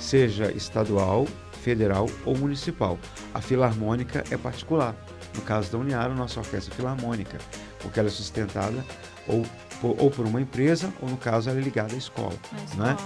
seja 0.00 0.50
estadual, 0.50 1.28
federal 1.62 2.10
ou 2.26 2.36
municipal. 2.36 2.98
A 3.32 3.40
filarmônica 3.40 4.24
é 4.32 4.36
particular. 4.36 4.96
No 5.32 5.42
caso 5.42 5.70
da 5.70 5.78
Uniara, 5.78 6.12
nossa 6.12 6.40
orquestra 6.40 6.74
é 6.74 6.76
filarmônica, 6.76 7.38
porque 7.78 8.00
ela 8.00 8.08
é 8.08 8.12
sustentada 8.12 8.84
ou 9.28 9.46
por, 9.80 9.94
ou 9.96 10.10
por 10.10 10.26
uma 10.26 10.40
empresa, 10.40 10.92
ou 11.00 11.08
no 11.08 11.16
caso 11.16 11.48
ela 11.48 11.60
é 11.60 11.62
ligada 11.62 11.94
à 11.94 11.96
escola. 11.96 12.34
escola. 12.66 12.88
Né? 12.88 12.96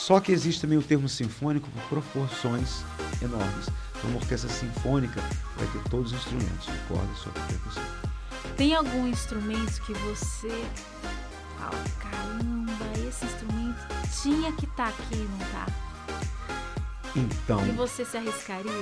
Só 0.00 0.18
que 0.18 0.32
existe 0.32 0.62
também 0.62 0.78
o 0.78 0.82
termo 0.82 1.06
sinfônico 1.10 1.68
por 1.68 2.02
proporções 2.02 2.82
enormes. 3.20 3.68
Uma 4.02 4.16
orquestra 4.16 4.48
sinfônica 4.48 5.20
vai 5.58 5.66
ter 5.66 5.90
todos 5.90 6.12
os 6.12 6.18
instrumentos, 6.18 6.68
corda, 6.88 7.14
sopro 7.16 7.42
percussão. 7.42 7.82
Tem 8.56 8.74
algum 8.74 9.06
instrumento 9.06 9.82
que 9.82 9.92
você 9.92 10.48
fala, 11.58 11.84
caramba, 12.00 12.72
esse 13.06 13.26
instrumento 13.26 13.86
tinha 14.22 14.50
que 14.52 14.64
estar 14.64 14.90
tá 14.90 14.94
aqui, 14.98 15.16
não 15.18 15.38
tá? 15.38 15.66
Então. 17.14 17.66
E 17.66 17.70
você 17.72 18.02
se 18.02 18.16
arriscaria? 18.16 18.72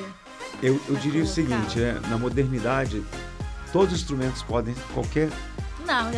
Eu, 0.63 0.81
eu 0.89 0.95
diria 0.95 1.25
colocar? 1.25 1.25
o 1.25 1.27
seguinte, 1.27 1.79
né? 1.81 2.01
na 2.09 2.17
modernidade, 2.17 3.03
todos 3.73 3.93
os 3.93 4.01
instrumentos 4.03 4.45
podem, 4.45 4.73
qualquer. 4.95 5.31
Não, 5.85 6.13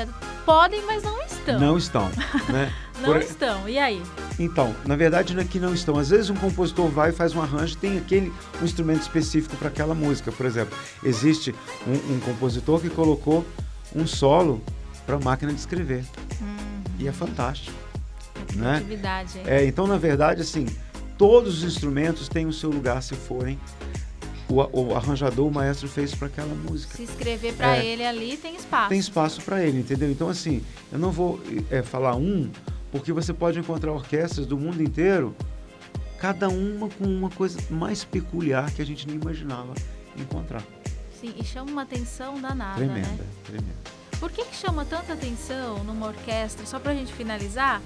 podem, 0.45 0.85
mas 0.85 1.03
não 1.03 1.23
estão. 1.23 1.59
Não 1.59 1.79
estão, 1.79 2.11
né? 2.53 2.71
não 3.01 3.13
Por... 3.13 3.23
estão. 3.23 3.69
E 3.69 3.79
aí? 3.79 4.03
Então, 4.39 4.75
na 4.87 4.97
verdade 4.97 5.35
não 5.35 5.43
é 5.43 5.45
que 5.45 5.59
não 5.59 5.75
estão. 5.75 5.99
Às 5.99 6.11
vezes 6.11 6.31
um 6.31 6.37
compositor 6.37 6.89
vai 6.89 7.11
e 7.11 7.13
faz 7.13 7.35
um 7.35 7.43
arranjo, 7.43 7.77
tem 7.77 7.99
aquele 7.99 8.33
um 8.61 8.65
instrumento 8.65 9.03
específico 9.03 9.57
para 9.57 9.69
aquela 9.69 9.95
música. 9.95 10.31
Por 10.31 10.47
exemplo, 10.47 10.77
existe 11.03 11.55
um, 11.87 12.15
um 12.15 12.21
compositor 12.21 12.81
que 12.81 12.91
colocou 12.91 13.45
um 13.95 14.07
solo 14.07 14.63
para 15.07 15.19
máquina 15.19 15.53
de 15.53 15.59
escrever. 15.59 16.05
Uhum. 16.41 16.83
E 16.99 17.09
é 17.09 17.13
fantástico. 17.13 17.77
É 18.53 18.57
né? 18.57 18.85
É, 19.47 19.65
então, 19.65 19.87
na 19.87 19.97
verdade, 19.97 20.43
assim, 20.43 20.67
todos 21.17 21.59
os 21.59 21.65
instrumentos 21.65 22.29
têm 22.29 22.47
o 22.47 22.53
seu 22.53 22.71
lugar 22.71 23.03
se 23.03 23.15
forem 23.15 23.59
o, 24.51 24.81
o, 24.81 24.97
arranjador, 24.97 25.47
o 25.47 25.51
maestro 25.51 25.89
fez 25.89 26.15
para 26.15 26.27
aquela 26.27 26.55
música. 26.55 26.97
Se 26.97 27.05
escrever 27.05 27.55
para 27.55 27.77
é, 27.77 27.87
ele 27.87 28.05
ali, 28.05 28.37
tem 28.37 28.57
espaço. 28.57 28.89
Tem 28.89 28.99
espaço 28.99 29.41
para 29.43 29.65
ele, 29.65 29.79
entendeu? 29.79 30.11
Então, 30.11 30.29
assim, 30.29 30.63
eu 30.93 30.99
não 30.99 31.13
vou 31.13 31.41
é, 31.71 31.83
falar 31.83 32.17
um, 32.17 32.51
porque 32.91 33.13
você 33.13 33.33
pode 33.33 33.59
encontrar 33.59 33.93
orquestras 33.93 34.47
do 34.47 34.59
mundo 34.59 34.83
inteiro, 34.83 35.35
cada 36.19 36.49
uma 36.49 36.89
com 36.89 37.05
uma 37.05 37.31
coisa 37.31 37.59
mais 37.71 38.05
peculiar 38.05 38.71
que 38.73 38.83
a 38.83 38.87
gente 38.87 39.07
nem 39.07 39.17
imaginava 39.17 39.75
encontrar. 40.17 40.63
Sim, 41.21 41.35
e 41.37 41.45
chama 41.45 41.71
uma 41.71 41.83
atenção 41.83 42.41
danada, 42.41 42.77
tremenda, 42.77 43.09
né? 43.09 43.27
Tremenda, 43.45 43.75
Por 44.19 44.31
que, 44.31 44.45
que 44.45 44.57
chama 44.57 44.85
tanta 44.85 45.13
atenção 45.13 45.85
numa 45.85 46.09
orquestra, 46.09 46.67
só 46.67 46.79
para 46.79 46.93
a 46.93 46.95
gente 46.95 47.13
finalizar, 47.13 47.81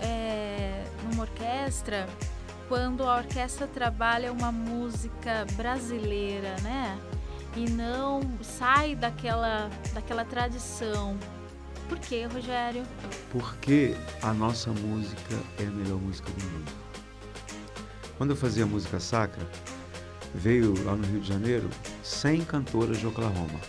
é, 0.00 0.84
numa 1.08 1.22
orquestra, 1.22 2.08
quando 2.68 3.04
a 3.04 3.16
orquestra 3.16 3.66
trabalha 3.66 4.32
uma 4.32 4.50
música 4.50 5.46
brasileira, 5.56 6.56
né? 6.62 6.98
E 7.56 7.70
não 7.70 8.20
sai 8.42 8.96
daquela, 8.96 9.70
daquela 9.92 10.24
tradição 10.24 11.16
por 11.88 11.98
quê, 11.98 12.26
Rogério? 12.26 12.82
Porque 13.30 13.94
a 14.22 14.32
nossa 14.32 14.70
música 14.70 15.34
é 15.58 15.66
a 15.66 15.70
melhor 15.70 15.98
música 16.00 16.30
do 16.30 16.44
mundo. 16.44 16.72
Quando 18.16 18.30
eu 18.30 18.36
fazia 18.36 18.66
música 18.66 19.00
sacra, 19.00 19.46
veio 20.34 20.74
lá 20.84 20.94
no 20.96 21.04
Rio 21.06 21.20
de 21.20 21.28
Janeiro 21.28 21.68
100 22.02 22.44
cantoras 22.44 22.98
de 22.98 23.06
Oklahoma, 23.06 23.60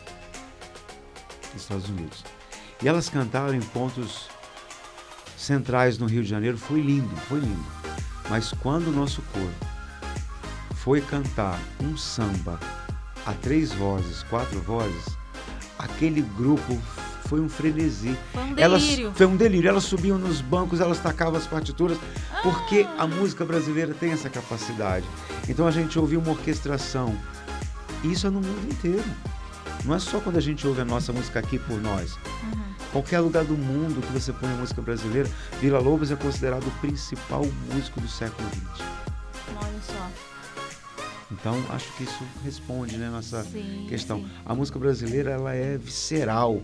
nos 1.53 1.61
Estados 1.61 1.89
Unidos. 1.89 2.23
E 2.81 2.87
elas 2.87 3.09
cantaram 3.09 3.53
em 3.53 3.61
pontos 3.61 4.27
centrais 5.37 5.97
no 5.97 6.05
Rio 6.05 6.23
de 6.23 6.29
Janeiro. 6.29 6.57
Foi 6.57 6.81
lindo, 6.81 7.15
foi 7.27 7.39
lindo. 7.39 7.65
Mas 8.29 8.51
quando 8.51 8.87
o 8.87 8.91
nosso 8.91 9.21
coro 9.33 9.53
foi 10.73 11.01
cantar 11.01 11.59
um 11.81 11.95
samba 11.97 12.59
a 13.25 13.33
três 13.33 13.71
vozes, 13.73 14.23
quatro 14.23 14.59
vozes, 14.61 15.17
aquele 15.79 16.21
grupo 16.21 16.79
foi 17.25 17.39
um 17.39 17.49
frenesi. 17.49 18.17
Foi 18.31 18.41
um 18.41 18.53
delírio. 18.53 18.63
Elas, 18.63 19.17
foi 19.17 19.25
um 19.25 19.35
delírio. 19.35 19.69
Elas 19.69 19.83
subiam 19.83 20.17
nos 20.17 20.41
bancos, 20.41 20.79
elas 20.79 20.99
tacavam 20.99 21.37
as 21.37 21.47
partituras, 21.47 21.97
ah. 22.31 22.41
porque 22.43 22.87
a 22.97 23.07
música 23.07 23.43
brasileira 23.43 23.93
tem 23.93 24.11
essa 24.11 24.29
capacidade. 24.29 25.05
Então 25.47 25.67
a 25.67 25.71
gente 25.71 25.97
ouviu 25.99 26.19
uma 26.19 26.31
orquestração. 26.31 27.15
Isso 28.03 28.27
é 28.27 28.29
no 28.29 28.41
mundo 28.41 28.71
inteiro. 28.71 29.03
Não 29.83 29.95
é 29.95 29.99
só 29.99 30.19
quando 30.19 30.37
a 30.37 30.41
gente 30.41 30.65
ouve 30.67 30.81
a 30.81 30.85
nossa 30.85 31.11
música 31.11 31.39
aqui 31.39 31.59
por 31.59 31.79
nós. 31.81 32.15
Uhum. 32.15 32.65
Qualquer 32.91 33.19
lugar 33.19 33.43
do 33.43 33.57
mundo 33.57 34.01
que 34.01 34.11
você 34.11 34.31
põe 34.31 34.49
a 34.49 34.55
música 34.55 34.81
brasileira, 34.81 35.29
Vila 35.59 35.79
Lobos 35.79 36.11
é 36.11 36.15
considerado 36.15 36.65
o 36.65 36.71
principal 36.79 37.45
músico 37.73 37.99
do 37.99 38.07
século 38.07 38.47
XX. 38.49 38.85
Olha 39.57 39.81
só. 39.81 40.09
Então, 41.31 41.61
acho 41.69 41.91
que 41.93 42.03
isso 42.03 42.23
responde, 42.43 42.97
né, 42.97 43.09
nossa 43.09 43.43
sim, 43.43 43.85
questão. 43.89 44.19
Sim. 44.19 44.29
A 44.45 44.55
música 44.55 44.79
brasileira, 44.79 45.31
ela 45.31 45.53
é 45.53 45.77
visceral 45.77 46.61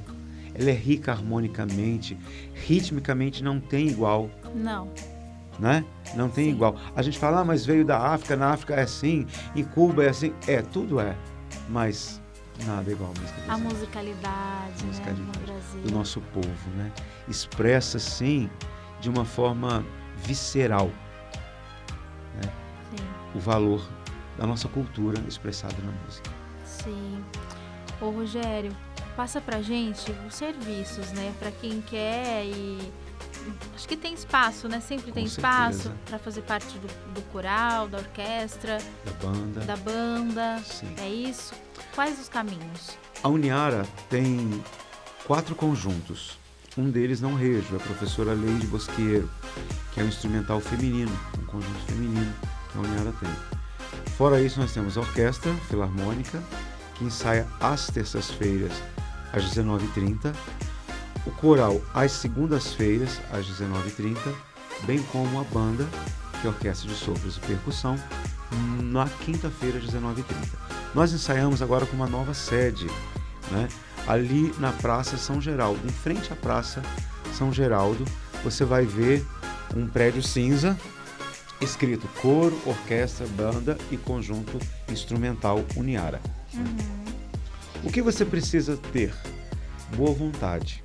ela 0.53 0.69
é 0.69 0.73
rica 0.73 1.11
harmonicamente, 1.11 2.17
ritmicamente 2.53 3.43
não 3.43 3.59
tem 3.59 3.87
igual. 3.87 4.29
Não. 4.53 4.89
Né? 5.59 5.85
Não 6.15 6.29
tem 6.29 6.45
Sim. 6.45 6.51
igual. 6.51 6.75
A 6.95 7.01
gente 7.01 7.19
fala, 7.19 7.41
ah, 7.41 7.45
mas 7.45 7.65
veio 7.65 7.85
da 7.85 7.97
África, 7.97 8.35
na 8.35 8.51
África 8.51 8.75
é 8.75 8.81
assim, 8.81 9.27
em 9.55 9.63
Cuba 9.63 10.03
é 10.03 10.09
assim. 10.09 10.33
É, 10.47 10.61
tudo 10.61 10.99
é. 10.99 11.15
Mas 11.69 12.21
nada 12.65 12.89
é 12.89 12.93
igual 12.93 13.11
a 13.15 13.19
música. 13.19 13.41
A 13.47 13.57
musicalidade, 13.57 14.83
a 14.83 14.85
musicalidade 14.85 15.39
né, 15.47 15.81
do 15.83 15.91
nosso 15.93 16.21
povo, 16.33 16.69
né? 16.75 16.91
Expressa, 17.27 17.99
sim, 17.99 18.49
de 18.99 19.09
uma 19.09 19.25
forma 19.25 19.85
visceral 20.17 20.89
né? 22.35 22.51
o 23.35 23.39
valor 23.39 23.87
da 24.37 24.45
nossa 24.45 24.67
cultura 24.67 25.19
expressada 25.27 25.75
na 25.83 25.91
música. 26.03 26.29
Sim. 26.65 27.23
Ô 27.99 28.09
Rogério, 28.09 28.71
passa 29.15 29.39
pra 29.41 29.61
gente 29.61 30.11
os 30.27 30.35
serviços, 30.35 31.11
né? 31.11 31.33
Para 31.39 31.51
quem 31.51 31.81
quer 31.81 32.45
e 32.45 32.91
acho 33.75 33.87
que 33.87 33.95
tem 33.95 34.13
espaço, 34.13 34.67
né? 34.67 34.79
Sempre 34.79 35.11
tem 35.11 35.25
espaço 35.25 35.91
para 36.05 36.19
fazer 36.19 36.41
parte 36.41 36.77
do, 36.77 37.13
do, 37.13 37.21
coral, 37.31 37.87
da 37.87 37.99
orquestra, 37.99 38.77
da 39.05 39.11
banda. 39.27 39.59
Da 39.61 39.77
banda. 39.77 40.59
Sim. 40.63 40.93
É 40.99 41.09
isso. 41.09 41.53
Quais 41.95 42.19
os 42.19 42.29
caminhos? 42.29 42.97
A 43.23 43.29
Uniara 43.29 43.85
tem 44.09 44.63
quatro 45.25 45.55
conjuntos. 45.55 46.39
Um 46.77 46.89
deles 46.89 47.19
não 47.19 47.35
rejo, 47.35 47.73
é 47.73 47.77
a 47.77 47.79
professora 47.79 48.33
Leide 48.33 48.65
Bosqueiro, 48.67 49.29
que 49.93 49.99
é 49.99 50.03
um 50.03 50.07
instrumental 50.07 50.61
feminino, 50.61 51.11
um 51.37 51.45
conjunto 51.45 51.79
feminino 51.85 52.33
que 52.71 52.77
a 52.77 52.81
Uniara 52.81 53.11
tem. 53.19 53.29
Fora 54.15 54.41
isso, 54.41 54.59
nós 54.59 54.73
temos 54.73 54.97
a 54.97 55.01
Orquestra 55.01 55.53
Filarmônica, 55.67 56.41
que 56.95 57.03
ensaia 57.03 57.45
às 57.59 57.87
terças-feiras, 57.87 58.71
às 59.33 59.43
19h30, 59.45 60.33
o 61.25 61.31
coral 61.31 61.81
às 61.93 62.11
segundas-feiras, 62.13 63.19
às 63.31 63.45
19h30, 63.45 64.17
bem 64.83 65.01
como 65.11 65.39
a 65.39 65.43
banda, 65.43 65.87
que 66.41 66.47
é 66.47 66.49
a 66.49 66.53
Orquestra 66.53 66.89
de 66.89 66.95
Sopros 66.95 67.37
e 67.37 67.39
Percussão, 67.41 67.95
na 68.83 69.07
quinta-feira, 69.07 69.77
às 69.77 69.85
19h30. 69.85 70.25
Nós 70.93 71.13
ensaiamos 71.13 71.61
agora 71.61 71.85
com 71.85 71.95
uma 71.95 72.07
nova 72.07 72.33
sede, 72.33 72.87
né? 73.51 73.67
ali 74.07 74.53
na 74.59 74.71
Praça 74.71 75.17
São 75.17 75.39
Geraldo, 75.39 75.79
em 75.85 75.91
frente 75.91 76.33
à 76.33 76.35
Praça 76.35 76.81
São 77.33 77.53
Geraldo, 77.53 78.03
você 78.43 78.65
vai 78.65 78.85
ver 78.85 79.25
um 79.75 79.87
prédio 79.87 80.21
cinza 80.21 80.77
escrito 81.61 82.07
coro, 82.21 82.59
orquestra, 82.65 83.25
banda 83.27 83.77
e 83.91 83.97
conjunto 83.97 84.57
instrumental 84.89 85.63
Uniara. 85.75 86.19
Uhum. 86.53 87.00
O 87.83 87.91
que 87.91 88.01
você 88.01 88.23
precisa 88.23 88.77
ter? 88.93 89.13
Boa 89.95 90.13
vontade. 90.13 90.83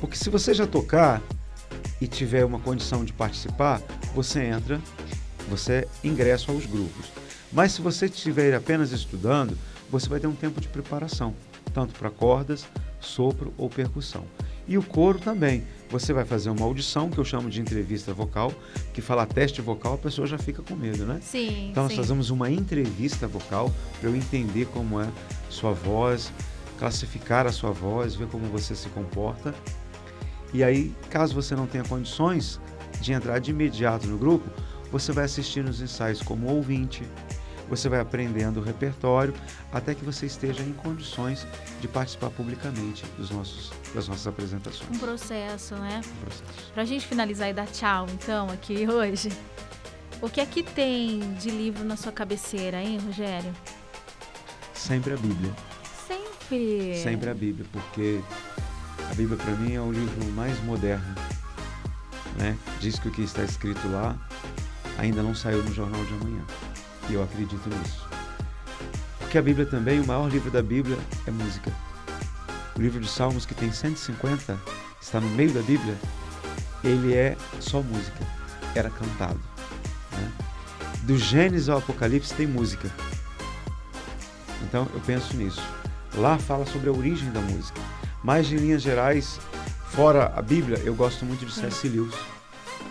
Porque 0.00 0.16
se 0.16 0.30
você 0.30 0.54
já 0.54 0.66
tocar 0.66 1.22
e 2.00 2.06
tiver 2.06 2.44
uma 2.44 2.58
condição 2.58 3.04
de 3.04 3.12
participar, 3.12 3.82
você 4.14 4.42
entra, 4.44 4.80
você 5.48 5.86
ingressa 6.02 6.50
aos 6.50 6.64
grupos. 6.64 7.06
Mas 7.52 7.72
se 7.72 7.82
você 7.82 8.06
estiver 8.06 8.54
apenas 8.54 8.92
estudando, 8.92 9.56
você 9.90 10.08
vai 10.08 10.18
ter 10.18 10.26
um 10.26 10.34
tempo 10.34 10.58
de 10.58 10.68
preparação, 10.68 11.34
tanto 11.74 11.92
para 11.98 12.10
cordas, 12.10 12.64
sopro 12.98 13.52
ou 13.58 13.68
percussão. 13.68 14.24
E 14.66 14.78
o 14.78 14.82
coro 14.82 15.18
também. 15.18 15.64
Você 15.92 16.14
vai 16.14 16.24
fazer 16.24 16.48
uma 16.48 16.64
audição, 16.64 17.10
que 17.10 17.18
eu 17.18 17.24
chamo 17.24 17.50
de 17.50 17.60
entrevista 17.60 18.14
vocal, 18.14 18.50
que 18.94 19.02
fala 19.02 19.26
teste 19.26 19.60
vocal, 19.60 19.92
a 19.92 19.98
pessoa 19.98 20.26
já 20.26 20.38
fica 20.38 20.62
com 20.62 20.74
medo, 20.74 21.04
né? 21.04 21.20
Sim. 21.22 21.68
Então 21.70 21.86
sim. 21.86 21.94
nós 21.94 22.06
fazemos 22.06 22.30
uma 22.30 22.50
entrevista 22.50 23.28
vocal 23.28 23.70
para 24.00 24.08
eu 24.08 24.16
entender 24.16 24.64
como 24.72 24.98
é 24.98 25.06
sua 25.50 25.72
voz, 25.72 26.32
classificar 26.78 27.46
a 27.46 27.52
sua 27.52 27.72
voz, 27.72 28.14
ver 28.14 28.26
como 28.28 28.46
você 28.46 28.74
se 28.74 28.88
comporta. 28.88 29.54
E 30.54 30.64
aí, 30.64 30.94
caso 31.10 31.34
você 31.34 31.54
não 31.54 31.66
tenha 31.66 31.84
condições 31.84 32.58
de 33.02 33.12
entrar 33.12 33.38
de 33.38 33.50
imediato 33.50 34.06
no 34.06 34.16
grupo, 34.16 34.48
você 34.90 35.12
vai 35.12 35.26
assistir 35.26 35.62
nos 35.62 35.82
ensaios 35.82 36.22
como 36.22 36.48
ouvinte, 36.48 37.02
você 37.76 37.88
vai 37.88 38.00
aprendendo 38.00 38.60
o 38.60 38.62
repertório 38.62 39.32
até 39.72 39.94
que 39.94 40.04
você 40.04 40.26
esteja 40.26 40.62
em 40.62 40.74
condições 40.74 41.46
de 41.80 41.88
participar 41.88 42.28
publicamente 42.28 43.02
dos 43.16 43.30
nossos, 43.30 43.72
das 43.94 44.06
nossas 44.06 44.26
apresentações. 44.26 44.90
Um 44.90 44.98
processo, 44.98 45.74
né? 45.76 46.02
Um 46.04 46.24
processo. 46.26 46.72
Pra 46.74 46.84
gente 46.84 47.06
finalizar 47.06 47.48
e 47.48 47.54
dar 47.54 47.66
tchau, 47.66 48.06
então, 48.12 48.50
aqui 48.50 48.84
hoje. 48.86 49.30
O 50.20 50.28
que 50.28 50.42
é 50.42 50.44
que 50.44 50.62
tem 50.62 51.32
de 51.34 51.50
livro 51.50 51.82
na 51.82 51.96
sua 51.96 52.12
cabeceira, 52.12 52.78
hein, 52.78 52.98
Rogério? 53.06 53.52
Sempre 54.74 55.14
a 55.14 55.16
Bíblia. 55.16 55.52
Sempre. 56.06 57.02
Sempre 57.02 57.30
a 57.30 57.34
Bíblia, 57.34 57.66
porque 57.72 58.20
a 59.10 59.14
Bíblia 59.14 59.38
para 59.38 59.52
mim 59.54 59.74
é 59.74 59.80
o 59.80 59.90
livro 59.90 60.24
mais 60.32 60.62
moderno. 60.64 61.14
Né? 62.38 62.56
Diz 62.80 62.98
que 62.98 63.08
o 63.08 63.10
que 63.10 63.22
está 63.22 63.42
escrito 63.42 63.88
lá 63.88 64.14
ainda 64.98 65.22
não 65.22 65.34
saiu 65.34 65.62
no 65.62 65.72
jornal 65.72 66.04
de 66.04 66.12
amanhã. 66.12 66.44
E 67.08 67.14
eu 67.14 67.22
acredito 67.22 67.68
nisso. 67.68 68.06
Porque 69.18 69.38
a 69.38 69.42
Bíblia 69.42 69.66
também, 69.66 70.00
o 70.00 70.06
maior 70.06 70.30
livro 70.30 70.50
da 70.50 70.62
Bíblia 70.62 70.98
é 71.26 71.30
música. 71.30 71.72
O 72.76 72.80
livro 72.80 73.00
de 73.00 73.08
Salmos, 73.08 73.46
que 73.46 73.54
tem 73.54 73.72
150, 73.72 74.58
está 75.00 75.20
no 75.20 75.28
meio 75.30 75.52
da 75.52 75.62
Bíblia, 75.62 75.96
ele 76.84 77.14
é 77.14 77.36
só 77.60 77.82
música. 77.82 78.26
Era 78.74 78.90
cantado. 78.90 79.40
Né? 80.12 80.32
Do 81.04 81.18
Gênesis 81.18 81.68
ao 81.68 81.78
Apocalipse 81.78 82.34
tem 82.34 82.46
música. 82.46 82.90
Então 84.62 84.88
eu 84.92 85.00
penso 85.00 85.36
nisso. 85.36 85.62
Lá 86.14 86.38
fala 86.38 86.66
sobre 86.66 86.88
a 86.88 86.92
origem 86.92 87.30
da 87.30 87.40
música. 87.40 87.80
Mas 88.22 88.50
em 88.52 88.56
linhas 88.56 88.82
gerais, 88.82 89.40
fora 89.90 90.32
a 90.36 90.42
Bíblia, 90.42 90.78
eu 90.84 90.94
gosto 90.94 91.24
muito 91.24 91.44
de 91.44 91.52
C.S. 91.52 91.88
Lewis. 91.88 92.14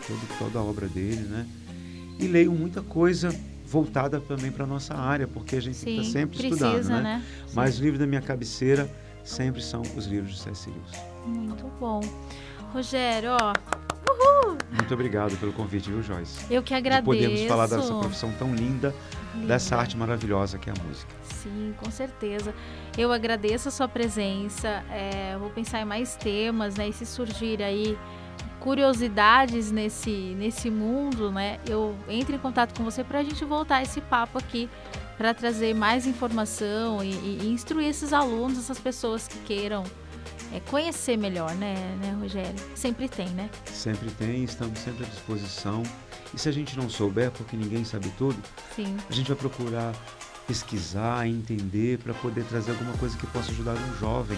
Todo, 0.07 0.37
toda 0.39 0.59
a 0.59 0.63
obra 0.63 0.87
dele, 0.87 1.21
né? 1.21 1.47
E 2.19 2.27
leio 2.27 2.51
muita 2.51 2.81
coisa 2.81 3.33
voltada 3.71 4.19
também 4.19 4.51
para 4.51 4.65
a 4.65 4.67
nossa 4.67 4.93
área, 4.93 5.25
porque 5.25 5.55
a 5.55 5.61
gente 5.61 5.77
está 5.77 6.03
sempre 6.03 6.37
precisa, 6.37 6.67
estudando, 6.67 6.89
né? 6.89 7.01
né? 7.01 7.23
Mas 7.53 7.75
os 7.75 7.79
livros 7.79 7.99
da 7.99 8.05
minha 8.05 8.21
cabeceira 8.21 8.89
sempre 9.23 9.61
são 9.61 9.81
os 9.95 10.05
livros 10.05 10.33
de 10.33 10.39
C.S. 10.41 10.69
Lewis. 10.69 10.91
Muito 11.25 11.65
bom. 11.79 12.01
Rogério, 12.73 13.31
ó, 13.31 13.53
Uhul! 14.09 14.57
Muito 14.71 14.93
obrigado 14.93 15.37
pelo 15.37 15.53
convite, 15.53 15.89
viu, 15.89 16.01
Joyce? 16.01 16.45
Eu 16.53 16.61
que 16.61 16.73
agradeço. 16.73 17.11
De 17.11 17.17
podermos 17.17 17.47
falar 17.47 17.67
dessa 17.67 17.93
profissão 17.93 18.31
tão 18.37 18.53
linda, 18.53 18.93
linda, 19.33 19.47
dessa 19.47 19.77
arte 19.77 19.95
maravilhosa 19.95 20.57
que 20.57 20.69
é 20.69 20.73
a 20.73 20.83
música. 20.83 21.13
Sim, 21.23 21.73
com 21.77 21.89
certeza. 21.89 22.53
Eu 22.97 23.11
agradeço 23.11 23.69
a 23.69 23.71
sua 23.71 23.87
presença. 23.87 24.83
É, 24.89 25.37
vou 25.37 25.49
pensar 25.49 25.81
em 25.81 25.85
mais 25.85 26.15
temas, 26.15 26.75
né? 26.75 26.89
E 26.89 26.93
se 26.93 27.05
surgir 27.05 27.61
aí 27.63 27.97
curiosidades 28.61 29.71
nesse, 29.71 30.35
nesse 30.37 30.69
mundo, 30.69 31.31
né? 31.31 31.59
Eu 31.67 31.95
entro 32.07 32.35
em 32.35 32.39
contato 32.39 32.77
com 32.77 32.83
você 32.83 33.03
para 33.03 33.19
a 33.19 33.23
gente 33.23 33.43
voltar 33.43 33.81
esse 33.81 33.99
papo 33.99 34.37
aqui 34.37 34.69
para 35.17 35.33
trazer 35.33 35.73
mais 35.75 36.05
informação 36.05 37.03
e, 37.03 37.11
e, 37.11 37.49
instruir 37.51 37.87
esses 37.87 38.13
alunos, 38.13 38.57
essas 38.57 38.79
pessoas 38.79 39.27
que 39.27 39.37
queiram 39.39 39.83
é, 40.53 40.59
conhecer 40.61 41.17
melhor, 41.17 41.53
né, 41.55 41.75
né, 42.01 42.15
Rogério? 42.19 42.55
Sempre 42.75 43.09
tem, 43.09 43.29
né? 43.29 43.49
Sempre 43.65 44.09
tem, 44.11 44.43
estamos 44.43 44.79
sempre 44.79 45.05
à 45.05 45.07
disposição. 45.07 45.83
E 46.33 46.39
se 46.39 46.47
a 46.47 46.51
gente 46.51 46.77
não 46.77 46.89
souber, 46.89 47.31
porque 47.31 47.57
ninguém 47.57 47.83
sabe 47.83 48.09
tudo, 48.17 48.37
Sim. 48.75 48.95
a 49.09 49.13
gente 49.13 49.27
vai 49.27 49.37
procurar 49.37 49.93
pesquisar, 50.47 51.27
entender, 51.27 51.97
para 51.99 52.13
poder 52.13 52.43
trazer 52.45 52.71
alguma 52.71 52.93
coisa 52.97 53.17
que 53.17 53.25
possa 53.27 53.51
ajudar 53.51 53.73
um 53.73 53.97
jovem 53.99 54.37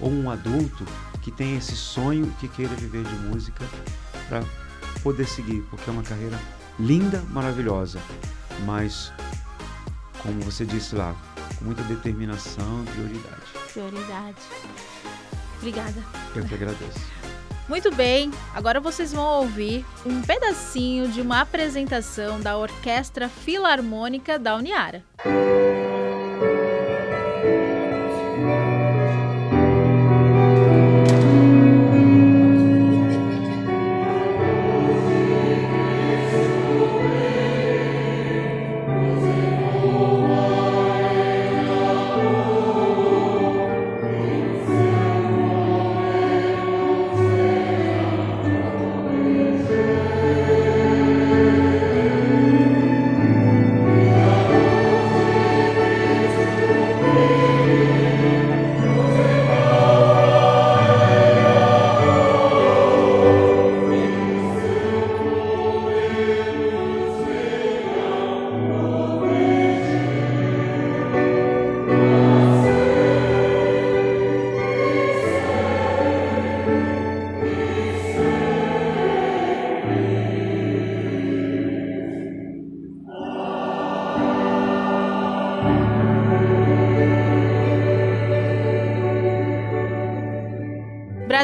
ou 0.00 0.10
um 0.10 0.30
adulto 0.30 0.84
que 1.22 1.30
tem 1.30 1.56
esse 1.56 1.76
sonho 1.76 2.32
que 2.38 2.48
queira 2.48 2.74
viver 2.74 3.04
de 3.04 3.14
música 3.16 3.64
para 4.28 4.42
poder 5.02 5.26
seguir, 5.26 5.62
porque 5.70 5.88
é 5.88 5.92
uma 5.92 6.02
carreira 6.02 6.38
linda, 6.78 7.22
maravilhosa, 7.30 7.98
mas 8.64 9.12
como 10.22 10.40
você 10.40 10.64
disse 10.64 10.94
lá, 10.94 11.14
com 11.58 11.66
muita 11.66 11.82
determinação 11.82 12.82
e 12.82 12.90
prioridade. 12.90 13.72
Prioridade. 13.72 14.36
Obrigada. 15.58 16.02
Eu 16.34 16.44
que 16.44 16.54
agradeço. 16.54 17.14
Muito 17.68 17.94
bem, 17.94 18.30
agora 18.54 18.78
vocês 18.78 19.12
vão 19.12 19.24
ouvir 19.40 19.86
um 20.04 20.20
pedacinho 20.20 21.08
de 21.08 21.22
uma 21.22 21.40
apresentação 21.40 22.38
da 22.38 22.58
Orquestra 22.58 23.28
Filarmônica 23.28 24.38
da 24.38 24.56
Uniara. 24.56 25.02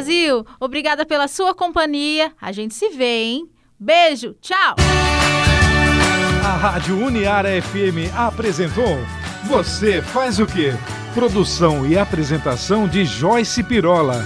Brasil, 0.01 0.47
obrigada 0.59 1.05
pela 1.05 1.29
sua 1.29 1.55
companhia. 1.55 2.33
A 2.41 2.53
gente 2.53 2.73
se 2.73 2.89
vê, 2.89 3.23
hein? 3.25 3.51
Beijo, 3.79 4.35
tchau! 4.41 4.77
A 6.43 6.57
Rádio 6.57 6.97
Uniara 7.05 7.51
FM 7.61 8.11
apresentou 8.17 8.97
Você 9.45 10.01
Faz 10.01 10.41
o 10.41 10.47
Quê? 10.47 10.73
Produção 11.13 11.87
e 11.87 11.99
apresentação 11.99 12.89
de 12.89 13.05
Joyce 13.05 13.63
Pirola. 13.63 14.25